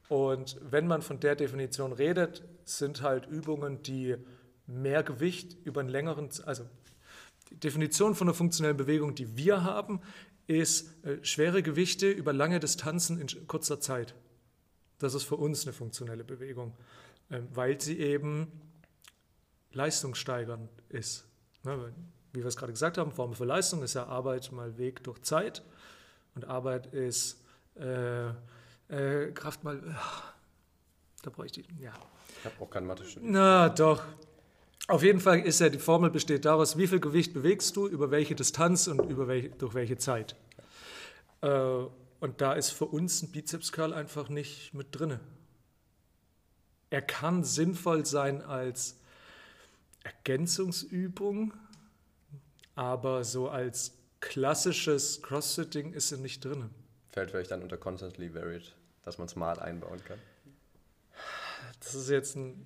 Und 0.09 0.57
wenn 0.61 0.87
man 0.87 1.01
von 1.01 1.19
der 1.19 1.35
Definition 1.35 1.91
redet, 1.91 2.43
sind 2.63 3.01
halt 3.01 3.25
Übungen, 3.25 3.81
die 3.83 4.15
mehr 4.65 5.03
Gewicht 5.03 5.57
über 5.65 5.81
einen 5.81 5.89
längeren, 5.89 6.29
also 6.45 6.65
die 7.49 7.59
Definition 7.59 8.15
von 8.15 8.27
einer 8.27 8.35
funktionellen 8.35 8.77
Bewegung, 8.77 9.15
die 9.15 9.37
wir 9.37 9.63
haben, 9.63 10.01
ist 10.47 11.03
äh, 11.05 11.23
schwere 11.23 11.61
Gewichte 11.61 12.09
über 12.09 12.33
lange 12.33 12.59
Distanzen 12.59 13.19
in 13.19 13.47
kurzer 13.47 13.79
Zeit. 13.79 14.15
Das 14.99 15.13
ist 15.13 15.23
für 15.23 15.35
uns 15.35 15.65
eine 15.65 15.73
funktionelle 15.73 16.23
Bewegung, 16.23 16.73
äh, 17.29 17.41
weil 17.53 17.79
sie 17.79 17.99
eben 17.99 18.51
leistungssteigernd 19.73 20.69
ist. 20.89 21.25
Ne, 21.63 21.93
wie 22.33 22.39
wir 22.41 22.47
es 22.47 22.55
gerade 22.55 22.71
gesagt 22.71 22.97
haben, 22.97 23.11
Formel 23.11 23.35
für 23.35 23.45
Leistung 23.45 23.83
ist 23.83 23.93
ja 23.93 24.05
Arbeit 24.05 24.51
mal 24.51 24.77
Weg 24.77 25.03
durch 25.03 25.21
Zeit 25.21 25.63
und 26.35 26.45
Arbeit 26.45 26.87
ist 26.93 27.43
äh, 27.75 28.29
äh, 28.89 29.31
Kraft 29.31 29.63
mal, 29.63 29.81
da 31.23 31.29
bräuchte 31.29 31.61
ich, 31.61 31.67
ja. 31.79 31.93
Ich 32.39 32.45
habe 32.45 32.55
auch 32.59 32.69
kein 32.69 32.85
mathe 32.85 33.03
-Studie. 33.03 33.19
Na 33.21 33.69
doch. 33.69 34.03
Auf 34.87 35.03
jeden 35.03 35.19
Fall 35.19 35.41
ist 35.41 35.59
ja 35.59 35.67
die 35.67 35.79
Formel 35.79 36.09
besteht 36.09 36.45
daraus, 36.45 36.77
wie 36.77 36.87
viel 36.87 37.01
Gewicht 37.01 37.33
bewegst 37.33 37.75
du, 37.75 37.87
über 37.87 38.09
welche 38.09 38.35
Distanz 38.35 38.87
und 38.87 38.99
über 39.09 39.27
welche, 39.27 39.49
durch 39.49 39.73
welche 39.73 39.97
Zeit. 39.97 40.35
Äh, 41.41 41.49
und 42.19 42.41
da 42.41 42.53
ist 42.53 42.71
für 42.71 42.85
uns 42.85 43.21
ein 43.21 43.31
Bizeps-Curl 43.31 43.93
einfach 43.93 44.29
nicht 44.29 44.73
mit 44.73 44.87
drin. 44.97 45.19
Er 46.89 47.01
kann 47.01 47.43
sinnvoll 47.43 48.05
sein 48.05 48.41
als 48.41 48.97
Ergänzungsübung, 50.03 51.53
aber 52.75 53.25
so 53.25 53.49
als 53.49 53.93
klassisches 54.21 55.21
Crossfitting 55.21 55.93
ist 55.93 56.11
er 56.11 56.17
nicht 56.19 56.45
drin. 56.45 56.69
Fällt 57.09 57.31
vielleicht 57.31 57.51
dann 57.51 57.61
unter 57.61 57.77
Constantly 57.77 58.33
Varied, 58.33 58.73
dass 59.07 59.17
man 59.17 59.27
es 59.27 59.37
mal 59.37 59.57
einbauen 59.59 60.03
kann? 60.03 60.19
Das 61.79 61.95
ist 61.95 62.09
jetzt 62.09 62.35
ein. 62.35 62.65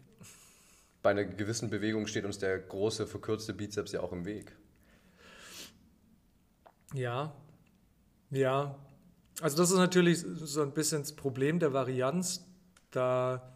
Bei 1.03 1.11
einer 1.11 1.23
gewissen 1.23 1.69
Bewegung 1.69 2.07
steht 2.07 2.25
uns 2.25 2.39
der 2.39 2.57
große, 2.57 3.05
verkürzte 3.05 3.53
Bizeps 3.53 3.91
ja 3.91 4.01
auch 4.01 4.11
im 4.11 4.25
Weg. 4.25 4.51
Ja, 6.93 7.31
ja. 8.31 8.75
Also, 9.39 9.57
das 9.57 9.69
ist 9.69 9.77
natürlich 9.77 10.19
so 10.19 10.63
ein 10.63 10.73
bisschen 10.73 11.03
das 11.03 11.13
Problem 11.13 11.59
der 11.59 11.73
Varianz. 11.73 12.43
Da 12.89 13.53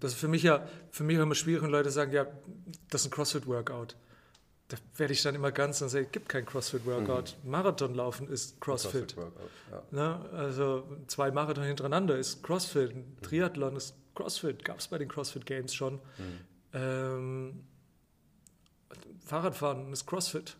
das 0.00 0.12
ist 0.12 0.18
für 0.18 0.28
mich 0.28 0.42
ja 0.42 0.66
für 0.90 1.02
mich 1.02 1.16
immer 1.16 1.34
schwierig, 1.34 1.62
wenn 1.62 1.70
Leute 1.70 1.90
sagen, 1.90 2.12
ja, 2.12 2.26
das 2.90 3.02
ist 3.02 3.06
ein 3.06 3.10
CrossFit-Workout. 3.10 3.96
Da 4.72 4.78
werde 4.96 5.12
ich 5.12 5.20
dann 5.20 5.34
immer 5.34 5.52
ganz 5.52 5.82
und 5.82 5.90
sage, 5.90 6.06
es 6.06 6.12
gibt 6.12 6.30
kein 6.30 6.46
CrossFit-Workout. 6.46 7.36
Mhm. 7.42 7.50
Marathonlaufen 7.50 8.26
ist 8.26 8.58
CrossFit. 8.58 9.14
CrossFit 9.14 9.34
ja. 9.70 9.82
Ne? 9.90 10.30
Also 10.32 10.84
zwei 11.08 11.30
Marathon 11.30 11.64
hintereinander 11.64 12.16
ist 12.16 12.42
CrossFit. 12.42 12.90
Ein 12.94 13.18
Triathlon 13.20 13.76
ist 13.76 13.94
CrossFit. 14.14 14.64
Gab 14.64 14.78
es 14.78 14.88
bei 14.88 14.96
den 14.96 15.08
CrossFit 15.08 15.44
Games 15.44 15.74
schon. 15.74 15.96
Mhm. 15.96 16.40
Ähm, 16.72 17.64
Fahrradfahren 19.26 19.92
ist 19.92 20.06
CrossFit. 20.06 20.56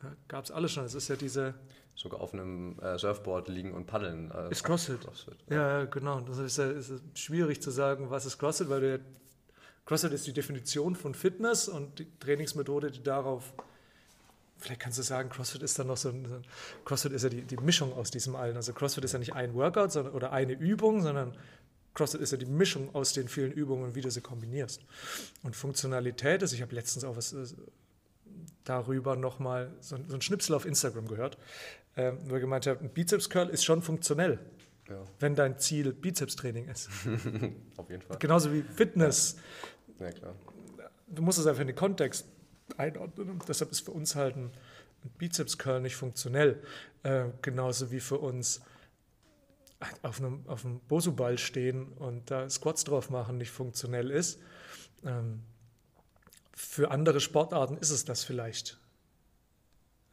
Ja, 0.00 0.14
Gab 0.28 0.44
es 0.44 0.52
alles 0.52 0.70
schon. 0.70 0.84
Es 0.84 0.94
ist 0.94 1.08
ja 1.08 1.16
diese 1.16 1.54
sogar 1.96 2.20
auf 2.20 2.34
einem 2.34 2.78
äh, 2.78 2.96
Surfboard 2.96 3.48
liegen 3.48 3.72
und 3.74 3.86
paddeln. 3.86 4.30
Äh, 4.30 4.52
ist 4.52 4.62
CrossFit. 4.62 5.00
CrossFit 5.00 5.38
ja. 5.50 5.80
ja. 5.80 5.84
genau. 5.86 6.20
Das 6.20 6.38
ist, 6.38 6.58
ja, 6.58 6.70
ist 6.70 7.02
schwierig 7.14 7.60
zu 7.60 7.72
sagen, 7.72 8.10
was 8.10 8.26
ist 8.26 8.38
CrossFit, 8.38 8.68
weil 8.68 8.80
der, 8.80 9.00
CrossFit 9.86 10.12
ist 10.12 10.26
die 10.26 10.32
Definition 10.32 10.96
von 10.96 11.14
Fitness 11.14 11.68
und 11.68 11.98
die 11.98 12.06
Trainingsmethode, 12.18 12.90
die 12.90 13.02
darauf. 13.02 13.52
Vielleicht 14.56 14.80
kannst 14.80 14.98
du 14.98 15.02
sagen, 15.02 15.28
CrossFit 15.28 15.62
ist 15.62 15.78
dann 15.78 15.88
noch 15.88 15.96
so 15.96 16.08
ein. 16.08 16.44
CrossFit 16.84 17.12
ist 17.12 17.22
ja 17.22 17.28
die, 17.28 17.42
die 17.42 17.56
Mischung 17.58 17.92
aus 17.92 18.10
diesem 18.10 18.34
allen. 18.34 18.56
Also 18.56 18.72
CrossFit 18.72 19.04
ist 19.04 19.12
ja 19.12 19.18
nicht 19.18 19.34
ein 19.34 19.54
Workout 19.54 19.92
sondern, 19.92 20.14
oder 20.14 20.32
eine 20.32 20.54
Übung, 20.54 21.02
sondern 21.02 21.36
CrossFit 21.94 22.20
ist 22.20 22.32
ja 22.32 22.38
die 22.38 22.46
Mischung 22.46 22.94
aus 22.94 23.12
den 23.12 23.28
vielen 23.28 23.52
Übungen 23.52 23.84
und 23.84 23.94
wie 23.94 24.00
du 24.00 24.10
sie 24.10 24.20
kombinierst. 24.20 24.80
Und 25.42 25.54
Funktionalität 25.54 26.42
ist, 26.42 26.52
ich 26.52 26.62
habe 26.62 26.74
letztens 26.74 27.04
auch 27.04 27.16
was 27.16 27.32
äh, 27.32 27.44
darüber 28.64 29.16
nochmal 29.16 29.72
so, 29.80 29.96
so 30.08 30.14
ein 30.14 30.20
Schnipsel 30.20 30.54
auf 30.54 30.64
Instagram 30.66 31.06
gehört, 31.06 31.38
äh, 31.94 32.12
wo 32.24 32.34
er 32.34 32.40
gemeint 32.40 32.66
hat, 32.66 32.80
ein 32.80 32.90
Bizeps-Curl 32.90 33.48
ist 33.50 33.64
schon 33.64 33.82
funktionell, 33.82 34.40
ja. 34.88 35.02
wenn 35.20 35.34
dein 35.34 35.58
Ziel 35.58 35.92
Bizeps-Training 35.92 36.68
ist. 36.68 36.88
auf 37.76 37.88
jeden 37.90 38.02
Fall. 38.02 38.18
Genauso 38.18 38.52
wie 38.52 38.62
Fitness. 38.62 39.36
Ja. 39.36 39.42
Ja, 40.00 40.12
klar. 40.12 40.34
Du 41.06 41.22
musst 41.22 41.38
es 41.38 41.46
einfach 41.46 41.60
in 41.60 41.68
den 41.68 41.76
Kontext 41.76 42.26
einordnen 42.76 43.30
und 43.30 43.48
deshalb 43.48 43.70
ist 43.70 43.80
für 43.80 43.92
uns 43.92 44.14
halt 44.14 44.36
ein, 44.36 44.50
Bizeps-Curl 45.18 45.82
nicht 45.82 45.96
funktionell. 45.96 46.62
Äh, 47.02 47.26
genauso 47.42 47.90
wie 47.90 48.00
für 48.00 48.16
uns 48.16 48.62
auf 50.02 50.18
einem, 50.18 50.44
auf 50.46 50.64
einem 50.64 50.80
Bosu-Ball 50.80 51.36
stehen 51.36 51.88
und 51.92 52.30
da 52.30 52.48
Squats 52.48 52.84
drauf 52.84 53.10
machen 53.10 53.36
nicht 53.36 53.50
funktionell 53.50 54.10
ist. 54.10 54.40
Ähm, 55.04 55.42
für 56.54 56.90
andere 56.90 57.20
Sportarten 57.20 57.76
ist 57.76 57.90
es 57.90 58.06
das 58.06 58.24
vielleicht. 58.24 58.78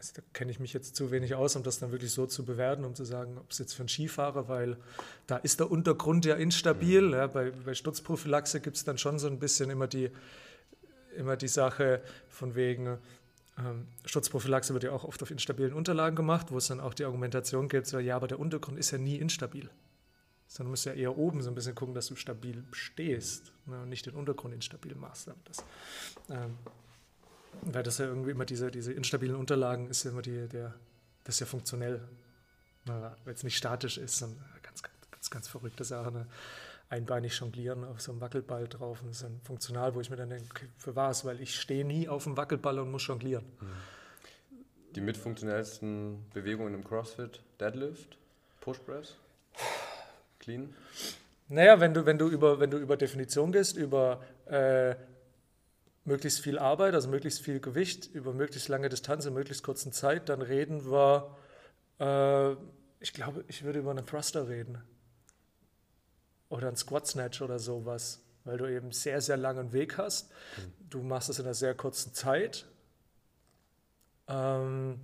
Also 0.02 0.14
da 0.16 0.24
kenne 0.34 0.50
ich 0.50 0.60
mich 0.60 0.74
jetzt 0.74 0.96
zu 0.96 1.12
wenig 1.12 1.36
aus, 1.36 1.56
um 1.56 1.62
das 1.62 1.78
dann 1.78 1.92
wirklich 1.92 2.12
so 2.12 2.26
zu 2.26 2.44
bewerten, 2.44 2.86
um 2.86 2.96
zu 2.96 3.06
sagen, 3.06 3.38
ob 3.38 3.52
es 3.52 3.60
jetzt 3.60 3.74
für 3.74 3.82
einen 3.82 3.88
Skifahrer, 3.88 4.48
weil 4.50 4.78
da 5.28 5.38
ist 5.38 5.60
der 5.60 5.70
Untergrund 5.70 6.26
ja 6.26 6.34
instabil. 6.34 7.04
Mhm. 7.04 7.14
Ja, 7.14 7.28
bei, 7.28 7.52
bei 7.52 7.76
Sturzprophylaxe 7.76 8.62
gibt 8.62 8.78
es 8.78 8.84
dann 8.84 8.98
schon 8.98 9.20
so 9.20 9.28
ein 9.28 9.38
bisschen 9.38 9.70
immer 9.70 9.86
die, 9.86 10.10
immer 11.16 11.38
die 11.38 11.48
Sache 11.48 12.02
von 12.30 12.56
wegen, 12.56 12.98
ähm, 13.60 13.86
Sturzprophylaxe 14.06 14.74
wird 14.74 14.86
ja 14.86 14.92
auch 14.92 15.04
oft 15.04 15.22
auf 15.22 15.30
instabilen 15.30 15.74
Unterlagen 15.74 16.16
gemacht, 16.16 16.48
wo 16.50 16.58
es 16.58 16.66
dann 16.66 16.80
auch 16.80 16.96
die 16.96 17.06
Argumentation 17.06 17.70
gibt, 17.70 17.86
so, 17.86 18.00
ja, 18.00 18.16
aber 18.16 18.28
der 18.28 18.40
Untergrund 18.40 18.80
ist 18.80 18.90
ja 18.90 18.98
nie 18.98 19.18
instabil 19.18 19.70
sondern 20.48 20.68
du 20.68 20.72
musst 20.72 20.86
ja 20.86 20.92
eher 20.92 21.18
oben 21.18 21.42
so 21.42 21.50
ein 21.50 21.56
bisschen 21.56 21.76
gucken, 21.76 21.96
dass 21.96 22.08
du 22.08 22.18
stabil 22.18 22.62
stehst 22.74 23.54
ne, 23.68 23.84
und 23.84 23.88
nicht 23.88 24.06
den 24.06 24.16
Untergrund 24.16 24.54
instabil 24.54 24.96
machst. 24.96 25.30
Das, 25.46 25.64
ähm, 26.30 26.58
weil 27.62 27.84
das 27.84 27.98
ja 27.98 28.06
irgendwie 28.06 28.32
immer 28.32 28.46
diese, 28.46 28.72
diese 28.72 28.94
instabilen 28.94 29.36
Unterlagen 29.36 29.90
ist 29.90 30.04
ja 30.04 30.12
immer 30.12 30.22
die, 30.22 30.48
der, 30.48 30.74
das 31.24 31.36
ist 31.36 31.40
ja 31.42 31.46
funktionell, 31.46 32.02
ne, 32.86 33.16
weil 33.24 33.34
es 33.34 33.44
nicht 33.44 33.58
statisch 33.58 33.98
ist, 33.98 34.18
sondern 34.18 34.44
ganz, 34.64 34.82
ganz, 35.12 35.30
ganz 35.30 35.48
verrückte 35.48 35.84
Sache. 35.84 36.12
Ne? 36.12 36.28
Einbeinig 36.90 37.40
jonglieren 37.40 37.84
auf 37.86 38.02
so 38.02 38.12
einem 38.12 38.22
Wackelball 38.22 38.68
drauf 38.68 39.02
und 39.02 39.10
das 39.10 39.18
ist 39.18 39.24
dann 39.24 39.40
funktional, 39.44 39.96
wo 39.96 40.02
ich 40.02 40.10
mir 40.10 40.18
dann 40.18 40.30
denke, 40.30 40.46
okay, 40.50 40.68
für 40.78 40.96
was? 40.96 41.24
Weil 41.24 41.40
ich 41.40 41.60
stehe 41.60 41.86
nie 41.86 42.10
auf 42.10 42.26
dem 42.26 42.36
Wackelball 42.36 42.80
und 42.80 42.92
muss 42.92 43.08
jonglieren. 43.08 43.46
Die 44.96 45.02
mitfunktionellsten 45.02 46.26
Bewegungen 46.34 46.74
im 46.74 46.84
CrossFit, 46.84 47.42
Deadlift, 47.60 48.18
Push 48.60 48.80
Press? 48.80 49.16
Clean? 50.40 50.74
Naja, 51.48 51.80
wenn 51.80 51.94
du, 51.94 52.06
wenn 52.06 52.18
du, 52.18 52.28
über, 52.28 52.60
wenn 52.60 52.72
du 52.72 52.78
über 52.78 52.98
Definition 52.98 53.52
gehst, 53.52 53.78
über 53.78 54.22
äh, 54.46 54.96
möglichst 56.04 56.40
viel 56.40 56.58
Arbeit, 56.58 56.94
also 56.94 57.10
möglichst 57.10 57.42
viel 57.42 57.60
Gewicht, 57.60 58.10
über 58.14 58.34
möglichst 58.34 58.70
lange 58.70 58.90
Distanz 58.90 59.26
in 59.26 59.34
möglichst 59.34 59.64
kurzen 59.64 59.92
Zeit, 59.92 60.30
dann 60.30 60.42
reden 60.42 60.86
wir, 60.92 61.38
äh, 62.00 62.52
ich 63.00 63.14
glaube, 63.14 63.44
ich 63.48 63.64
würde 63.64 63.80
über 63.80 63.92
einen 63.92 64.06
Thruster 64.06 64.48
reden. 64.48 64.82
Oder 66.50 66.68
einen 66.68 66.78
Squat 66.78 67.08
Snatch 67.08 67.42
oder 67.42 67.60
sowas. 67.60 68.20
weil 68.44 68.58
du 68.58 68.66
eben 68.66 68.92
sehr, 68.92 69.22
sehr 69.22 69.38
langen 69.38 69.72
Weg 69.72 69.98
hast. 69.98 70.32
Du 70.90 71.02
machst 71.04 71.30
es 71.30 71.40
in 71.40 71.46
einer 71.46 71.54
sehr 71.54 71.76
kurzen 71.76 72.14
Zeit 72.14 72.66
ähm, 74.28 75.00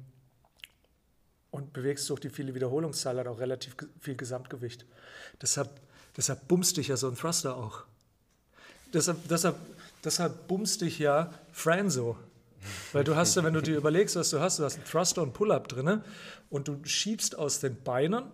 und 1.52 1.74
bewegst 1.74 2.10
durch 2.10 2.20
die 2.20 2.30
viele 2.30 2.56
Wiederholungszahl 2.56 3.28
auch 3.28 3.40
relativ 3.40 3.76
viel 4.00 4.16
Gesamtgewicht. 4.16 4.86
Deshalb, 5.42 5.70
deshalb 6.16 6.48
bummst 6.48 6.78
dich 6.78 6.88
ja 6.88 6.98
so 6.98 7.08
ein 7.10 7.16
Thruster 7.16 7.56
auch. 7.56 7.84
Deshalb, 8.94 9.28
deshalb, 9.28 9.56
deshalb 10.04 10.48
bummst 10.48 10.82
dich 10.82 11.00
ja 11.00 11.32
Fran 11.52 11.90
so. 11.90 12.18
Weil 12.92 13.04
du 13.04 13.16
hast 13.16 13.36
ja, 13.36 13.44
wenn 13.44 13.54
du 13.54 13.62
dir 13.62 13.78
überlegst, 13.78 14.16
was 14.16 14.30
du 14.30 14.40
hast, 14.40 14.60
du 14.60 14.64
hast 14.64 14.76
einen 14.76 14.86
Thruster 14.86 15.22
und 15.22 15.34
Pull-Up 15.34 15.68
drin 15.68 16.02
und 16.50 16.68
du 16.68 16.80
schiebst 16.84 17.38
aus 17.38 17.60
den 17.60 17.82
Beinen. 17.82 18.26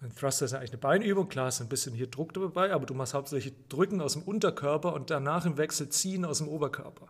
Ein 0.00 0.14
Thruster 0.14 0.44
ist 0.44 0.52
ja 0.52 0.58
eigentlich 0.58 0.72
eine 0.72 0.78
Beinübung, 0.78 1.28
klar 1.28 1.48
ist 1.48 1.60
ein 1.60 1.68
bisschen 1.68 1.94
hier 1.94 2.06
Druck 2.06 2.32
dabei, 2.32 2.72
aber 2.72 2.86
du 2.86 2.94
machst 2.94 3.14
hauptsächlich 3.14 3.54
Drücken 3.68 4.00
aus 4.00 4.12
dem 4.12 4.22
Unterkörper 4.22 4.92
und 4.92 5.10
danach 5.10 5.44
im 5.44 5.58
Wechsel 5.58 5.88
Ziehen 5.88 6.24
aus 6.24 6.38
dem 6.38 6.48
Oberkörper. 6.48 7.08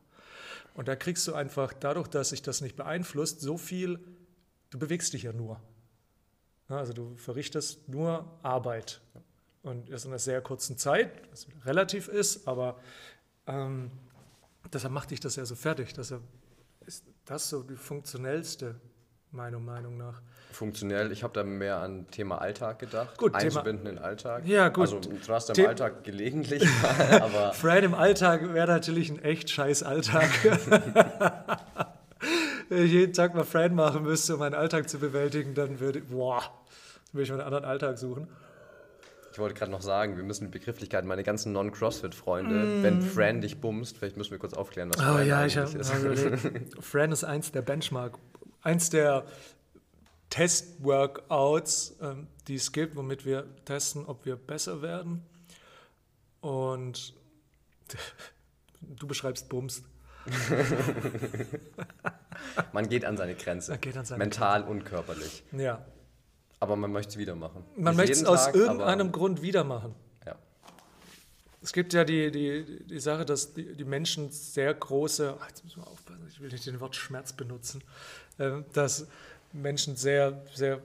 Und 0.75 0.89
da 0.89 0.97
kriegst 0.97 1.27
du 1.29 1.35
einfach, 1.35 1.73
dadurch, 1.73 2.09
dass 2.09 2.31
sich 2.31 2.41
das 2.41 2.61
nicht 2.61 2.77
beeinflusst, 2.77 3.41
so 3.41 3.59
viel, 3.59 3.99
du 4.71 4.79
bewegst 4.79 5.13
dich 5.13 5.25
ja 5.25 5.33
nur. 5.33 5.61
Also 6.69 6.93
du 6.93 7.17
verrichtest 7.17 7.89
nur 7.89 8.31
Arbeit. 8.43 9.01
Und 9.63 9.91
das 9.91 10.05
in 10.05 10.13
einer 10.13 10.19
sehr 10.19 10.41
kurzen 10.41 10.79
Zeit, 10.79 11.11
was 11.31 11.47
relativ 11.65 12.09
ist, 12.09 12.47
aber 12.47 12.79
ähm, 13.49 13.91
deshalb 14.73 14.93
macht 14.95 15.11
dich 15.11 15.21
das 15.21 15.37
ja 15.37 15.45
so 15.45 15.55
fertig. 15.55 15.93
Deshalb 15.95 16.23
ist 16.87 17.05
das 17.25 17.49
so 17.49 17.63
die 17.63 17.77
funktionellste, 17.77 18.77
meiner 19.31 19.59
Meinung 19.59 19.97
nach. 19.97 20.23
Funktionell, 20.53 21.13
ich 21.13 21.23
habe 21.23 21.35
da 21.35 21.45
mehr 21.45 21.79
an 21.79 22.07
Thema 22.11 22.41
Alltag 22.41 22.79
gedacht. 22.79 23.19
Gut, 23.19 23.35
Einzubinden 23.35 23.85
Thema, 23.85 23.91
in 23.91 23.97
den 23.97 24.05
Alltag. 24.05 24.47
Ja, 24.47 24.69
gut. 24.69 24.83
Also 24.83 25.01
Trust 25.01 25.51
im 25.51 25.55
The 25.57 25.67
Alltag 25.67 26.05
gelegentlich, 26.05 26.67
aber. 27.21 27.53
Fred 27.53 27.85
im 27.85 27.95
Alltag 27.95 28.55
wäre 28.55 28.67
natürlich 28.67 29.11
ein 29.11 29.23
echt 29.23 29.51
scheiß 29.51 29.83
Alltag. 29.83 30.31
Wenn 32.69 32.85
ich 32.85 32.93
jeden 32.93 33.13
Tag 33.13 33.35
mal 33.35 33.45
Fred 33.45 33.73
machen 33.73 34.03
müsste, 34.03 34.35
um 34.35 34.41
meinen 34.41 34.55
Alltag 34.55 34.89
zu 34.89 34.99
bewältigen, 34.99 35.55
dann 35.55 35.81
würde, 35.81 36.01
boah, 36.01 36.43
würde 37.13 37.23
ich 37.23 37.29
mir 37.31 37.37
einen 37.37 37.45
anderen 37.45 37.65
Alltag 37.65 37.99
suchen. 37.99 38.29
Ich 39.39 39.41
wollte 39.41 39.55
gerade 39.55 39.71
noch 39.71 39.83
sagen, 39.83 40.17
wir 40.17 40.25
müssen 40.25 40.47
die 40.47 40.51
Begrifflichkeiten, 40.51 41.07
meine 41.07 41.23
ganzen 41.23 41.53
Non-CrossFit-Freunde, 41.53 42.57
mm. 42.57 42.83
wenn 42.83 43.01
Fran 43.01 43.41
dich 43.41 43.61
bumst, 43.61 43.97
vielleicht 43.97 44.17
müssen 44.17 44.33
wir 44.33 44.41
kurz 44.41 44.53
aufklären, 44.53 44.91
was 44.91 44.99
oh, 44.99 45.15
Fran 45.15 45.29
ja, 45.29 45.47
ich 45.47 45.57
hab, 45.57 45.73
ist. 45.73 45.93
Fran 46.81 47.13
ist 47.13 47.23
eins 47.23 47.53
der 47.53 47.63
Benchmark, 47.63 48.19
eins 48.63 48.91
der 48.91 49.27
Test-Workouts, 50.31 51.99
ähm, 52.03 52.27
die 52.49 52.57
es 52.57 52.73
gibt, 52.73 52.97
womit 52.97 53.25
wir 53.25 53.47
testen, 53.65 54.07
ob 54.07 54.27
wir 54.27 54.35
besser 54.35 54.83
werden. 54.83 55.23
Und 56.41 57.15
du 58.81 59.07
beschreibst 59.07 59.49
Bumst. 59.49 59.85
man 62.73 62.89
geht 62.89 63.05
an 63.05 63.17
seine 63.17 63.37
Grenze. 63.37 63.75
An 63.75 64.05
seine 64.05 64.19
mental 64.19 64.63
Grenze. 64.63 64.73
und 64.73 64.85
körperlich. 64.85 65.45
Ja. 65.53 65.87
Aber 66.61 66.77
man 66.77 66.93
möchte 66.93 67.11
es 67.11 67.19
wieder 67.19 67.35
machen. 67.35 67.65
Man 67.77 67.97
möchte 67.97 68.13
es 68.13 68.25
aus 68.25 68.47
Tag, 68.47 68.55
irgendeinem 68.55 69.13
Grund 69.13 69.43
wieder 69.43 69.65
machen. 69.65 69.95
Ja. 70.27 70.37
Es 71.63 71.73
gibt 71.73 71.93
ja 71.93 72.05
die, 72.05 72.31
die, 72.31 72.85
die 72.85 73.01
Sache, 73.01 73.25
dass 73.25 73.55
die, 73.55 73.75
die 73.75 73.85
Menschen 73.85 74.31
sehr 74.31 74.75
große, 74.75 75.37
ach, 75.41 75.49
jetzt 75.49 75.65
müssen 75.65 75.83
wir 75.83 75.87
aufpassen, 75.87 76.27
ich 76.29 76.41
will 76.41 76.51
nicht 76.51 76.67
den 76.67 76.81
Wort 76.81 76.97
Schmerz 76.97 77.33
benutzen, 77.33 77.83
äh, 78.39 78.63
dass 78.73 79.07
Menschen 79.53 79.97
sehr, 79.97 80.43
sehr 80.55 80.81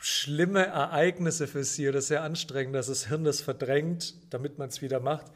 schlimme 0.00 0.66
Ereignisse 0.66 1.46
für 1.46 1.64
sie 1.64 1.88
oder 1.88 2.00
sehr 2.00 2.22
anstrengend, 2.22 2.74
dass 2.74 2.86
das 2.86 3.06
Hirn 3.06 3.24
das 3.24 3.40
verdrängt, 3.40 4.14
damit 4.30 4.58
man 4.58 4.68
es 4.68 4.82
wieder 4.82 5.00
macht. 5.00 5.26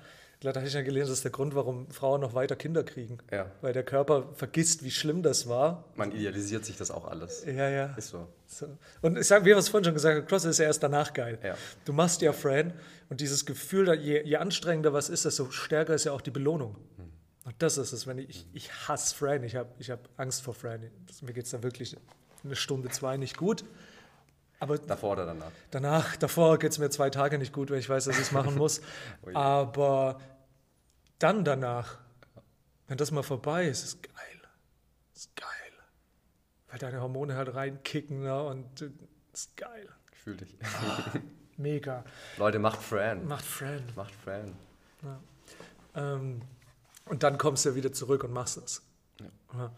Da 0.41 0.55
habe 0.55 0.67
ich 0.67 0.75
ja 0.75 0.83
gelesen, 0.83 1.09
das 1.09 1.19
ist 1.19 1.25
der 1.25 1.33
Grund, 1.33 1.55
warum 1.55 1.91
Frauen 1.91 2.21
noch 2.21 2.35
weiter 2.35 2.57
Kinder 2.57 2.85
kriegen. 2.85 3.19
Ja. 3.33 3.51
Weil 3.63 3.73
der 3.73 3.83
Körper 3.83 4.35
vergisst, 4.35 4.85
wie 4.85 4.91
schlimm 4.91 5.23
das 5.23 5.49
war. 5.49 5.85
Man 5.95 6.13
idealisiert 6.13 6.65
sich 6.65 6.77
das 6.77 6.91
auch 6.91 7.07
alles. 7.07 7.45
Ja, 7.47 7.69
ja. 7.71 7.95
Ist 7.97 8.09
so. 8.09 8.29
so. 8.47 8.67
Und 9.01 9.17
ich 9.17 9.27
sage, 9.27 9.45
wie 9.45 9.49
wir 9.49 9.57
es 9.57 9.71
vorhin 9.71 9.85
schon 9.85 9.95
gesagt 9.95 10.17
haben, 10.17 10.27
Cross 10.27 10.45
ist 10.45 10.59
ja 10.59 10.67
erst 10.67 10.83
danach 10.83 11.15
geil. 11.15 11.39
Ja. 11.43 11.57
Du 11.87 11.95
machst 11.95 12.21
ja 12.21 12.33
Fran 12.35 12.75
und 13.09 13.21
dieses 13.23 13.47
Gefühl, 13.47 13.93
je, 13.95 14.23
je 14.23 14.37
anstrengender 14.37 14.93
was 14.93 15.09
ist, 15.09 15.25
desto 15.25 15.51
stärker 15.51 15.95
ist 15.95 16.05
ja 16.05 16.13
auch 16.13 16.21
die 16.21 16.31
Belohnung. 16.31 16.77
Hm. 16.97 17.11
Und 17.45 17.55
das 17.59 17.79
ist 17.79 17.93
es, 17.93 18.07
wenn 18.07 18.19
ich, 18.19 18.47
ich 18.53 18.71
hasse 18.89 19.15
Fran, 19.15 19.43
ich 19.43 19.57
habe 19.57 19.71
ich 19.79 19.91
hab 19.91 20.09
Angst 20.19 20.43
vor 20.43 20.53
Fran. 20.53 20.81
mir 21.23 21.33
geht 21.33 21.45
es 21.47 21.51
dann 21.51 21.63
wirklich 21.63 21.97
eine 22.45 22.57
Stunde, 22.57 22.91
zwei 22.91 23.17
nicht 23.17 23.37
gut. 23.39 23.65
Aber 24.59 24.79
davor 24.79 25.13
oder 25.13 25.27
danach? 25.27 25.53
Danach, 25.71 26.17
davor 26.17 26.59
geht 26.59 26.73
es 26.73 26.79
mir 26.79 26.91
zwei 26.91 27.11
Tage 27.11 27.39
nicht 27.39 27.53
gut, 27.53 27.71
wenn 27.71 27.79
ich 27.79 27.89
weiß, 27.89 28.07
dass 28.07 28.17
ich 28.17 28.23
es 28.23 28.33
machen 28.33 28.57
muss. 28.57 28.81
oh 29.23 29.31
Aber 29.35 30.21
dann 31.19 31.45
danach, 31.45 31.99
wenn 32.89 32.97
das 32.97 33.11
mal 33.11 33.23
vorbei 33.23 33.67
ist, 33.67 33.85
ist 33.85 34.03
geil. 34.03 34.41
Ist 35.15 35.37
geil. 35.37 35.49
Weil 36.69 36.79
deine 36.79 37.01
Hormone 37.01 37.37
halt 37.37 37.55
reinkicken 37.55 38.23
ne? 38.23 38.43
und 38.43 38.83
äh, 38.83 38.91
ist 39.33 39.57
geil. 39.57 39.89
Ich 40.13 40.19
fühle 40.19 40.37
dich. 40.39 40.57
Ah, 40.63 41.19
mega. 41.57 42.05
Leute, 42.39 42.59
macht 42.59 42.83
Fran. 42.83 43.27
Macht 43.27 43.45
Fran. 43.45 43.83
Macht 43.95 44.15
Fran. 44.15 44.57
Ja. 45.03 45.21
Ähm, 46.15 46.43
und 47.05 47.23
dann 47.23 47.39
kommst 47.39 47.65
du 47.65 47.71
ja 47.71 47.75
wieder 47.75 47.93
zurück 47.93 48.25
und 48.25 48.33
machst 48.33 48.57
das. 48.57 48.83
Ja. 49.53 49.71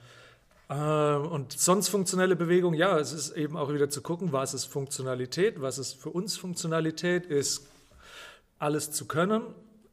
Ähm, 0.70 1.26
und 1.26 1.52
sonst 1.52 1.88
funktionelle 1.88 2.36
Bewegung, 2.36 2.74
ja, 2.74 2.98
es 2.98 3.12
ist 3.12 3.30
eben 3.30 3.56
auch 3.56 3.72
wieder 3.72 3.88
zu 3.88 4.02
gucken, 4.02 4.32
was 4.32 4.54
ist 4.54 4.66
Funktionalität, 4.66 5.60
was 5.60 5.78
ist 5.78 5.94
für 5.94 6.10
uns 6.10 6.36
Funktionalität, 6.36 7.26
ist 7.26 7.68
alles 8.58 8.90
zu 8.90 9.06
können, 9.06 9.42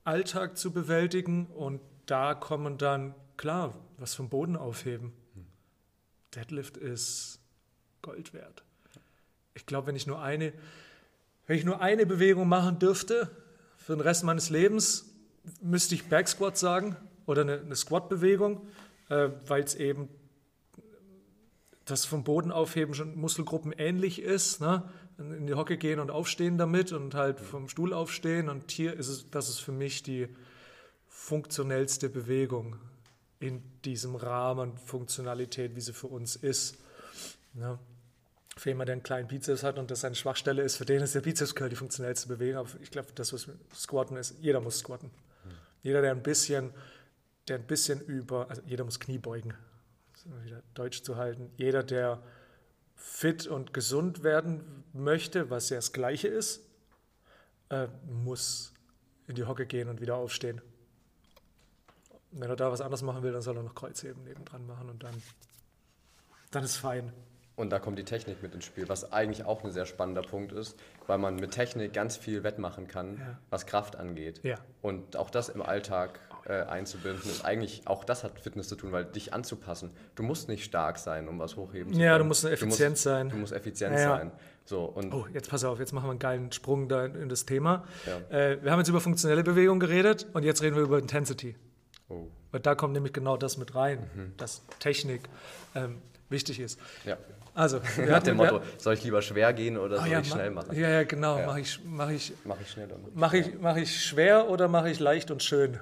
Alltag 0.04 0.58
zu 0.58 0.72
bewältigen 0.72 1.48
und 1.48 1.82
da 2.06 2.34
kommen 2.34 2.78
dann, 2.78 3.16
klar, 3.38 3.74
was 3.98 4.16
vom 4.16 4.30
Boden 4.30 4.56
aufheben. 4.56 5.14
Deadlift 6.36 6.78
ist 6.78 7.40
Gold 8.02 8.34
wert. 8.34 8.64
Ich 9.54 9.66
glaube, 9.66 9.88
wenn 9.88 9.96
ich 9.96 10.06
nur 10.06 10.22
eine, 10.22 10.54
wenn 11.48 11.58
ich 11.58 11.66
nur 11.66 11.82
eine 11.82 12.06
Bewegung 12.06 12.48
machen 12.48 12.80
dürfte 12.80 13.32
für 13.78 13.94
den 13.94 14.02
Rest 14.02 14.24
meines 14.24 14.50
Lebens, 14.50 15.06
müsste 15.62 15.96
ich 15.96 16.10
Backsquat 16.10 16.58
sagen 16.58 16.98
oder 17.26 17.42
eine, 17.42 17.62
eine 17.62 17.76
Squat-Bewegung, 17.76 18.68
äh, 19.10 19.30
weil 19.48 19.64
es 19.64 19.76
eben 19.76 20.10
das 21.86 22.06
vom 22.06 22.24
Boden 22.24 22.52
aufheben 22.52 22.94
schon 22.94 23.16
Muskelgruppen 23.16 23.72
ähnlich 23.72 24.22
ist. 24.22 24.60
Ne? 24.60 24.84
in 25.18 25.48
die 25.48 25.54
Hocke 25.54 25.78
gehen 25.78 26.00
und 26.00 26.12
aufstehen 26.12 26.58
damit 26.58 26.92
und 26.92 27.14
halt 27.14 27.40
vom 27.40 27.70
Stuhl 27.70 27.94
aufstehen. 27.94 28.50
Und 28.50 28.72
hier 28.72 28.94
ist 28.94 29.08
es, 29.08 29.30
das 29.30 29.50
ist 29.50 29.60
für 29.60 29.72
mich 29.72 30.04
die 30.04 30.28
funktionellste 31.08 32.10
Bewegung 32.10 32.76
in 33.40 33.64
diesem 33.84 34.16
Rahmen 34.16 34.78
Funktionalität, 34.78 35.76
wie 35.76 35.82
sie 35.82 35.94
für 35.94 36.08
uns 36.08 36.36
ist. 36.36 36.78
Ja. 37.54 37.80
Für 38.58 38.70
jemanden, 38.70 38.88
der 38.88 38.94
einen 38.94 39.04
kleinen 39.04 39.28
Bizeps 39.28 39.64
hat 39.64 39.78
und 39.78 39.92
das 39.92 40.02
seine 40.02 40.16
Schwachstelle 40.16 40.62
ist, 40.62 40.78
für 40.78 40.86
den 40.86 41.02
ist 41.02 41.16
der 41.16 41.22
Bizeps 41.22 41.56
Curl 41.56 41.70
die 41.70 41.76
funktionellste 41.76 42.28
Bewegung. 42.28 42.60
Aber 42.60 42.70
ich 42.82 42.92
glaube, 42.92 43.10
das, 43.16 43.34
was 43.34 43.48
Squatten 43.74 44.18
ist, 44.18 44.36
jeder 44.40 44.62
muss 44.62 44.80
squatten. 44.80 45.10
Mhm. 45.10 45.50
Jeder, 45.84 46.02
der 46.02 46.12
ein 46.12 46.24
bisschen, 46.24 46.72
der 47.48 47.58
ein 47.58 47.68
bisschen 47.68 48.02
über, 48.02 48.50
also 48.50 48.62
jeder 48.66 48.86
muss 48.86 49.00
Knie 49.00 49.18
beugen, 49.18 49.54
wieder 50.44 50.62
Deutsch 50.74 51.04
zu 51.04 51.16
halten. 51.18 51.52
Jeder, 51.58 51.84
der 51.84 52.22
fit 52.96 53.48
und 53.48 53.74
gesund 53.74 54.24
werden 54.24 54.84
möchte, 54.94 55.50
was 55.50 55.70
ja 55.70 55.78
das 55.78 55.94
Gleiche 55.94 56.28
ist, 56.28 56.62
äh, 57.70 57.88
muss 58.08 58.74
in 59.28 59.36
die 59.36 59.46
Hocke 59.46 59.66
gehen 59.66 59.90
und 59.90 60.02
wieder 60.02 60.16
aufstehen. 60.16 60.62
Wenn 62.32 62.50
er 62.50 62.56
da 62.56 62.72
was 62.72 62.82
anderes 62.82 63.02
machen 63.02 63.24
will, 63.24 63.32
dann 63.32 63.42
soll 63.42 63.58
er 63.58 63.64
noch 63.64 63.76
Kreuzheben 63.76 64.24
nebendran 64.24 64.66
machen 64.66 64.90
und 64.90 65.04
dann, 65.04 65.22
dann 66.52 66.64
ist 66.64 66.78
fein. 66.78 67.14
Und 67.56 67.70
da 67.70 67.80
kommt 67.80 67.98
die 67.98 68.04
Technik 68.04 68.44
mit 68.44 68.54
ins 68.54 68.66
Spiel, 68.66 68.90
was 68.90 69.14
eigentlich 69.14 69.46
auch 69.46 69.64
ein 69.64 69.72
sehr 69.72 69.86
spannender 69.86 70.22
Punkt 70.22 70.52
ist, 70.52 70.78
weil 71.08 71.18
man 71.18 71.38
mit 71.38 71.52
Technik 71.52 71.94
ganz 71.94 72.18
viel 72.18 72.44
wettmachen 72.44 72.88
kann, 72.88 73.18
ja. 73.18 73.40
was 73.50 73.66
Kraft 73.66 73.96
angeht. 73.96 74.42
Ja. 74.44 74.58
Und 74.82 75.16
auch 75.16 75.30
das 75.30 75.48
im 75.48 75.62
Alltag 75.62 76.20
äh, 76.48 76.62
einzubinden, 76.64 77.30
ist 77.30 77.44
eigentlich, 77.44 77.82
auch 77.86 78.04
das 78.04 78.24
hat 78.24 78.40
Fitness 78.40 78.68
zu 78.68 78.76
tun, 78.76 78.92
weil 78.92 79.06
dich 79.06 79.34
anzupassen. 79.34 79.92
Du 80.16 80.24
musst 80.24 80.48
nicht 80.48 80.64
stark 80.64 80.98
sein, 81.00 81.28
um 81.28 81.40
was 81.40 81.56
hochheben 81.56 81.92
zu 81.92 81.98
können. 81.98 82.10
Ja, 82.10 82.18
du 82.18 82.24
musst 82.24 82.46
effizient 82.46 82.80
du 82.80 82.90
musst, 82.90 83.04
sein. 83.04 83.30
Du 83.30 83.38
musst 83.38 83.54
effizient 83.54 83.94
ja, 83.94 84.18
sein. 84.18 84.32
So, 84.64 84.84
und 84.84 85.14
oh, 85.14 85.28
jetzt 85.34 85.50
pass 85.50 85.64
auf, 85.64 85.80
jetzt 85.80 85.92
machen 85.92 86.06
wir 86.06 86.12
einen 86.12 86.20
geilen 86.20 86.52
Sprung 86.52 86.88
da 86.88 87.06
in, 87.06 87.16
in 87.16 87.30
das 87.30 87.46
Thema. 87.46 87.84
Äh, 88.30 88.58
wir 88.62 88.72
haben 88.72 88.80
jetzt 88.80 88.90
über 88.90 89.02
funktionelle 89.02 89.44
Bewegung 89.44 89.80
geredet 89.80 90.28
und 90.34 90.44
jetzt 90.44 90.62
reden 90.62 90.76
wir 90.76 90.84
über 90.84 91.00
Intensity. 91.00 91.56
Oh. 92.10 92.28
Weil 92.52 92.62
da 92.62 92.76
kommt 92.76 92.94
nämlich 92.94 93.14
genau 93.14 93.38
das 93.38 93.58
mit 93.58 93.76
rein, 93.76 94.10
mhm. 94.16 94.34
dass 94.38 94.62
Technik 94.80 95.30
ähm, 95.74 95.98
wichtig 96.30 96.60
ist. 96.60 96.80
Ja. 97.06 97.18
Also, 97.56 97.80
nach 98.08 98.22
dem 98.22 98.38
Motto, 98.38 98.62
soll 98.78 98.96
ich 98.96 99.04
lieber 99.04 99.22
schwer 99.22 99.54
gehen 99.54 99.78
oder 99.78 99.98
soll 99.98 100.08
ja, 100.10 100.20
ich 100.20 100.30
schnell 100.30 100.52
machen? 100.52 100.76
Ja, 100.76 100.90
ja, 100.90 101.04
genau. 101.04 101.40
Ja. 101.40 101.46
Mache 101.48 101.62
ich, 101.62 101.80
mach 101.86 102.10
ich, 102.10 102.34
mach 102.44 102.60
ich 102.60 102.70
schnell 102.70 102.90
Mache 103.14 103.38
ich, 103.38 103.60
mach 103.60 103.78
ich 103.78 104.04
schwer 104.04 104.50
oder 104.50 104.68
mache 104.68 104.90
ich 104.90 105.00
leicht 105.00 105.32
und 105.32 105.42
schön? 105.42 105.80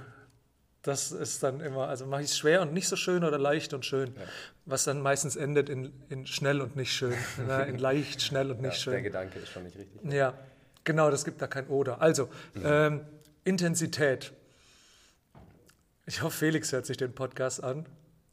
Das 0.84 1.14
ist 1.14 1.42
dann 1.44 1.62
immer, 1.62 1.88
also 1.88 2.06
mache 2.06 2.24
ich 2.24 2.32
es 2.32 2.38
schwer 2.38 2.62
und 2.62 2.74
nicht 2.74 2.90
so 2.90 2.98
schön 2.98 3.24
oder 3.24 3.40
leicht 3.40 3.74
und 3.74 3.86
schön, 3.86 4.14
ja. 4.16 4.22
was 4.66 4.84
dann 4.84 5.00
meistens 5.00 5.38
endet 5.38 5.70
in, 5.70 5.94
in 6.10 6.28
schnell 6.28 6.60
und 6.60 6.76
nicht 6.76 6.92
schön, 6.92 7.14
ne? 7.48 7.66
in 7.68 7.78
leicht, 7.78 8.22
schnell 8.22 8.52
und 8.52 8.62
nicht 8.62 8.74
ja, 8.74 8.80
schön. 8.80 8.94
Der 8.94 9.02
Gedanke 9.02 9.40
ist 9.40 9.50
schon 9.50 9.64
nicht 9.64 9.78
richtig. 9.78 10.02
Ja, 10.12 10.34
genau, 10.84 11.10
das 11.10 11.24
gibt 11.24 11.42
da 11.42 11.48
kein 11.48 11.68
Oder. 11.68 12.02
Also, 12.02 12.26
mhm. 12.54 12.62
ähm, 12.66 13.02
Intensität. 13.46 14.34
Ich 16.06 16.22
hoffe, 16.22 16.38
Felix 16.38 16.74
hört 16.74 16.86
sich 16.86 16.98
den 16.98 17.16
Podcast 17.16 17.64
an. 17.64 17.86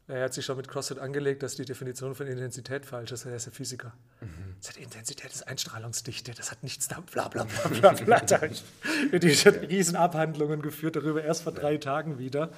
Er 0.07 0.25
hat 0.25 0.33
sich 0.33 0.43
schon 0.43 0.57
mit 0.57 0.67
CrossFit 0.67 0.99
angelegt, 0.99 1.41
dass 1.41 1.55
die 1.55 1.63
Definition 1.63 2.15
von 2.15 2.27
Intensität 2.27 2.85
falsch 2.85 3.11
ist. 3.11 3.25
Er 3.25 3.35
ist 3.35 3.45
ja 3.45 3.51
Physiker. 3.51 3.93
Mhm. 4.19 4.55
Sagt, 4.59 4.77
Intensität 4.77 5.31
ist 5.31 5.47
Einstrahlungsdichte, 5.47 6.33
das 6.33 6.51
hat 6.51 6.63
nichts 6.63 6.87
da, 6.87 6.99
bla 6.99 7.27
bla 7.27 7.45
bla 7.45 7.69
bla 7.69 7.91
bla. 7.93 8.19
da 8.19 8.39
die 9.17 9.27
Riesenabhandlungen 9.27 10.61
geführt 10.61 10.97
darüber, 10.97 11.23
erst 11.23 11.43
vor 11.43 11.53
drei 11.53 11.77
Tagen 11.77 12.19
wieder. 12.19 12.51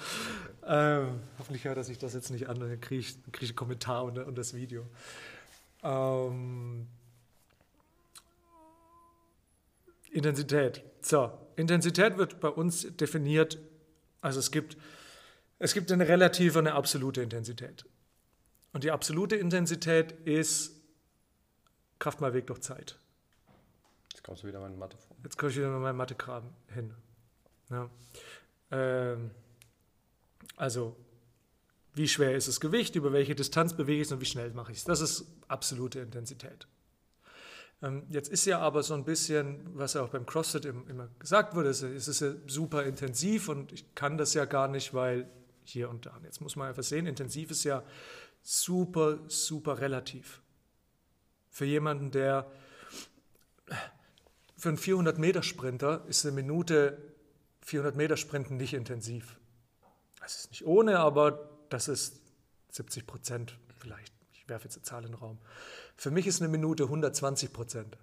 Ähm, 0.66 1.20
hoffentlich 1.38 1.66
hört 1.66 1.78
er 1.78 1.84
sich 1.84 1.98
das 1.98 2.14
jetzt 2.14 2.32
nicht 2.32 2.48
an, 2.48 2.60
dann 2.60 2.82
kriege 2.82 3.02
ich, 3.02 3.22
krieg 3.32 3.44
ich 3.44 3.50
einen 3.50 3.56
Kommentar 3.56 4.06
und, 4.06 4.18
und 4.18 4.38
das 4.38 4.54
Video. 4.54 4.88
Ähm, 5.84 6.88
Intensität. 10.12 10.84
So, 11.02 11.32
Intensität 11.56 12.18
wird 12.18 12.40
bei 12.40 12.50
uns 12.50 12.88
definiert, 12.96 13.60
also 14.22 14.40
es 14.40 14.52
gibt 14.52 14.78
es 15.60 15.74
gibt 15.74 15.92
eine 15.92 16.08
relative 16.08 16.60
und 16.60 16.68
eine 16.68 16.76
absolute 16.76 17.22
Intensität. 17.22 17.86
Und 18.74 18.84
die 18.84 18.92
absolute 18.92 19.36
Intensität 19.36 20.12
ist 20.26 20.82
Kraft 22.00 22.22
mal 22.22 22.34
Weg 22.34 22.48
durch 22.48 22.60
Zeit. 22.60 23.00
Jetzt 24.12 24.24
kommst 24.24 24.44
du 24.44 24.48
wieder 24.48 24.66
in 24.66 24.78
Mathe 24.78 24.98
vor. 24.98 25.16
Jetzt 25.24 25.38
komme 25.38 25.52
ich 25.52 25.58
wieder 25.58 25.70
mit 25.70 25.82
meinem 25.82 25.98
Mathekram 25.98 26.50
hin. 26.74 26.94
Ja. 27.70 27.90
Ähm, 28.72 29.32
also, 30.56 30.96
wie 31.94 32.08
schwer 32.08 32.36
ist 32.36 32.48
das 32.48 32.60
Gewicht, 32.60 32.96
über 32.96 33.14
welche 33.14 33.36
Distanz 33.36 33.76
bewege 33.76 34.02
ich 34.02 34.08
es 34.08 34.12
und 34.12 34.22
wie 34.22 34.26
schnell 34.26 34.52
mache 34.52 34.72
ich 34.72 34.80
es. 34.80 34.84
Das 34.84 35.00
ist 35.00 35.26
absolute 35.48 36.00
Intensität. 36.00 36.68
Ähm, 37.82 38.04
jetzt 38.10 38.30
ist 38.30 38.46
ja 38.46 38.60
aber 38.60 38.82
so 38.82 38.94
ein 38.94 39.04
bisschen, 39.04 39.78
was 39.78 39.94
ja 39.94 40.02
auch 40.02 40.10
beim 40.10 40.26
CrossFit 40.26 40.66
immer 40.66 41.10
gesagt 41.20 41.56
wurde, 41.56 41.70
es 41.70 41.82
ist 41.82 42.22
ja 42.22 42.34
super 42.48 42.84
intensiv 42.84 43.50
und 43.50 43.72
ich 43.72 43.94
kann 43.94 44.18
das 44.18 44.34
ja 44.34 44.46
gar 44.46 44.68
nicht, 44.68 44.94
weil 44.94 45.30
hier 45.66 45.90
und 45.90 46.06
da. 46.06 46.20
Jetzt 46.24 46.42
muss 46.42 46.56
man 46.56 46.70
einfach 46.70 46.84
sehen, 46.84 47.06
intensiv 47.06 47.52
ist 47.52 47.64
ja 47.64 47.84
super, 48.42 49.20
super 49.28 49.80
relativ. 49.80 50.42
Für 51.50 51.66
jemanden, 51.66 52.12
der 52.12 52.50
für 54.58 54.70
einen 54.70 54.78
400-Meter-Sprinter 54.78 56.06
ist 56.08 56.26
eine 56.26 56.34
Minute 56.36 56.98
400 57.66 57.96
Meter 57.96 58.18
Sprinten 58.18 58.58
nicht 58.58 58.74
intensiv. 58.74 59.40
Das 60.20 60.40
ist 60.40 60.52
nicht 60.52 60.66
ohne, 60.66 61.00
aber 61.00 61.50
das 61.70 61.88
ist 61.88 62.22
70 62.72 63.06
Prozent 63.08 63.58
vielleicht. 63.78 64.14
Ich 64.34 64.48
werfe 64.50 64.66
jetzt 64.66 64.78
eine 64.78 64.84
Zahl 64.84 65.06
in 65.06 65.12
den 65.12 65.16
Raum. 65.16 65.38
Für 65.96 66.12
mich 66.12 66.28
ist 66.28 66.42
eine 66.42 66.50
Minute 66.50 66.84
120 66.84 67.54
Prozent, 67.54 67.98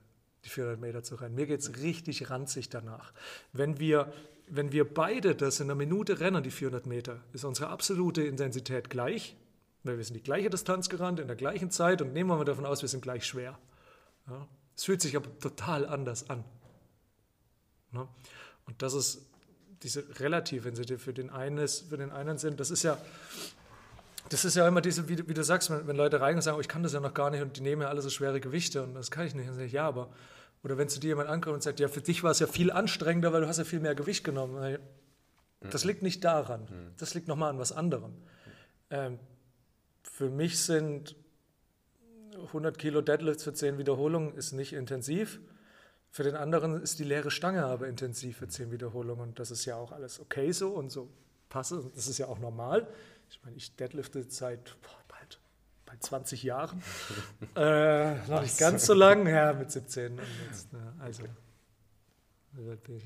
die 0.44 0.48
400 0.48 0.80
Meter 0.80 1.02
zu 1.02 1.16
rennen. 1.16 1.34
Mir 1.34 1.46
geht 1.46 1.60
es 1.60 1.76
richtig 1.78 2.30
ranzig 2.30 2.68
danach. 2.68 3.12
Wenn 3.52 3.78
wir 3.78 4.12
wenn 4.50 4.72
wir 4.72 4.92
beide 4.92 5.34
das 5.34 5.60
in 5.60 5.66
einer 5.66 5.76
Minute 5.76 6.20
rennen, 6.20 6.42
die 6.42 6.50
400 6.50 6.86
Meter, 6.86 7.20
ist 7.32 7.44
unsere 7.44 7.68
absolute 7.68 8.22
Intensität 8.22 8.90
gleich, 8.90 9.36
weil 9.84 9.96
wir 9.96 10.04
sind 10.04 10.14
die 10.14 10.22
gleiche 10.22 10.50
Distanz 10.50 10.88
gerannt 10.88 11.20
in 11.20 11.26
der 11.26 11.36
gleichen 11.36 11.70
Zeit 11.70 12.02
und 12.02 12.12
nehmen 12.12 12.30
wir 12.30 12.36
mal 12.36 12.44
davon 12.44 12.66
aus, 12.66 12.82
wir 12.82 12.88
sind 12.88 13.02
gleich 13.02 13.24
schwer. 13.24 13.58
Ja? 14.28 14.46
Es 14.76 14.84
fühlt 14.84 15.00
sich 15.00 15.16
aber 15.16 15.38
total 15.38 15.86
anders 15.86 16.28
an. 16.28 16.44
Ja? 17.92 18.08
Und 18.66 18.82
das 18.82 18.94
ist 18.94 19.26
diese 19.82 20.04
relative 20.20 20.68
Intensität 20.68 21.00
für 21.00 21.14
den 21.14 21.30
einen 21.30 21.58
ist, 21.58 21.88
für 21.88 21.96
den 21.96 22.10
einen 22.10 22.36
sind, 22.36 22.60
das 22.60 22.70
ist 22.70 22.82
ja, 22.82 22.98
das 24.28 24.44
ist 24.44 24.56
ja 24.56 24.68
immer 24.68 24.80
diese, 24.80 25.08
wie, 25.08 25.26
wie 25.28 25.34
du 25.34 25.42
sagst, 25.42 25.70
wenn, 25.70 25.86
wenn 25.86 25.96
Leute 25.96 26.20
reingehen 26.20 26.38
und 26.38 26.42
sagen, 26.42 26.58
oh, 26.58 26.60
ich 26.60 26.68
kann 26.68 26.82
das 26.82 26.92
ja 26.92 27.00
noch 27.00 27.14
gar 27.14 27.30
nicht 27.30 27.40
und 27.40 27.56
die 27.56 27.62
nehmen 27.62 27.82
ja 27.82 27.88
alle 27.88 28.02
so 28.02 28.10
schwere 28.10 28.40
Gewichte 28.40 28.82
und 28.82 28.94
das 28.94 29.10
kann 29.10 29.26
ich 29.26 29.34
nicht. 29.34 29.48
Und 29.48 29.58
ich, 29.60 29.72
ja, 29.72 29.86
aber 29.86 30.10
oder 30.62 30.76
wenn 30.76 30.88
zu 30.88 31.00
dir 31.00 31.08
jemand 31.08 31.28
ankommt 31.28 31.54
und 31.54 31.62
sagt, 31.62 31.80
ja, 31.80 31.88
für 31.88 32.02
dich 32.02 32.22
war 32.22 32.32
es 32.32 32.38
ja 32.38 32.46
viel 32.46 32.70
anstrengender, 32.70 33.32
weil 33.32 33.42
du 33.42 33.48
hast 33.48 33.58
ja 33.58 33.64
viel 33.64 33.80
mehr 33.80 33.94
Gewicht 33.94 34.24
genommen. 34.24 34.78
Das 35.60 35.84
liegt 35.84 36.02
nicht 36.02 36.24
daran. 36.24 36.62
Mhm. 36.62 36.92
Das 36.96 37.14
liegt 37.14 37.28
nochmal 37.28 37.50
an 37.50 37.58
was 37.58 37.72
anderem. 37.72 38.14
Ähm, 38.90 39.18
für 40.02 40.30
mich 40.30 40.58
sind 40.58 41.16
100 42.46 42.78
Kilo 42.78 43.00
Deadlifts 43.00 43.44
für 43.44 43.52
10 43.52 43.78
Wiederholungen 43.78 44.34
ist 44.34 44.52
nicht 44.52 44.72
intensiv. 44.72 45.40
Für 46.10 46.24
den 46.24 46.34
anderen 46.34 46.82
ist 46.82 46.98
die 46.98 47.04
leere 47.04 47.30
Stange 47.30 47.64
aber 47.64 47.86
intensiv 47.86 48.38
für 48.38 48.48
10 48.48 48.70
Wiederholungen. 48.70 49.28
Und 49.28 49.38
das 49.38 49.50
ist 49.50 49.64
ja 49.64 49.76
auch 49.76 49.92
alles 49.92 50.20
okay 50.20 50.52
so 50.52 50.70
und 50.70 50.90
so 50.90 51.08
passe. 51.48 51.90
Das 51.94 52.08
ist 52.08 52.18
ja 52.18 52.26
auch 52.26 52.38
normal. 52.38 52.86
Ich 53.30 53.40
meine, 53.44 53.56
ich 53.56 53.76
deadlifte 53.76 54.24
seit 54.28 54.76
boah, 54.82 54.99
bei 55.90 55.96
20 55.98 56.42
Jahren. 56.44 56.82
äh, 57.56 58.14
noch 58.28 58.42
nicht 58.42 58.58
ganz 58.58 58.86
so 58.86 58.94
lang, 58.94 59.26
ja, 59.26 59.52
mit 59.52 59.72
17. 59.72 60.18
Jetzt, 60.46 60.72
ne, 60.72 60.94
also, 61.00 61.24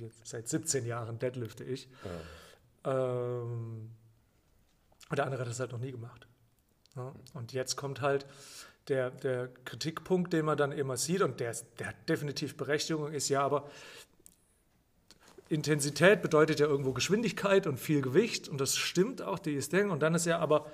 jetzt, 0.01 0.27
seit 0.27 0.49
17 0.49 0.85
Jahren 0.85 1.19
deadlifte 1.19 1.65
ich. 1.65 1.89
Ja. 2.85 3.41
Ähm, 3.41 3.91
und 5.09 5.19
der 5.19 5.25
andere 5.25 5.43
hat 5.43 5.49
das 5.49 5.61
halt 5.61 5.73
noch 5.73 5.79
nie 5.79 5.93
gemacht. 5.93 6.27
Ja, 6.97 7.13
und 7.33 7.53
jetzt 7.53 7.77
kommt 7.77 8.01
halt 8.01 8.27
der, 8.89 9.11
der 9.11 9.49
Kritikpunkt, 9.65 10.33
den 10.33 10.45
man 10.45 10.59
dann 10.59 10.73
immer 10.73 10.97
sieht, 10.97 11.23
und 11.23 11.41
der, 11.41 11.57
der 11.79 11.89
hat 11.89 12.09
definitiv 12.09 12.57
Berechtigung, 12.57 13.13
ist 13.13 13.31
ja 13.31 13.43
aber, 13.43 13.71
Intensität 15.49 16.21
bedeutet 16.21 16.61
ja 16.61 16.67
irgendwo 16.67 16.93
Geschwindigkeit 16.93 17.67
und 17.67 17.79
viel 17.79 18.03
Gewicht, 18.03 18.49
und 18.49 18.61
das 18.61 18.77
stimmt 18.77 19.23
auch, 19.23 19.39
die 19.39 19.55
ist 19.55 19.73
Ding. 19.73 19.91
Und 19.91 20.01
dann 20.01 20.15
ist 20.15 20.27
ja 20.27 20.39
aber 20.39 20.67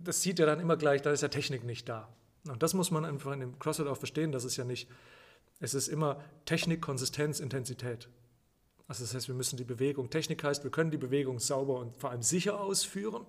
das 0.00 0.22
sieht 0.22 0.38
ja 0.38 0.46
dann 0.46 0.60
immer 0.60 0.76
gleich, 0.76 1.02
da 1.02 1.10
ist 1.10 1.22
ja 1.22 1.28
Technik 1.28 1.64
nicht 1.64 1.88
da. 1.88 2.08
Und 2.46 2.62
das 2.62 2.74
muss 2.74 2.90
man 2.90 3.04
einfach 3.04 3.32
in 3.32 3.40
dem 3.40 3.58
CrossFit 3.58 3.86
auch 3.86 3.96
verstehen, 3.96 4.32
dass 4.32 4.44
es 4.44 4.56
ja 4.56 4.64
nicht, 4.64 4.88
es 5.60 5.74
ist 5.74 5.88
immer 5.88 6.22
Technik, 6.44 6.80
Konsistenz, 6.80 7.40
Intensität. 7.40 8.08
Also 8.86 9.04
das 9.04 9.14
heißt, 9.14 9.28
wir 9.28 9.34
müssen 9.34 9.56
die 9.56 9.64
Bewegung, 9.64 10.08
Technik 10.08 10.42
heißt, 10.42 10.64
wir 10.64 10.70
können 10.70 10.90
die 10.90 10.98
Bewegung 10.98 11.38
sauber 11.38 11.78
und 11.78 11.96
vor 11.96 12.10
allem 12.10 12.22
sicher 12.22 12.60
ausführen. 12.60 13.26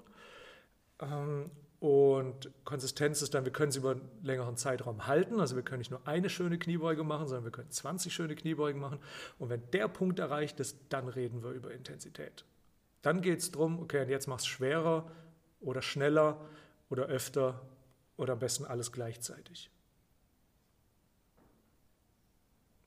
Ähm, 1.02 1.52
und 1.80 2.52
Konsistenz 2.66 3.22
ist 3.22 3.34
dann, 3.34 3.46
wir 3.46 3.54
können 3.54 3.72
sie 3.72 3.80
über 3.80 3.92
einen 3.92 4.10
längeren 4.22 4.58
Zeitraum 4.58 5.08
halten. 5.08 5.40
Also 5.40 5.56
wir 5.56 5.64
können 5.64 5.80
nicht 5.80 5.92
nur 5.92 6.06
eine 6.06 6.30
schöne 6.30 6.60
Kniebeuge 6.60 7.04
machen, 7.04 7.28
sondern 7.28 7.46
wir 7.46 7.52
können 7.52 7.72
20 7.72 8.14
schöne 8.14 8.36
Kniebeugen 8.36 8.82
machen. 8.82 9.00
Und 9.38 9.50
wenn 9.50 9.62
der 9.72 9.88
Punkt 9.88 10.20
erreicht 10.20 10.60
ist, 10.60 10.78
dann 10.90 11.08
reden 11.08 11.42
wir 11.42 11.52
über 11.52 11.72
Intensität. 11.72 12.44
Dann 13.02 13.22
geht 13.22 13.40
es 13.40 13.52
darum, 13.52 13.80
okay, 13.80 14.02
und 14.02 14.10
jetzt 14.10 14.28
mach 14.28 14.40
es 14.40 14.46
schwerer 14.46 15.10
oder 15.62 15.82
schneller 15.82 16.40
oder 16.90 17.06
öfter 17.06 17.62
oder 18.18 18.34
am 18.34 18.40
besten 18.40 18.66
alles 18.66 18.92
gleichzeitig. 18.92 19.70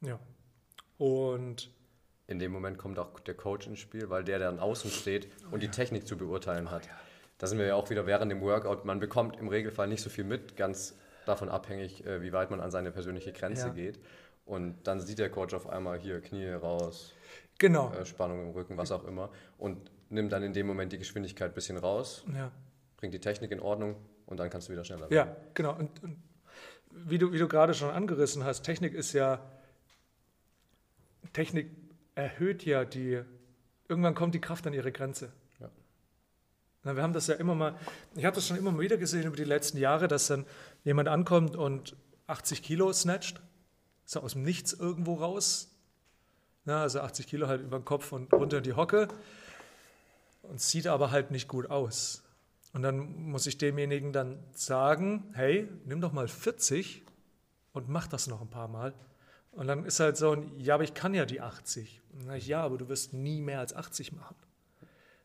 Ja. 0.01 0.19
Und 0.99 1.71
in 2.27 2.39
dem 2.39 2.53
Moment 2.53 2.79
kommt 2.79 2.99
auch 2.99 3.21
der 3.21 3.35
Coach 3.35 3.67
ins 3.67 3.79
Spiel, 3.79 4.11
weil 4.11 4.25
der 4.25 4.39
dann 4.39 4.59
außen 4.59 4.91
steht 4.91 5.27
und 5.47 5.55
oh, 5.55 5.57
die 5.57 5.69
Technik 5.69 6.07
zu 6.07 6.17
beurteilen 6.17 6.71
hat. 6.71 6.83
Oh, 6.85 6.89
ja. 6.89 7.01
Da 7.39 7.47
sind 7.47 7.59
wir 7.59 7.67
ja 7.67 7.75
auch 7.75 7.91
wieder 7.91 8.07
während 8.07 8.31
dem 8.31 8.41
Workout. 8.41 8.85
Man 8.85 9.01
bekommt 9.01 9.37
im 9.37 9.49
Regelfall 9.49 9.89
nicht 9.89 10.03
so 10.03 10.11
viel 10.11 10.25
mit, 10.25 10.57
ganz 10.57 10.97
davon 11.27 11.49
abhängig, 11.49 12.07
äh, 12.07 12.23
wie 12.23 12.33
weit 12.33 12.51
man 12.51 12.61
an 12.61 12.71
seine 12.71 12.91
persönliche 12.91 13.33
Grenze 13.33 13.69
ja. 13.69 13.73
geht. 13.73 13.99
Und 14.45 14.77
dann 14.85 15.01
sieht 15.01 15.19
der 15.19 15.31
Coach 15.31 15.55
auf 15.55 15.69
einmal 15.69 15.99
hier 15.99 16.21
Knie 16.21 16.51
raus, 16.51 17.13
genau. 17.59 17.93
Äh, 17.93 18.05
Spannung 18.07 18.43
im 18.43 18.51
Rücken, 18.51 18.77
was 18.77 18.93
auch 18.93 19.05
immer. 19.05 19.31
Und 19.59 19.91
nimmt 20.13 20.33
dann 20.33 20.43
in 20.43 20.53
dem 20.53 20.67
Moment 20.67 20.93
die 20.93 20.99
Geschwindigkeit 20.99 21.51
ein 21.51 21.55
bisschen 21.55 21.77
raus, 21.77 22.25
ja. 22.35 22.51
bringt 22.97 23.15
die 23.15 23.21
Technik 23.21 23.51
in 23.51 23.61
Ordnung 23.61 23.97
und 24.27 24.39
dann 24.39 24.51
kannst 24.51 24.69
du 24.69 24.73
wieder 24.73 24.85
schneller 24.85 25.11
werden. 25.11 25.15
Ja, 25.15 25.37
genau. 25.55 25.77
Und, 25.77 26.03
und 26.03 26.17
wie, 26.91 27.19
du, 27.19 27.33
wie 27.33 27.39
du 27.39 27.49
gerade 27.49 27.75
schon 27.75 27.91
angerissen 27.91 28.45
hast, 28.45 28.63
Technik 28.63 28.95
ist 28.95 29.13
ja, 29.13 29.41
Technik 31.33 31.71
erhöht 32.15 32.65
ja 32.65 32.85
die, 32.85 33.23
irgendwann 33.89 34.15
kommt 34.15 34.35
die 34.35 34.41
Kraft 34.41 34.67
an 34.67 34.75
ihre 34.75 34.93
Grenze. 34.93 35.33
Ja. 35.61 35.71
Na, 36.85 36.97
wir 36.97 37.03
haben 37.03 37.15
das 37.15 37.27
ja 37.27 37.35
immer 37.35 37.55
mal, 37.55 37.77
ich 38.15 38.25
habe 38.25 38.35
das 38.35 38.47
schon 38.47 38.57
immer 38.57 38.73
mal 38.73 38.81
wieder 38.81 38.99
gesehen 38.99 39.25
über 39.25 39.37
die 39.37 39.45
letzten 39.45 39.79
Jahre, 39.79 40.09
dass 40.09 40.27
dann 40.27 40.45
jemand 40.85 41.09
ankommt 41.09 41.57
und 41.57 41.97
80 42.27 42.63
Kilo 42.63 42.93
snatcht, 42.93 43.41
so 44.05 44.21
aus 44.21 44.33
dem 44.33 44.43
Nichts 44.43 44.73
irgendwo 44.73 45.15
raus. 45.15 45.69
Na, 46.65 46.83
also 46.83 47.01
80 47.01 47.27
Kilo 47.27 47.49
halt 47.49 47.63
über 47.63 47.79
den 47.79 47.85
Kopf 47.85 48.13
und 48.13 48.33
runter 48.33 48.59
in 48.59 48.65
die 48.65 48.75
Hocke 48.75 49.09
und 50.43 50.61
sieht 50.61 50.87
aber 50.87 51.11
halt 51.11 51.31
nicht 51.31 51.49
gut 51.49 51.71
aus. 51.71 52.23
Und 52.73 52.83
dann 52.83 53.23
muss 53.31 53.47
ich 53.47 53.59
demjenigen 53.59 54.13
dann 54.13 54.39
sagen, 54.53 55.31
hey, 55.35 55.69
nimm 55.85 56.01
doch 56.01 56.13
mal 56.13 56.29
40 56.29 57.03
und 57.73 57.89
mach 57.89 58.07
das 58.07 58.27
noch 58.27 58.41
ein 58.41 58.49
paar 58.49 58.69
Mal. 58.69 58.95
Und 59.53 59.67
dann 59.67 59.85
ist 59.85 60.01
halt 60.01 60.17
so, 60.17 60.35
ja, 60.57 60.75
aber 60.75 60.85
ich 60.85 60.95
kann 60.95 61.13
ja 61.13 61.27
die 61.27 61.41
80. 61.41 62.01
Ich, 62.35 62.47
ja, 62.47 62.63
aber 62.63 62.79
du 62.79 62.89
wirst 62.89 63.13
nie 63.13 63.43
mehr 63.43 63.61
als 63.61 63.75
80 63.75 64.13
machen. 64.13 64.37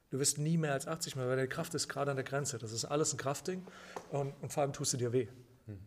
Du 0.10 0.20
wirst 0.20 0.38
nie 0.38 0.58
mehr 0.58 0.74
als 0.74 0.88
80 0.88 1.16
machen, 1.16 1.28
weil 1.28 1.36
deine 1.36 1.48
Kraft 1.48 1.74
ist 1.74 1.88
gerade 1.88 2.12
an 2.12 2.18
der 2.18 2.26
Grenze. 2.26 2.58
Das 2.58 2.72
ist 2.72 2.86
alles 2.86 3.14
ein 3.14 3.18
Kraftding 3.18 3.66
und, 4.12 4.34
und 4.42 4.52
vor 4.52 4.64
allem 4.64 4.74
tust 4.74 4.94
du 4.94 4.98
dir 4.98 5.14
weh. 5.14 5.28
Hm. 5.66 5.80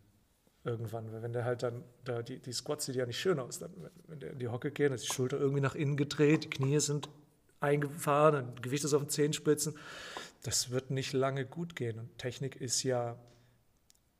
Irgendwann, 0.64 1.22
wenn 1.22 1.32
der 1.32 1.44
halt 1.44 1.62
dann, 1.62 1.84
da, 2.04 2.22
die, 2.22 2.38
die 2.38 2.52
Squats 2.52 2.86
sieht 2.86 2.96
ja 2.96 3.06
nicht 3.06 3.20
schön 3.20 3.38
aus, 3.38 3.58
dann, 3.58 3.72
wenn, 3.76 3.90
wenn 4.08 4.20
der 4.20 4.30
in 4.32 4.38
die 4.38 4.48
Hocke 4.48 4.70
geht, 4.70 4.92
ist 4.92 5.04
die 5.04 5.14
Schulter 5.14 5.38
irgendwie 5.38 5.60
nach 5.60 5.74
innen 5.74 5.96
gedreht, 5.96 6.44
die 6.44 6.50
Knie 6.50 6.80
sind 6.80 7.08
eingefahren, 7.60 8.48
ein 8.48 8.62
Gewicht 8.62 8.84
ist 8.84 8.94
auf 8.94 9.02
den 9.02 9.10
Zehenspitzen. 9.10 9.76
Das 10.42 10.70
wird 10.70 10.90
nicht 10.90 11.12
lange 11.12 11.44
gut 11.44 11.76
gehen. 11.76 11.98
Und 11.98 12.18
Technik 12.18 12.56
ist 12.56 12.82
ja, 12.82 13.18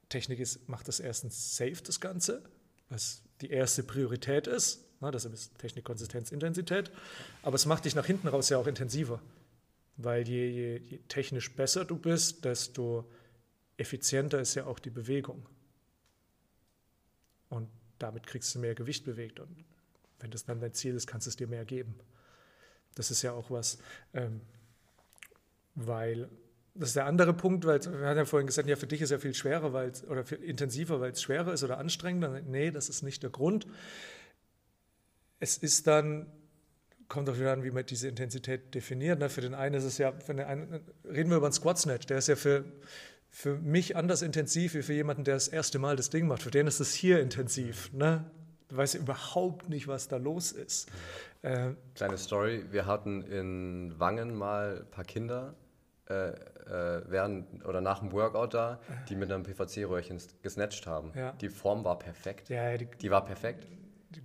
Technik 0.09 0.39
ist, 0.39 0.69
macht 0.69 0.89
das 0.89 1.01
erstens 1.01 1.57
safe, 1.57 1.83
das 1.85 2.01
Ganze, 2.01 2.43
was 2.91 3.23
die 3.41 3.51
erste 3.51 3.83
Priorität 3.83 4.47
ist. 4.47 4.85
Na, 5.01 5.11
das 5.11 5.25
ist 5.25 5.59
Technik, 5.59 5.85
Konsistenz, 5.85 6.31
Intensität. 6.31 6.91
Aber 7.43 7.55
es 7.55 7.65
macht 7.65 7.87
dich 7.87 7.95
nach 7.95 8.05
hinten 8.05 8.29
raus 8.29 8.51
ja 8.51 8.59
auch 8.59 8.67
intensiver. 8.67 9.21
Weil 9.97 10.29
je, 10.29 10.47
je, 10.47 10.77
je 10.79 10.99
technisch 11.09 11.55
besser 11.55 11.87
du 11.87 11.97
bist, 11.97 12.45
desto 12.45 13.11
effizienter 13.79 14.41
ist 14.41 14.55
ja 14.55 14.67
auch 14.67 14.79
die 14.79 14.91
Bewegung. 14.91 15.47
Und 17.49 17.69
damit 17.99 18.27
kriegst 18.27 18.55
du 18.55 18.59
mehr 18.59 18.75
Gewicht 18.75 19.05
bewegt. 19.05 19.41
Und 19.41 19.65
wenn 20.19 20.31
das 20.31 20.45
dann 20.45 20.61
dein 20.61 20.75
Ziel 20.75 20.95
ist, 20.95 21.07
kannst 21.07 21.27
du 21.27 21.31
es 21.31 21.37
dir 21.37 21.47
mehr 21.47 21.65
geben. 21.65 21.95
Das 22.95 23.11
ist 23.11 23.23
ja 23.23 23.33
auch 23.33 23.51
was, 23.51 23.79
ähm, 24.15 24.41
weil 25.75 26.29
das 26.75 26.91
ist 26.91 26.97
der 26.97 27.07
andere 27.07 27.35
Punkt, 27.35 27.65
weil 27.67 27.81
wir 27.81 28.07
haben 28.07 28.17
ja 28.17 28.25
vorhin 28.25 28.47
gesagt, 28.47 28.69
ja, 28.69 28.77
für 28.77 28.87
dich 28.87 29.03
ist 29.03 29.11
ja 29.11 29.19
viel 29.19 29.35
schwerer 29.35 29.73
weil, 29.73 29.93
oder 30.09 30.25
viel 30.25 30.39
intensiver, 30.39 31.01
weil 31.01 31.13
es 31.13 31.23
schwerer 31.23 31.53
ist 31.53 31.63
oder 31.63 31.79
anstrengender. 31.79 32.41
Nee, 32.41 32.71
das 32.71 32.89
ist 32.89 33.03
nicht 33.03 33.23
der 33.23 33.31
Grund. 33.31 33.67
Es 35.41 35.59
ist 35.59 35.87
dann, 35.87 36.27
kommt 37.09 37.29
auch 37.29 37.37
wieder 37.37 37.53
an, 37.53 37.65
wie 37.65 37.71
man 37.71 37.85
diese 37.85 38.09
Intensität 38.09 38.75
definiert. 38.75 39.19
Ne? 39.19 39.29
Für 39.29 39.41
den 39.41 39.55
einen 39.55 39.75
ist 39.75 39.85
es 39.85 39.99
ja, 39.99 40.13
für 40.13 40.35
den 40.35 40.47
einen, 40.47 40.81
reden 41.05 41.31
wir 41.31 41.39
über 41.39 41.47
einen 41.47 41.53
Squat 41.53 41.79
Snatch, 41.79 42.07
der 42.07 42.19
ist 42.19 42.29
ja 42.29 42.37
für, 42.37 42.65
für 43.29 43.57
mich 43.57 43.97
anders 43.97 44.23
intensiv 44.23 44.75
wie 44.75 44.83
für 44.83 44.95
jemanden, 44.95 45.25
der 45.25 45.35
das 45.35 45.49
erste 45.49 45.79
Mal 45.79 45.97
das 45.97 46.11
Ding 46.11 46.27
macht. 46.29 46.43
Für 46.43 46.51
den 46.51 46.67
ist 46.67 46.81
es 46.81 46.95
hier 46.95 47.21
intensiv. 47.21 47.93
Ne? 47.93 48.31
Du 48.69 48.77
weißt 48.77 48.95
überhaupt 48.95 49.69
nicht, 49.69 49.89
was 49.89 50.09
da 50.09 50.17
los 50.17 50.53
ist. 50.53 50.89
Äh, 51.43 51.73
Kleine 51.95 52.19
Story: 52.19 52.65
Wir 52.71 52.87
hatten 52.87 53.23
in 53.23 53.99
Wangen 53.99 54.35
mal 54.35 54.81
ein 54.81 54.91
paar 54.91 55.05
Kinder 55.05 55.55
äh, 56.09 56.31
äh, 56.31 57.03
während 57.07 57.65
oder 57.65 57.81
nach 57.81 58.01
dem 58.01 58.13
Workout 58.13 58.55
da, 58.55 58.81
die 59.09 59.17
mit 59.17 59.31
einem 59.31 59.45
PVC-Röhrchen 59.45 60.21
gesnatcht 60.43 60.87
haben. 60.87 61.13
Ja. 61.15 61.33
Die 61.33 61.49
Form 61.49 61.85
war 61.85 61.99
perfekt. 61.99 62.49
Ja, 62.49 62.77
die, 62.77 62.87
die 62.87 63.11
war 63.11 63.25
perfekt. 63.25 63.67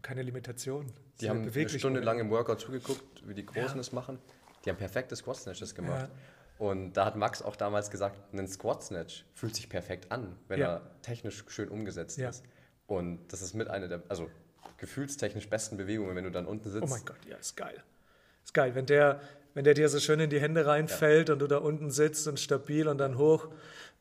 Keine 0.02 0.24
Limitation. 0.24 0.92
Die 1.22 1.30
haben 1.30 1.50
eine 1.50 1.70
Stunde 1.70 2.02
lang 2.02 2.20
im 2.20 2.30
Workout 2.30 2.60
zugeguckt, 2.60 3.28
wie 3.28 3.34
die 3.34 3.46
Großen 3.46 3.80
es 3.80 3.92
machen. 3.92 4.20
Die 4.66 4.70
haben 4.70 4.78
perfekte 4.78 5.16
Squat 5.16 5.38
Snatches 5.38 5.76
gemacht. 5.76 6.10
Und 6.58 6.94
da 6.94 7.06
hat 7.06 7.16
Max 7.16 7.42
auch 7.42 7.56
damals 7.56 7.92
gesagt, 7.92 8.18
ein 8.34 8.48
Squat 8.48 8.84
Snatch 8.84 9.26
fühlt 9.34 9.56
sich 9.56 9.70
perfekt 9.70 10.12
an, 10.12 10.36
wenn 10.48 10.62
er 10.62 10.82
technisch 11.02 11.44
schön 11.48 11.70
umgesetzt 11.70 12.18
ist. 12.18 12.44
Und 12.88 13.32
das 13.32 13.42
ist 13.42 13.54
mit 13.54 13.68
einer 13.70 13.88
der, 13.88 14.04
also 14.10 14.30
gefühlstechnisch 14.78 15.50
besten 15.50 15.78
Bewegungen, 15.78 16.16
wenn 16.16 16.24
du 16.24 16.32
dann 16.32 16.46
unten 16.46 16.70
sitzt. 16.70 16.84
Oh 16.84 16.88
mein 16.88 17.06
Gott, 17.06 17.18
ja, 17.30 17.38
ist 17.38 17.56
geil. 17.56 17.84
Ist 18.44 18.54
geil, 18.54 18.76
wenn 18.76 18.86
der, 18.86 19.22
wenn 19.54 19.64
der 19.64 19.74
dir 19.74 19.90
so 19.90 20.00
schön 20.00 20.20
in 20.20 20.30
die 20.30 20.40
Hände 20.40 20.66
reinfällt 20.66 21.30
ja. 21.30 21.34
und 21.34 21.40
du 21.40 21.48
da 21.48 21.58
unten 21.58 21.92
sitzt 21.92 22.28
und 22.28 22.40
stabil 22.40 22.88
und 22.88 22.98
dann 22.98 23.18
hoch. 23.18 23.48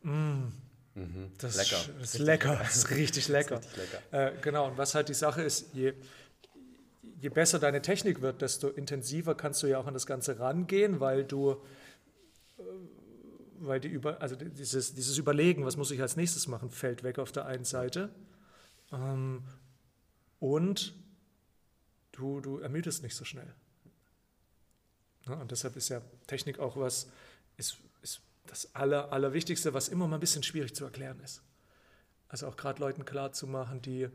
Mm, 0.02 0.48
mhm. 0.94 1.32
Das, 1.38 1.56
lecker. 1.56 1.76
Ist, 2.02 2.14
ist 2.14 2.18
lecker. 2.18 2.56
Das 2.56 2.76
ist 2.76 2.90
richtig 2.90 3.28
lecker. 3.28 3.60
Ist 3.60 3.76
richtig 3.76 3.92
lecker. 4.10 4.32
Äh, 4.32 4.32
genau, 4.42 4.68
und 4.68 4.78
was 4.78 4.94
halt 4.94 5.08
die 5.08 5.14
Sache 5.14 5.42
ist, 5.42 5.74
je, 5.74 5.94
je 7.20 7.28
besser 7.28 7.58
deine 7.58 7.80
Technik 7.82 8.20
wird, 8.20 8.42
desto 8.42 8.68
intensiver 8.68 9.34
kannst 9.34 9.62
du 9.62 9.66
ja 9.66 9.78
auch 9.78 9.86
an 9.86 9.94
das 9.94 10.06
Ganze 10.06 10.38
rangehen, 10.38 11.00
weil 11.00 11.24
du 11.24 11.52
äh, 12.58 12.62
weil 13.66 13.80
die 13.80 13.88
über, 13.88 14.20
also 14.20 14.36
dieses, 14.36 14.94
dieses 14.94 15.18
Überlegen, 15.18 15.64
was 15.64 15.76
muss 15.76 15.90
ich 15.90 16.00
als 16.00 16.16
nächstes 16.16 16.48
machen, 16.48 16.70
fällt 16.70 17.02
weg 17.02 17.18
auf 17.18 17.32
der 17.32 17.46
einen 17.46 17.64
Seite. 17.64 18.10
Ähm, 18.92 19.42
und 20.44 20.92
du, 22.12 22.42
du 22.42 22.58
ermüdest 22.58 23.02
nicht 23.02 23.16
so 23.16 23.24
schnell. 23.24 23.50
Ja, 25.26 25.36
und 25.36 25.50
deshalb 25.50 25.74
ist 25.74 25.88
ja 25.88 26.02
Technik 26.26 26.58
auch 26.58 26.76
was, 26.76 27.08
ist, 27.56 27.78
ist 28.02 28.20
das 28.46 28.74
Aller, 28.74 29.10
Allerwichtigste, 29.10 29.72
was 29.72 29.88
immer 29.88 30.06
mal 30.06 30.18
ein 30.18 30.20
bisschen 30.20 30.42
schwierig 30.42 30.74
zu 30.74 30.84
erklären 30.84 31.18
ist. 31.20 31.42
Also 32.28 32.46
auch 32.46 32.58
gerade 32.58 32.78
Leuten 32.78 33.06
klar 33.06 33.32
zu 33.32 33.46
machen, 33.46 33.80
die, 33.80 34.08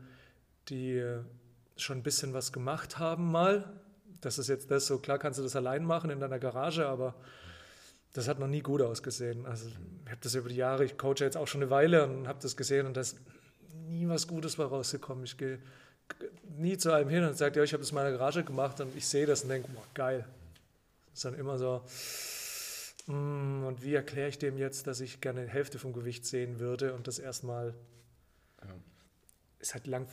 die 0.68 1.04
schon 1.76 1.98
ein 1.98 2.04
bisschen 2.04 2.32
was 2.32 2.52
gemacht 2.52 3.00
haben 3.00 3.28
mal. 3.32 3.80
Das 4.20 4.38
ist 4.38 4.46
jetzt 4.46 4.70
das, 4.70 4.86
so 4.86 5.00
klar 5.00 5.18
kannst 5.18 5.40
du 5.40 5.42
das 5.42 5.56
allein 5.56 5.84
machen 5.84 6.10
in 6.10 6.20
deiner 6.20 6.38
Garage, 6.38 6.86
aber 6.86 7.16
das 8.12 8.28
hat 8.28 8.38
noch 8.38 8.46
nie 8.46 8.62
gut 8.62 8.82
ausgesehen. 8.82 9.46
Also 9.46 9.66
ich 9.66 10.10
habe 10.10 10.20
das 10.20 10.36
über 10.36 10.48
die 10.48 10.54
Jahre, 10.54 10.84
ich 10.84 10.96
coache 10.96 11.24
jetzt 11.24 11.36
auch 11.36 11.48
schon 11.48 11.60
eine 11.60 11.70
Weile 11.70 12.04
und 12.04 12.28
habe 12.28 12.38
das 12.40 12.56
gesehen 12.56 12.86
und 12.86 12.96
da 12.96 13.00
ist 13.00 13.18
nie 13.88 14.06
was 14.06 14.28
Gutes 14.28 14.58
war 14.58 14.68
rausgekommen. 14.68 15.24
Ich 15.24 15.36
gehe 15.36 15.58
nie 16.56 16.76
zu 16.76 16.92
einem 16.92 17.08
hin 17.08 17.24
und 17.24 17.36
sage, 17.36 17.58
ja, 17.58 17.64
ich 17.64 17.72
habe 17.72 17.82
das 17.82 17.90
in 17.90 17.94
meiner 17.94 18.12
Garage 18.12 18.44
gemacht 18.44 18.80
und 18.80 18.94
ich 18.96 19.06
sehe 19.06 19.26
das 19.26 19.42
und 19.42 19.48
denke, 19.48 19.68
boah, 19.72 19.84
geil. 19.94 20.24
Das 21.06 21.18
ist 21.18 21.24
dann 21.24 21.34
immer 21.34 21.58
so, 21.58 21.82
mm, 23.06 23.64
und 23.64 23.82
wie 23.82 23.94
erkläre 23.94 24.28
ich 24.28 24.38
dem 24.38 24.58
jetzt, 24.58 24.86
dass 24.86 25.00
ich 25.00 25.20
gerne 25.20 25.44
die 25.44 25.50
Hälfte 25.50 25.78
vom 25.78 25.92
Gewicht 25.92 26.26
sehen 26.26 26.60
würde 26.60 26.94
und 26.94 27.06
das 27.06 27.18
erstmal 27.18 27.74
ja. 28.62 28.68
ist 29.58 29.74
halt 29.74 29.86
lang, 29.86 30.06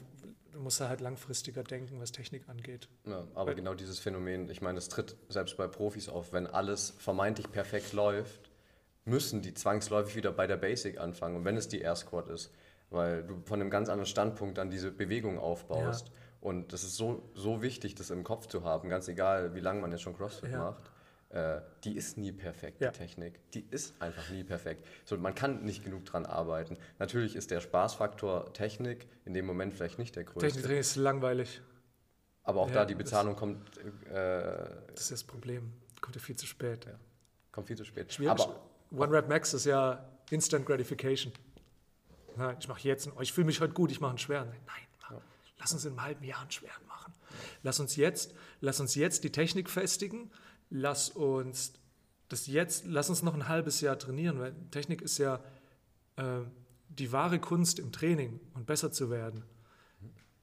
du 0.51 0.59
musst 0.59 0.79
halt 0.81 1.01
langfristiger 1.01 1.63
denken, 1.63 1.99
was 1.99 2.11
Technik 2.11 2.47
angeht. 2.49 2.87
Ja, 3.05 3.27
aber 3.33 3.47
Weil, 3.47 3.55
genau 3.55 3.73
dieses 3.73 3.99
Phänomen, 3.99 4.49
ich 4.49 4.61
meine, 4.61 4.77
es 4.77 4.89
tritt 4.89 5.15
selbst 5.29 5.57
bei 5.57 5.67
Profis 5.67 6.09
auf, 6.09 6.33
wenn 6.33 6.47
alles 6.47 6.93
vermeintlich 6.97 7.51
perfekt 7.51 7.93
läuft, 7.93 8.49
müssen 9.05 9.41
die 9.41 9.53
zwangsläufig 9.53 10.15
wieder 10.15 10.31
bei 10.31 10.47
der 10.47 10.57
Basic 10.57 10.99
anfangen 10.99 11.37
und 11.37 11.45
wenn 11.45 11.57
es 11.57 11.67
die 11.67 11.79
Air 11.79 11.95
Squat 11.95 12.29
ist 12.29 12.51
weil 12.89 13.23
du 13.23 13.41
von 13.45 13.61
einem 13.61 13.69
ganz 13.69 13.89
anderen 13.89 14.05
Standpunkt 14.05 14.57
dann 14.57 14.69
diese 14.69 14.91
Bewegung 14.91 15.39
aufbaust. 15.39 16.07
Ja. 16.07 16.13
Und 16.39 16.71
das 16.71 16.83
ist 16.83 16.95
so, 16.95 17.29
so 17.33 17.61
wichtig, 17.61 17.95
das 17.95 18.09
im 18.09 18.23
Kopf 18.23 18.47
zu 18.47 18.63
haben, 18.63 18.89
ganz 18.89 19.07
egal, 19.07 19.55
wie 19.55 19.59
lange 19.59 19.81
man 19.81 19.91
jetzt 19.91 20.01
schon 20.01 20.15
CrossFit 20.15 20.51
ja. 20.51 20.59
macht. 20.59 20.83
Äh, 21.29 21.59
die 21.83 21.97
ist 21.97 22.17
nie 22.17 22.31
perfekt, 22.31 22.79
ja. 22.79 22.91
die 22.91 22.99
Technik. 22.99 23.51
Die 23.51 23.65
ist 23.69 24.01
einfach 24.01 24.29
nie 24.29 24.45
perfekt. 24.45 24.85
So, 25.03 25.17
man 25.17 25.35
kann 25.35 25.65
nicht 25.65 25.83
genug 25.83 26.05
dran 26.05 26.25
arbeiten. 26.25 26.77
Natürlich 26.99 27.35
ist 27.35 27.51
der 27.51 27.59
Spaßfaktor 27.59 28.53
Technik 28.53 29.07
in 29.25 29.33
dem 29.33 29.45
Moment 29.45 29.73
vielleicht 29.73 29.99
nicht 29.99 30.15
der 30.15 30.23
größte. 30.23 30.39
Techniktraining 30.47 30.79
ist 30.79 30.95
langweilig. 30.95 31.61
Aber 32.43 32.61
auch 32.61 32.71
da 32.71 32.85
die 32.85 32.95
Bezahlung 32.95 33.33
das, 33.33 33.39
kommt. 33.39 33.77
Äh, 34.07 34.13
das 34.93 35.01
ist 35.01 35.11
das 35.11 35.23
Problem. 35.25 35.73
Kommt 35.99 36.15
ja 36.15 36.21
viel 36.21 36.37
zu 36.37 36.45
spät. 36.45 36.87
Kommt 37.51 37.67
viel 37.67 37.75
zu 37.75 37.83
spät. 37.83 38.13
Schwierig. 38.13 38.39
Aber, 38.39 38.61
One 38.91 39.11
Rep 39.11 39.27
Max 39.27 39.53
ist 39.53 39.65
ja 39.65 40.07
Instant 40.29 40.65
Gratification. 40.65 41.33
Na, 42.37 42.55
ich 42.59 42.67
mache 42.67 42.87
jetzt, 42.87 43.07
einen, 43.07 43.21
ich 43.21 43.33
fühle 43.33 43.47
mich 43.47 43.61
heute 43.61 43.73
gut, 43.73 43.91
ich 43.91 43.99
mache 43.99 44.11
einen 44.11 44.17
schweren. 44.19 44.49
Nein, 44.49 44.81
mach, 45.01 45.11
ja. 45.11 45.21
lass 45.59 45.73
uns 45.73 45.85
in 45.85 45.91
einem 45.91 46.03
halben 46.03 46.23
Jahr 46.23 46.41
einen 46.41 46.51
schweren 46.51 46.85
machen. 46.87 47.13
Lass 47.63 47.79
uns 47.79 47.95
jetzt, 47.95 48.33
lass 48.61 48.79
uns 48.79 48.95
jetzt 48.95 49.23
die 49.23 49.31
Technik 49.31 49.69
festigen, 49.69 50.31
lass 50.69 51.09
uns 51.09 51.73
das 52.29 52.47
jetzt, 52.47 52.85
lass 52.85 53.09
uns 53.09 53.23
noch 53.23 53.33
ein 53.33 53.47
halbes 53.47 53.81
Jahr 53.81 53.97
trainieren, 53.97 54.39
weil 54.39 54.53
Technik 54.71 55.01
ist 55.01 55.17
ja 55.17 55.39
äh, 56.17 56.41
die 56.89 57.11
wahre 57.11 57.39
Kunst 57.39 57.79
im 57.79 57.91
Training 57.91 58.39
und 58.53 58.65
besser 58.65 58.91
zu 58.91 59.09
werden, 59.09 59.43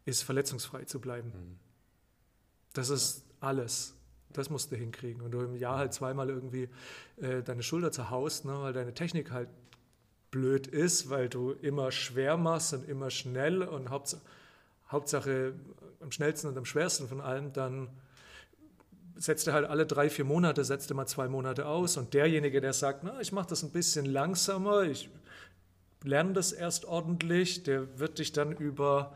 ist 0.04 0.22
verletzungsfrei 0.22 0.84
zu 0.84 1.00
bleiben. 1.00 1.28
Mhm. 1.28 1.58
Das 2.72 2.90
ist 2.90 3.24
alles. 3.40 3.94
Das 4.32 4.50
musst 4.50 4.72
du 4.72 4.76
hinkriegen. 4.76 5.22
Und 5.22 5.30
du 5.30 5.40
im 5.40 5.54
Jahr 5.54 5.78
halt 5.78 5.94
zweimal 5.94 6.28
irgendwie 6.28 6.68
äh, 7.18 7.42
deine 7.42 7.62
Schulter 7.62 7.92
zerhaust, 7.92 8.44
ne, 8.44 8.52
weil 8.60 8.72
deine 8.72 8.92
Technik 8.92 9.30
halt 9.30 9.48
blöd 10.34 10.66
ist, 10.66 11.10
weil 11.10 11.28
du 11.28 11.52
immer 11.52 11.92
schwer 11.92 12.36
machst 12.36 12.74
und 12.74 12.88
immer 12.88 13.10
schnell 13.10 13.62
und 13.62 13.88
Hauptsache, 13.88 14.20
Hauptsache 14.88 15.54
am 16.00 16.10
schnellsten 16.10 16.48
und 16.48 16.58
am 16.58 16.64
schwersten 16.64 17.06
von 17.06 17.20
allem, 17.20 17.52
dann 17.52 17.88
setzt 19.14 19.46
er 19.46 19.54
halt 19.54 19.66
alle 19.66 19.86
drei, 19.86 20.10
vier 20.10 20.24
Monate, 20.24 20.64
setzt 20.64 20.90
er 20.90 20.96
mal 20.96 21.06
zwei 21.06 21.28
Monate 21.28 21.66
aus. 21.66 21.96
Und 21.96 22.14
derjenige, 22.14 22.60
der 22.60 22.72
sagt, 22.72 23.04
na, 23.04 23.20
ich 23.20 23.30
mache 23.30 23.46
das 23.46 23.62
ein 23.62 23.70
bisschen 23.70 24.06
langsamer, 24.06 24.82
ich 24.82 25.08
lerne 26.02 26.32
das 26.32 26.50
erst 26.50 26.84
ordentlich, 26.84 27.62
der 27.62 28.00
wird 28.00 28.18
dich 28.18 28.32
dann 28.32 28.50
über 28.50 29.14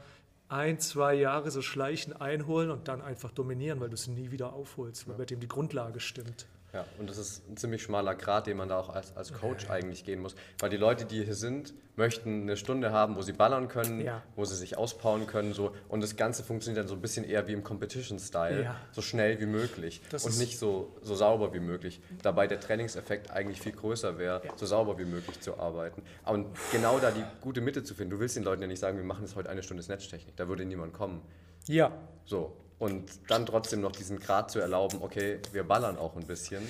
ein, 0.48 0.78
zwei 0.78 1.14
Jahre 1.14 1.50
so 1.50 1.62
schleichen 1.62 2.12
einholen 2.12 2.70
und 2.70 2.86
dann 2.86 3.02
einfach 3.02 3.32
dominieren, 3.32 3.80
weil 3.80 3.88
du 3.88 3.94
es 3.94 4.06
nie 4.06 4.30
wieder 4.30 4.52
aufholst, 4.52 5.08
weil 5.08 5.16
bei 5.16 5.24
dem 5.24 5.40
die 5.40 5.48
Grundlage 5.48 5.98
stimmt. 5.98 6.46
Ja, 6.72 6.84
und 6.98 7.08
das 7.08 7.16
ist 7.16 7.48
ein 7.48 7.56
ziemlich 7.56 7.82
schmaler 7.82 8.14
Grad, 8.14 8.46
den 8.46 8.58
man 8.58 8.68
da 8.68 8.78
auch 8.78 8.90
als, 8.90 9.16
als 9.16 9.32
Coach 9.32 9.64
ja. 9.64 9.70
eigentlich 9.70 10.04
gehen 10.04 10.20
muss. 10.20 10.34
Weil 10.58 10.68
die 10.68 10.76
Leute, 10.76 11.06
die 11.06 11.24
hier 11.24 11.34
sind, 11.34 11.72
möchten 11.96 12.42
eine 12.42 12.58
Stunde 12.58 12.92
haben, 12.92 13.16
wo 13.16 13.22
sie 13.22 13.32
ballern 13.32 13.68
können, 13.68 14.02
ja. 14.02 14.22
wo 14.36 14.44
sie 14.44 14.54
sich 14.54 14.76
auspowern 14.76 15.26
können. 15.26 15.54
So. 15.54 15.74
Und 15.88 16.02
das 16.02 16.16
Ganze 16.16 16.44
funktioniert 16.44 16.82
dann 16.82 16.88
so 16.88 16.94
ein 16.94 17.00
bisschen 17.00 17.24
eher 17.24 17.48
wie 17.48 17.54
im 17.54 17.64
Competition-Style, 17.64 18.64
ja. 18.64 18.76
so 18.92 19.00
schnell 19.00 19.40
wie 19.40 19.46
möglich 19.46 20.02
das 20.10 20.26
und 20.26 20.38
nicht 20.38 20.58
so, 20.58 20.94
so 21.00 21.14
sauber 21.14 21.54
wie 21.54 21.60
möglich. 21.60 22.02
Dabei 22.22 22.46
der 22.46 22.60
Trainingseffekt 22.60 23.30
eigentlich 23.30 23.62
viel 23.62 23.72
größer 23.72 24.18
wäre, 24.18 24.42
so 24.56 24.66
sauber 24.66 24.98
wie 24.98 25.06
möglich 25.06 25.40
zu 25.40 25.58
arbeiten. 25.58 26.02
Und 26.26 26.46
genau 26.70 26.98
da 26.98 27.10
die 27.10 27.24
gute 27.40 27.62
Mitte 27.62 27.82
zu 27.82 27.94
finden. 27.94 28.10
Du 28.10 28.20
willst 28.20 28.36
den 28.36 28.44
Leuten 28.44 28.60
ja 28.60 28.68
nicht 28.68 28.80
sagen, 28.80 28.98
wir 28.98 29.04
machen 29.04 29.24
jetzt 29.24 29.36
heute 29.36 29.48
eine 29.48 29.62
Stunde 29.62 29.82
Snatch-Technik. 29.82 30.36
Da 30.36 30.48
würde 30.48 30.66
niemand 30.66 30.92
kommen. 30.92 31.22
Ja. 31.66 31.92
So, 32.26 32.54
und 32.79 33.11
dann 33.29 33.47
trotzdem 33.47 33.81
noch 33.81 33.93
diesen 33.93 34.18
Grad 34.18 34.51
zu 34.51 34.61
erlauben, 34.61 34.99
okay, 35.03 35.41
wir 35.53 35.64
ballern 35.64 35.97
auch 35.97 36.16
ein 36.16 36.26
bisschen 36.26 36.62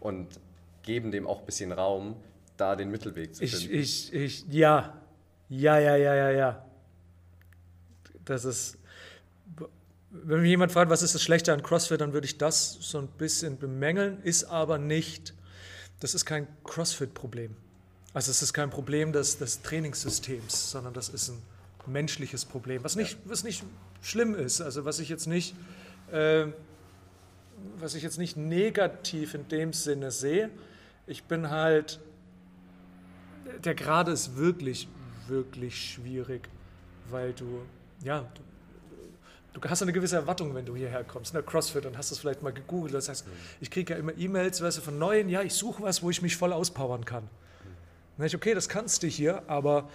und 0.00 0.28
geben 0.82 1.10
dem 1.10 1.26
auch 1.26 1.40
ein 1.40 1.46
bisschen 1.46 1.72
Raum, 1.72 2.16
da 2.56 2.76
den 2.76 2.90
Mittelweg 2.90 3.34
zu 3.34 3.46
finden. 3.46 3.74
Ich, 3.74 4.12
ich, 4.12 4.14
ich, 4.14 4.46
ja, 4.48 5.00
ja, 5.48 5.78
ja, 5.78 5.96
ja, 5.96 6.14
ja, 6.14 6.30
ja. 6.30 6.66
Das 8.24 8.44
ist, 8.44 8.78
wenn 10.10 10.40
mich 10.40 10.48
jemand 10.48 10.72
fragt, 10.72 10.90
was 10.90 11.02
ist 11.02 11.14
das 11.14 11.22
Schlechte 11.22 11.52
an 11.52 11.62
CrossFit, 11.62 12.00
dann 12.00 12.12
würde 12.12 12.26
ich 12.26 12.38
das 12.38 12.78
so 12.80 12.98
ein 12.98 13.08
bisschen 13.08 13.58
bemängeln, 13.58 14.22
ist 14.22 14.44
aber 14.44 14.78
nicht, 14.78 15.34
das 16.00 16.14
ist 16.14 16.24
kein 16.24 16.46
CrossFit-Problem. 16.64 17.56
Also 18.14 18.30
es 18.30 18.42
ist 18.42 18.52
kein 18.52 18.70
Problem 18.70 19.12
des, 19.12 19.38
des 19.38 19.62
Trainingssystems, 19.62 20.70
sondern 20.70 20.94
das 20.94 21.08
ist 21.08 21.28
ein 21.28 21.42
menschliches 21.88 22.44
Problem, 22.44 22.84
was 22.84 22.96
nicht, 22.96 23.18
was 23.24 23.44
nicht 23.44 23.64
schlimm 24.02 24.34
ist. 24.34 24.60
Also 24.60 24.84
was 24.84 24.98
ich 24.98 25.08
jetzt 25.08 25.26
nicht, 25.26 25.54
äh, 26.10 26.46
was 27.78 27.94
ich 27.94 28.02
jetzt 28.02 28.18
nicht 28.18 28.36
negativ 28.36 29.34
in 29.34 29.48
dem 29.48 29.72
Sinne 29.72 30.10
sehe. 30.10 30.50
Ich 31.06 31.24
bin 31.24 31.50
halt, 31.50 32.00
der 33.64 33.74
Grad 33.74 34.08
ist 34.08 34.36
wirklich, 34.36 34.88
wirklich 35.28 35.92
schwierig, 35.92 36.48
weil 37.08 37.32
du, 37.32 37.62
ja, 38.02 38.28
du, 39.52 39.60
du 39.60 39.68
hast 39.68 39.82
eine 39.82 39.92
gewisse 39.92 40.16
Erwartung, 40.16 40.54
wenn 40.54 40.66
du 40.66 40.76
hierher 40.76 41.04
kommst, 41.04 41.34
ne, 41.34 41.42
CrossFit, 41.42 41.86
und 41.86 41.96
hast 41.96 42.10
das 42.10 42.18
vielleicht 42.18 42.42
mal 42.42 42.52
gegoogelt. 42.52 42.94
Das 42.94 43.08
heißt, 43.08 43.26
ich 43.60 43.70
kriege 43.70 43.94
ja 43.94 43.98
immer 43.98 44.16
E-Mails, 44.16 44.60
weißt 44.62 44.78
du, 44.78 44.82
von 44.82 44.98
neuen, 44.98 45.28
ja, 45.28 45.42
ich 45.42 45.54
suche 45.54 45.82
was, 45.82 46.02
wo 46.02 46.10
ich 46.10 46.22
mich 46.22 46.36
voll 46.36 46.52
auspowern 46.52 47.04
kann. 47.04 47.28
Dann 48.16 48.26
ich, 48.26 48.34
okay, 48.34 48.54
das 48.54 48.68
kannst 48.68 49.02
du 49.02 49.06
hier, 49.06 49.42
aber 49.48 49.88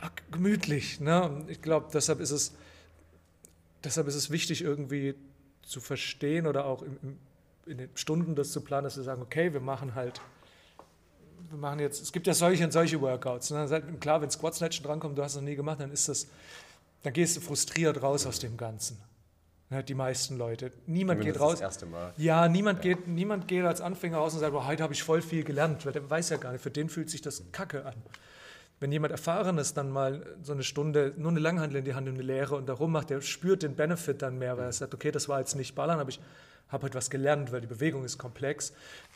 ach, 0.00 0.10
gemütlich. 0.30 1.00
Ne? 1.00 1.44
Ich 1.48 1.62
glaube, 1.62 1.88
deshalb 1.92 2.20
ist 2.20 2.30
es, 2.30 2.52
deshalb 3.84 4.06
ist 4.08 4.14
es 4.14 4.30
wichtig, 4.30 4.62
irgendwie 4.62 5.14
zu 5.62 5.80
verstehen 5.80 6.46
oder 6.46 6.64
auch 6.64 6.82
im, 6.82 7.18
in 7.66 7.78
den 7.78 7.90
Stunden 7.94 8.34
das 8.34 8.50
zu 8.50 8.60
planen, 8.60 8.84
dass 8.84 8.96
wir 8.96 9.04
sagen, 9.04 9.22
okay, 9.22 9.52
wir 9.52 9.60
machen 9.60 9.94
halt, 9.94 10.20
wir 11.48 11.58
machen 11.58 11.78
jetzt, 11.78 12.02
es 12.02 12.12
gibt 12.12 12.26
ja 12.26 12.34
solche 12.34 12.64
und 12.64 12.72
solche 12.72 13.00
Workouts. 13.00 13.50
Ne? 13.50 13.82
Klar, 14.00 14.20
wenn 14.22 14.30
Squat 14.30 14.54
Snatchen 14.54 14.84
drankommt, 14.84 15.16
du 15.16 15.22
hast 15.22 15.32
es 15.32 15.36
noch 15.36 15.44
nie 15.44 15.56
gemacht, 15.56 15.80
dann 15.80 15.92
ist 15.92 16.08
das, 16.08 16.26
dann 17.02 17.12
gehst 17.12 17.36
du 17.36 17.40
frustriert 17.40 18.02
raus 18.02 18.26
aus 18.26 18.38
dem 18.38 18.56
Ganzen. 18.56 18.98
Ne, 19.70 19.84
die 19.84 19.94
meisten 19.94 20.36
Leute. 20.36 20.72
Niemand 20.86 21.20
geht 21.20 21.38
raus. 21.38 21.52
Das 21.52 21.60
erste 21.60 21.86
Mal. 21.86 22.12
Ja, 22.16 22.48
niemand, 22.48 22.84
ja. 22.84 22.94
Geht, 22.94 23.06
niemand 23.06 23.46
geht 23.46 23.64
als 23.64 23.80
Anfänger 23.80 24.16
raus 24.16 24.34
und 24.34 24.40
sagt, 24.40 24.52
oh, 24.52 24.66
heute 24.66 24.82
habe 24.82 24.92
ich 24.92 25.04
voll 25.04 25.22
viel 25.22 25.44
gelernt. 25.44 25.86
Weil 25.86 25.92
der 25.92 26.10
weiß 26.10 26.30
ja 26.30 26.38
gar 26.38 26.50
nicht, 26.50 26.60
für 26.60 26.72
den 26.72 26.88
fühlt 26.88 27.08
sich 27.08 27.22
das 27.22 27.44
Kacke 27.52 27.86
an. 27.86 27.94
Wenn 28.80 28.90
jemand 28.90 29.12
Erfahrenes 29.12 29.74
dann 29.74 29.90
mal 29.90 30.26
so 30.42 30.52
eine 30.52 30.62
Stunde, 30.62 31.12
nur 31.16 31.30
eine 31.30 31.40
Langhandel 31.40 31.78
in 31.78 31.84
die 31.84 31.94
Hand 31.94 32.08
und 32.08 32.14
eine 32.14 32.22
Lehre 32.22 32.56
und 32.56 32.66
darum 32.66 32.92
macht, 32.92 33.10
der 33.10 33.20
spürt 33.20 33.62
den 33.62 33.76
Benefit 33.76 34.22
dann 34.22 34.38
mehr, 34.38 34.56
weil 34.56 34.64
er 34.64 34.72
sagt, 34.72 34.94
okay, 34.94 35.12
das 35.12 35.28
war 35.28 35.38
jetzt 35.38 35.54
nicht 35.54 35.74
Ballern, 35.74 36.00
aber 36.00 36.08
ich 36.08 36.20
habe 36.68 36.84
heute 36.84 36.96
was 36.96 37.10
gelernt, 37.10 37.52
weil 37.52 37.60
die 37.60 37.66
Bewegung 37.66 38.04
ist 38.04 38.16
komplex. 38.16 38.72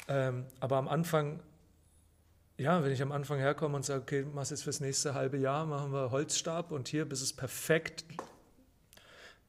Ähm, 0.06 0.44
aber 0.60 0.76
am 0.76 0.86
Anfang, 0.86 1.40
ja, 2.58 2.84
wenn 2.84 2.92
ich 2.92 3.00
am 3.00 3.10
Anfang 3.10 3.38
herkomme 3.38 3.76
und 3.76 3.84
sage, 3.84 4.02
okay, 4.02 4.26
machst 4.34 4.50
jetzt 4.50 4.64
fürs 4.64 4.80
nächste 4.80 5.14
halbe 5.14 5.38
Jahr, 5.38 5.64
machen 5.64 5.92
wir 5.92 6.10
Holzstab 6.10 6.70
und 6.70 6.88
hier, 6.88 7.08
bis 7.08 7.22
es 7.22 7.32
perfekt 7.32 8.04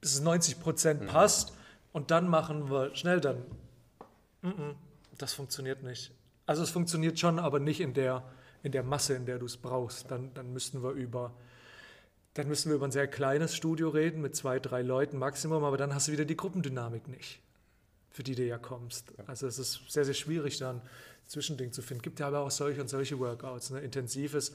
bis 0.06 0.14
es 0.14 0.22
90 0.22 0.60
Prozent 0.60 1.02
mhm. 1.02 1.08
passt 1.08 1.54
und 1.92 2.12
dann 2.12 2.28
machen 2.28 2.70
wir 2.70 2.94
schnell 2.96 3.20
dann. 3.20 3.38
Das 5.18 5.34
funktioniert 5.34 5.82
nicht. 5.82 6.12
Also 6.46 6.62
es 6.62 6.70
funktioniert 6.70 7.20
schon, 7.20 7.40
aber 7.40 7.60
nicht 7.60 7.82
in 7.82 7.96
der, 7.96 8.22
in 8.66 8.72
der 8.72 8.84
Masse, 8.84 9.14
in 9.14 9.26
der 9.26 9.38
du 9.38 9.46
es 9.46 9.58
brauchst. 9.58 10.10
Dann, 10.10 10.34
dann 10.34 10.52
müssten 10.52 10.84
wir 10.84 10.92
über 10.92 11.34
dann 12.34 12.50
müssen 12.50 12.70
wir 12.70 12.76
über 12.76 12.86
ein 12.86 12.92
sehr 12.92 13.08
kleines 13.08 13.56
Studio 13.56 13.88
reden 13.88 14.22
mit 14.22 14.36
zwei, 14.36 14.60
drei 14.60 14.82
Leuten 14.82 15.18
Maximum, 15.18 15.64
aber 15.64 15.78
dann 15.78 15.96
hast 15.96 16.10
du 16.10 16.12
wieder 16.12 16.26
die 16.26 16.36
Gruppendynamik 16.36 17.08
nicht, 17.08 17.40
für 18.10 18.24
die 18.24 18.36
du 18.36 18.44
ja 18.44 18.58
kommst. 18.58 19.14
Also 19.26 19.48
es 19.48 19.58
ist 19.58 19.80
sehr, 19.88 20.04
sehr 20.04 20.14
schwierig, 20.14 20.58
dann 20.58 20.82
ein 20.82 20.82
Zwischending 21.28 21.72
zu 21.72 21.82
finden. 21.82 22.02
Gibt 22.02 22.20
ja 22.20 22.28
aber 22.28 22.40
auch 22.42 22.52
solche 22.52 22.82
und 22.82 22.90
solche 22.90 23.18
Workouts. 23.20 23.70
Ne? 23.70 23.80
Intensives 23.80 24.54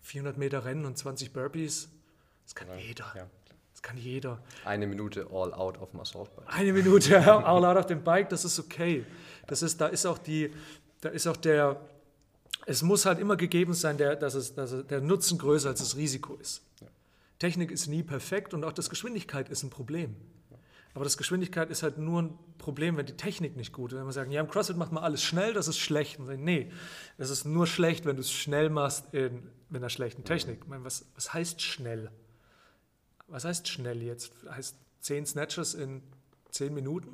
400 0.00 0.36
Meter 0.36 0.64
Rennen 0.64 0.84
und 0.84 0.98
20 0.98 1.32
Burpees, 1.32 1.90
das 2.44 2.56
kann 2.56 2.66
ja, 2.66 2.74
jeder. 2.74 3.12
Ja. 3.14 3.26
Das 3.72 3.82
kann 3.82 3.96
jeder. 3.96 4.42
Eine 4.64 4.88
Minute 4.88 5.28
all 5.32 5.54
out 5.54 5.78
auf 5.78 5.92
dem 5.92 6.00
Assault-Bike. 6.00 6.52
Eine 6.52 6.72
Minute 6.72 7.20
all 7.44 7.64
out 7.64 7.76
auf 7.76 7.86
dem 7.86 8.02
Bike, 8.02 8.30
das 8.30 8.44
ist 8.44 8.58
okay. 8.58 9.06
Das 9.46 9.62
ist, 9.62 9.80
da 9.80 9.86
ist 9.86 10.06
auch 10.06 10.18
die, 10.18 10.52
da 11.00 11.08
ist 11.10 11.28
auch 11.28 11.36
der, 11.36 11.80
es 12.66 12.82
muss 12.82 13.06
halt 13.06 13.18
immer 13.18 13.36
gegeben 13.36 13.74
sein, 13.74 13.98
der, 13.98 14.16
dass, 14.16 14.34
es, 14.34 14.54
dass 14.54 14.86
der 14.86 15.00
Nutzen 15.00 15.38
größer 15.38 15.70
als 15.70 15.80
das 15.80 15.96
Risiko 15.96 16.34
ist. 16.36 16.62
Ja. 16.80 16.88
Technik 17.38 17.70
ist 17.70 17.86
nie 17.88 18.02
perfekt 18.02 18.54
und 18.54 18.64
auch 18.64 18.72
das 18.72 18.90
Geschwindigkeit 18.90 19.48
ist 19.48 19.62
ein 19.62 19.70
Problem. 19.70 20.16
Aber 20.94 21.04
das 21.04 21.16
Geschwindigkeit 21.16 21.70
ist 21.70 21.82
halt 21.82 21.96
nur 21.96 22.20
ein 22.20 22.38
Problem, 22.58 22.98
wenn 22.98 23.06
die 23.06 23.16
Technik 23.16 23.56
nicht 23.56 23.72
gut 23.72 23.92
ist. 23.92 23.98
Wenn 23.98 24.04
wir 24.04 24.12
sagen, 24.12 24.30
ja, 24.30 24.42
im 24.42 24.48
CrossFit 24.48 24.76
macht 24.76 24.92
man 24.92 25.02
alles 25.02 25.22
schnell, 25.22 25.54
das 25.54 25.66
ist 25.66 25.78
schlecht. 25.78 26.18
Und 26.18 26.26
sagen, 26.26 26.44
nee, 26.44 26.70
es 27.16 27.30
ist 27.30 27.46
nur 27.46 27.66
schlecht, 27.66 28.04
wenn 28.04 28.16
du 28.16 28.20
es 28.20 28.30
schnell 28.30 28.68
machst 28.68 29.12
in, 29.14 29.48
mit 29.70 29.80
einer 29.80 29.88
schlechten 29.88 30.22
Technik. 30.24 30.58
Ich 30.62 30.68
meine, 30.68 30.84
was, 30.84 31.06
was 31.14 31.32
heißt 31.32 31.62
schnell? 31.62 32.10
was 33.32 33.44
heißt 33.44 33.66
schnell 33.66 34.02
jetzt? 34.02 34.32
Heißt 34.48 34.76
10 35.00 35.26
Snatches 35.26 35.74
in 35.74 36.02
10 36.50 36.74
Minuten? 36.74 37.08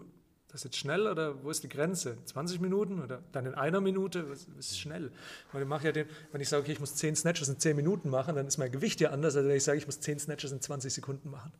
Das 0.48 0.64
jetzt 0.64 0.76
schnell 0.76 1.06
oder 1.06 1.42
wo 1.44 1.50
ist 1.50 1.62
die 1.62 1.68
Grenze? 1.68 2.16
20 2.24 2.60
Minuten 2.60 3.02
oder 3.02 3.22
dann 3.32 3.44
in 3.44 3.54
einer 3.54 3.82
Minute? 3.82 4.30
Was 4.30 4.46
ist 4.58 4.78
schnell? 4.78 5.12
Weil 5.52 5.62
ich 5.62 5.68
mache 5.68 5.84
ja 5.84 5.92
den, 5.92 6.06
wenn 6.32 6.40
ich 6.40 6.48
sage, 6.48 6.62
okay, 6.62 6.72
ich 6.72 6.80
muss 6.80 6.94
10 6.94 7.16
Snatches 7.16 7.48
in 7.48 7.58
10 7.58 7.76
Minuten 7.76 8.08
machen, 8.08 8.34
dann 8.34 8.46
ist 8.46 8.56
mein 8.56 8.72
Gewicht 8.72 9.00
ja 9.00 9.10
anders, 9.10 9.36
als 9.36 9.46
wenn 9.46 9.56
ich 9.56 9.64
sage, 9.64 9.78
ich 9.78 9.86
muss 9.86 10.00
10 10.00 10.18
Snatches 10.18 10.52
in 10.52 10.60
20 10.62 10.92
Sekunden 10.92 11.30
machen. 11.30 11.52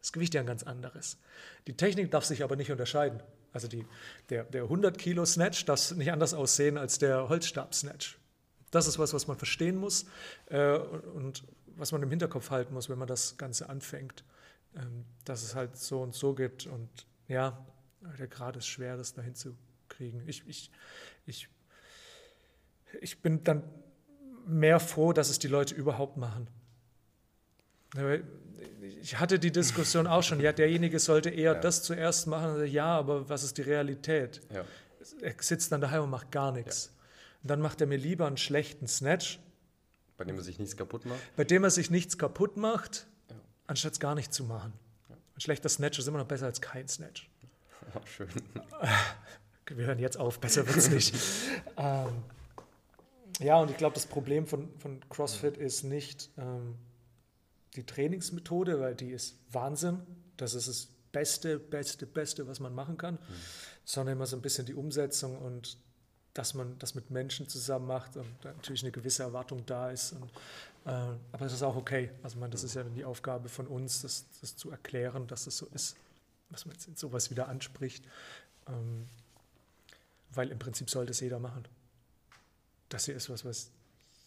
Das 0.00 0.12
Gewicht 0.12 0.34
ja 0.34 0.40
ein 0.40 0.46
ganz 0.46 0.64
anderes. 0.64 1.18
Die 1.66 1.76
Technik 1.76 2.10
darf 2.10 2.24
sich 2.24 2.42
aber 2.42 2.56
nicht 2.56 2.72
unterscheiden. 2.72 3.22
Also 3.52 3.68
die, 3.68 3.84
der, 4.30 4.44
der 4.44 4.64
100 4.64 4.98
Kilo 4.98 5.24
Snatch 5.24 5.64
darf 5.64 5.92
nicht 5.92 6.10
anders 6.12 6.34
aussehen 6.34 6.76
als 6.76 6.98
der 6.98 7.28
Holzstab 7.28 7.74
Snatch. 7.74 8.18
Das 8.70 8.86
ist 8.86 8.98
was, 8.98 9.12
was 9.14 9.26
man 9.26 9.36
verstehen 9.36 9.76
muss. 9.76 10.06
Äh, 10.46 10.76
und 10.78 11.44
was 11.76 11.92
man 11.92 12.02
im 12.02 12.10
Hinterkopf 12.10 12.50
halten 12.50 12.74
muss, 12.74 12.88
wenn 12.88 12.98
man 12.98 13.08
das 13.08 13.36
Ganze 13.36 13.68
anfängt, 13.68 14.24
ähm, 14.76 15.04
dass 15.24 15.42
es 15.42 15.54
halt 15.54 15.76
so 15.76 16.02
und 16.02 16.14
so 16.14 16.34
gibt. 16.34 16.66
Und 16.66 17.06
ja, 17.28 17.64
der 18.18 18.28
Grad 18.28 18.56
ist 18.56 18.66
schwer, 18.66 18.96
das 18.96 19.12
dahin 19.12 19.34
zu 19.34 19.56
kriegen. 19.88 20.22
Ich, 20.26 20.42
ich, 20.46 20.70
ich, 21.26 21.48
ich 23.00 23.20
bin 23.20 23.42
dann 23.44 23.62
mehr 24.46 24.80
froh, 24.80 25.12
dass 25.12 25.28
es 25.28 25.38
die 25.38 25.48
Leute 25.48 25.74
überhaupt 25.74 26.16
machen. 26.16 26.48
Ich 29.00 29.18
hatte 29.18 29.38
die 29.38 29.50
Diskussion 29.50 30.06
auch 30.06 30.22
schon, 30.22 30.40
ja, 30.40 30.52
derjenige 30.52 30.98
sollte 30.98 31.30
eher 31.30 31.54
ja. 31.54 31.60
das 31.60 31.82
zuerst 31.82 32.26
machen. 32.26 32.66
Ja, 32.66 32.86
aber 32.86 33.28
was 33.28 33.42
ist 33.42 33.58
die 33.58 33.62
Realität? 33.62 34.40
Ja. 34.52 34.64
Er 35.22 35.34
sitzt 35.40 35.72
dann 35.72 35.80
daheim 35.80 36.04
und 36.04 36.10
macht 36.10 36.30
gar 36.30 36.52
nichts. 36.52 36.86
Ja. 36.86 36.98
Und 37.42 37.50
dann 37.50 37.60
macht 37.60 37.80
er 37.80 37.86
mir 37.86 37.96
lieber 37.96 38.26
einen 38.26 38.36
schlechten 38.36 38.86
Snatch, 38.88 39.40
bei 40.16 40.24
dem 40.24 40.36
er 40.36 40.42
sich 40.42 40.58
nichts 40.58 40.76
kaputt 40.76 41.06
macht? 41.06 41.20
Bei 41.36 41.44
dem 41.44 41.62
er 41.62 41.70
sich 41.70 41.90
nichts 41.90 42.18
kaputt 42.18 42.56
macht, 42.56 43.06
anstatt 43.68 43.92
es 43.92 44.00
gar 44.00 44.16
nicht 44.16 44.34
zu 44.34 44.44
machen. 44.44 44.72
Ein 45.08 45.40
schlechter 45.40 45.68
Snatch 45.68 46.00
ist 46.00 46.08
immer 46.08 46.18
noch 46.18 46.26
besser 46.26 46.46
als 46.46 46.60
kein 46.60 46.88
Snatch. 46.88 47.30
Ach, 47.94 48.06
schön. 48.06 48.28
Wir 49.76 49.86
hören 49.86 49.98
jetzt 49.98 50.16
auf, 50.16 50.40
besser 50.40 50.66
wird 50.66 50.78
es 50.78 50.88
nicht. 50.88 51.14
ähm, 51.76 52.08
ja, 53.38 53.60
und 53.60 53.70
ich 53.70 53.76
glaube, 53.76 53.94
das 53.94 54.06
Problem 54.06 54.46
von, 54.46 54.68
von 54.78 55.00
CrossFit 55.10 55.56
ist 55.56 55.84
nicht 55.84 56.30
ähm, 56.38 56.74
die 57.76 57.84
Trainingsmethode, 57.84 58.80
weil 58.80 58.94
die 58.94 59.10
ist 59.10 59.36
Wahnsinn. 59.52 60.00
Das 60.36 60.54
ist 60.54 60.68
das 60.68 60.88
Beste, 61.12 61.58
Beste, 61.58 62.06
Beste, 62.06 62.48
was 62.48 62.60
man 62.60 62.74
machen 62.74 62.96
kann, 62.96 63.14
mhm. 63.14 63.18
sondern 63.84 64.16
immer 64.16 64.26
so 64.26 64.36
ein 64.36 64.42
bisschen 64.42 64.66
die 64.66 64.74
Umsetzung 64.74 65.36
und 65.38 65.78
dass 66.34 66.54
man 66.54 66.78
das 66.78 66.94
mit 66.94 67.10
Menschen 67.10 67.48
zusammen 67.48 67.86
macht 67.86 68.16
und 68.16 68.44
natürlich 68.44 68.82
eine 68.82 68.92
gewisse 68.92 69.24
Erwartung 69.24 69.66
da 69.66 69.90
ist. 69.90 70.12
Und, 70.12 70.30
äh, 70.86 70.90
aber 71.32 71.44
das 71.44 71.52
ist 71.52 71.62
auch 71.62 71.76
okay. 71.76 72.10
Also 72.22 72.38
man, 72.38 72.50
das 72.50 72.62
ist 72.62 72.74
ja 72.74 72.84
die 72.84 73.04
Aufgabe 73.04 73.48
von 73.48 73.66
uns, 73.66 74.02
das, 74.02 74.26
das 74.40 74.56
zu 74.56 74.70
erklären, 74.70 75.26
dass 75.26 75.46
es 75.46 75.58
so 75.58 75.66
ist, 75.74 75.96
was 76.50 76.66
man 76.66 76.74
jetzt 76.74 76.98
sowas 76.98 77.30
wieder 77.30 77.48
anspricht. 77.48 78.04
Ähm, 78.66 79.08
weil 80.30 80.50
im 80.50 80.58
Prinzip 80.58 80.90
sollte 80.90 81.12
es 81.12 81.20
jeder 81.20 81.38
machen. 81.38 81.66
Das 82.88 83.06
hier 83.06 83.14
ist 83.14 83.30
was, 83.30 83.44
was 83.44 83.70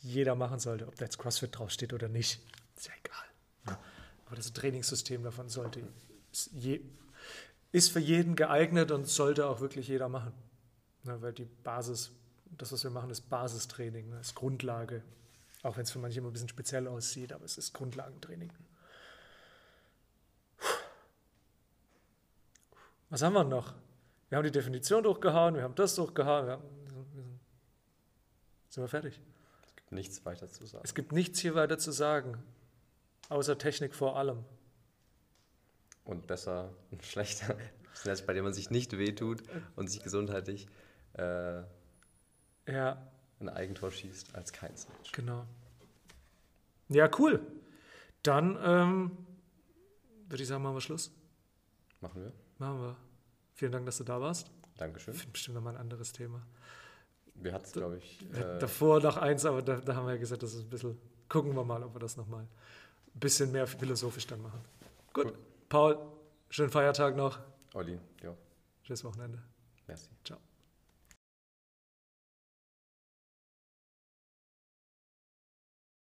jeder 0.02 0.36
machen 0.36 0.60
sollte, 0.60 0.88
ob 0.88 0.96
da 0.96 1.06
jetzt 1.06 1.20
CrossFit 1.20 1.58
draufsteht 1.58 1.94
oder 1.94 2.08
nicht. 2.08 2.42
Ist 2.76 2.88
ja 2.88 2.94
egal. 3.04 3.26
Ja. 3.68 3.80
Aber 4.26 4.36
das 4.36 4.52
Trainingssystem 4.54 5.24
davon 5.24 5.50
sollte, 5.50 5.82
ist, 6.32 6.50
je, 6.54 6.82
ist 7.72 7.92
für 7.92 8.00
jeden 8.00 8.36
geeignet 8.36 8.92
und 8.92 9.08
sollte 9.08 9.46
auch 9.48 9.60
wirklich 9.60 9.88
jeder 9.88 10.10
machen. 10.10 10.34
Ne, 11.04 11.22
weil 11.22 11.34
die 11.34 11.46
Basis, 11.46 12.12
das, 12.58 12.72
was 12.72 12.84
wir 12.84 12.92
machen, 12.92 13.10
ist 13.10 13.30
Basistraining, 13.30 14.10
ne, 14.10 14.20
ist 14.20 14.36
Grundlage. 14.36 15.04
Auch 15.64 15.78
wenn 15.78 15.84
es 15.84 15.92
für 15.92 16.00
manche 16.00 16.20
immer 16.20 16.30
ein 16.30 16.34
bisschen 16.34 16.50
speziell 16.50 16.88
aussieht, 16.88 17.34
aber 17.34 17.46
es 17.46 17.58
ist 17.58 17.74
Grundlagentraining. 17.74 18.52
Was 23.12 23.22
haben 23.22 23.34
wir 23.34 23.44
noch? 23.44 23.74
Wir 24.30 24.38
haben 24.38 24.46
die 24.46 24.52
Definition 24.52 25.04
durchgehauen, 25.04 25.56
wir 25.56 25.64
haben 25.64 25.76
das 25.76 25.96
durchgehauen. 25.96 26.46
Wir 26.46 26.54
haben, 26.54 26.64
sind 28.70 28.84
wir 28.84 28.88
fertig? 28.88 29.20
Es 29.66 29.76
gibt 29.76 29.92
nichts 29.92 30.26
weiter 30.26 30.48
zu 30.48 30.66
sagen. 30.66 30.84
Es 30.86 30.96
gibt 30.96 31.12
nichts 31.12 31.40
hier 31.40 31.54
weiter 31.54 31.78
zu 31.78 31.92
sagen, 31.92 32.42
außer 33.28 33.58
Technik 33.58 33.94
vor 33.94 34.16
allem. 34.16 34.46
Und 36.06 36.26
besser 36.26 36.74
und 36.90 37.04
schlechter. 37.06 37.58
Das 37.96 38.06
heißt, 38.06 38.26
bei 38.26 38.32
dem 38.32 38.46
man 38.46 38.54
sich 38.54 38.70
nicht 38.70 38.98
wehtut 38.98 39.44
und 39.76 39.90
sich 39.90 40.02
gesundheitlich 40.02 40.70
äh, 41.18 41.64
ja. 42.68 43.12
ein 43.42 43.50
Eigentor 43.50 43.92
schießt 43.92 44.36
als 44.36 44.54
kein 44.54 44.78
Snatch. 44.78 45.12
Genau. 45.12 45.46
Ja, 46.88 47.10
cool. 47.20 47.46
Dann 48.24 48.58
ähm, 48.64 49.18
würde 50.30 50.44
ich 50.44 50.48
sagen, 50.48 50.64
machen 50.64 50.78
wir 50.78 50.82
Schluss. 50.82 51.12
Machen 52.00 52.24
wir. 52.24 52.32
Machen 52.62 52.80
wir. 52.80 52.96
Vielen 53.56 53.72
Dank, 53.72 53.88
dass 53.88 53.98
du 53.98 54.04
da 54.04 54.22
warst. 54.22 54.52
Dankeschön. 54.78 55.16
Bestimmt 55.34 55.56
nochmal 55.56 55.74
ein 55.74 55.82
anderes 55.82 56.12
Thema. 56.12 56.46
Wir 57.34 57.54
hatten 57.54 57.66
es, 57.66 57.72
glaube 57.72 57.98
ich. 57.98 58.22
Äh, 58.36 58.60
davor 58.60 59.00
noch 59.00 59.18
eins, 59.18 59.46
aber 59.46 59.64
da, 59.64 59.78
da, 59.78 59.96
haben 59.96 60.06
wir 60.06 60.14
ja 60.14 60.20
gesagt, 60.20 60.44
das 60.44 60.54
ist 60.54 60.62
ein 60.62 60.70
bisschen. 60.70 60.96
Gucken 61.28 61.56
wir 61.56 61.64
mal, 61.64 61.82
ob 61.82 61.96
wir 61.96 62.00
das 62.00 62.18
nochmal 62.18 62.44
ein 62.44 63.20
bisschen 63.20 63.52
mehr 63.52 63.66
philosophisch 63.66 64.28
dann 64.28 64.44
machen. 64.44 64.62
Gut. 65.12 65.26
Cool. 65.26 65.34
Paul, 65.70 65.98
schönen 66.52 66.70
Feiertag 66.70 67.16
noch. 67.16 67.40
Olli, 67.74 67.98
ja. 68.22 68.36
Schönes 68.84 69.04
Wochenende. 69.06 69.42
Merci. 69.88 70.10
Ciao. 70.24 70.38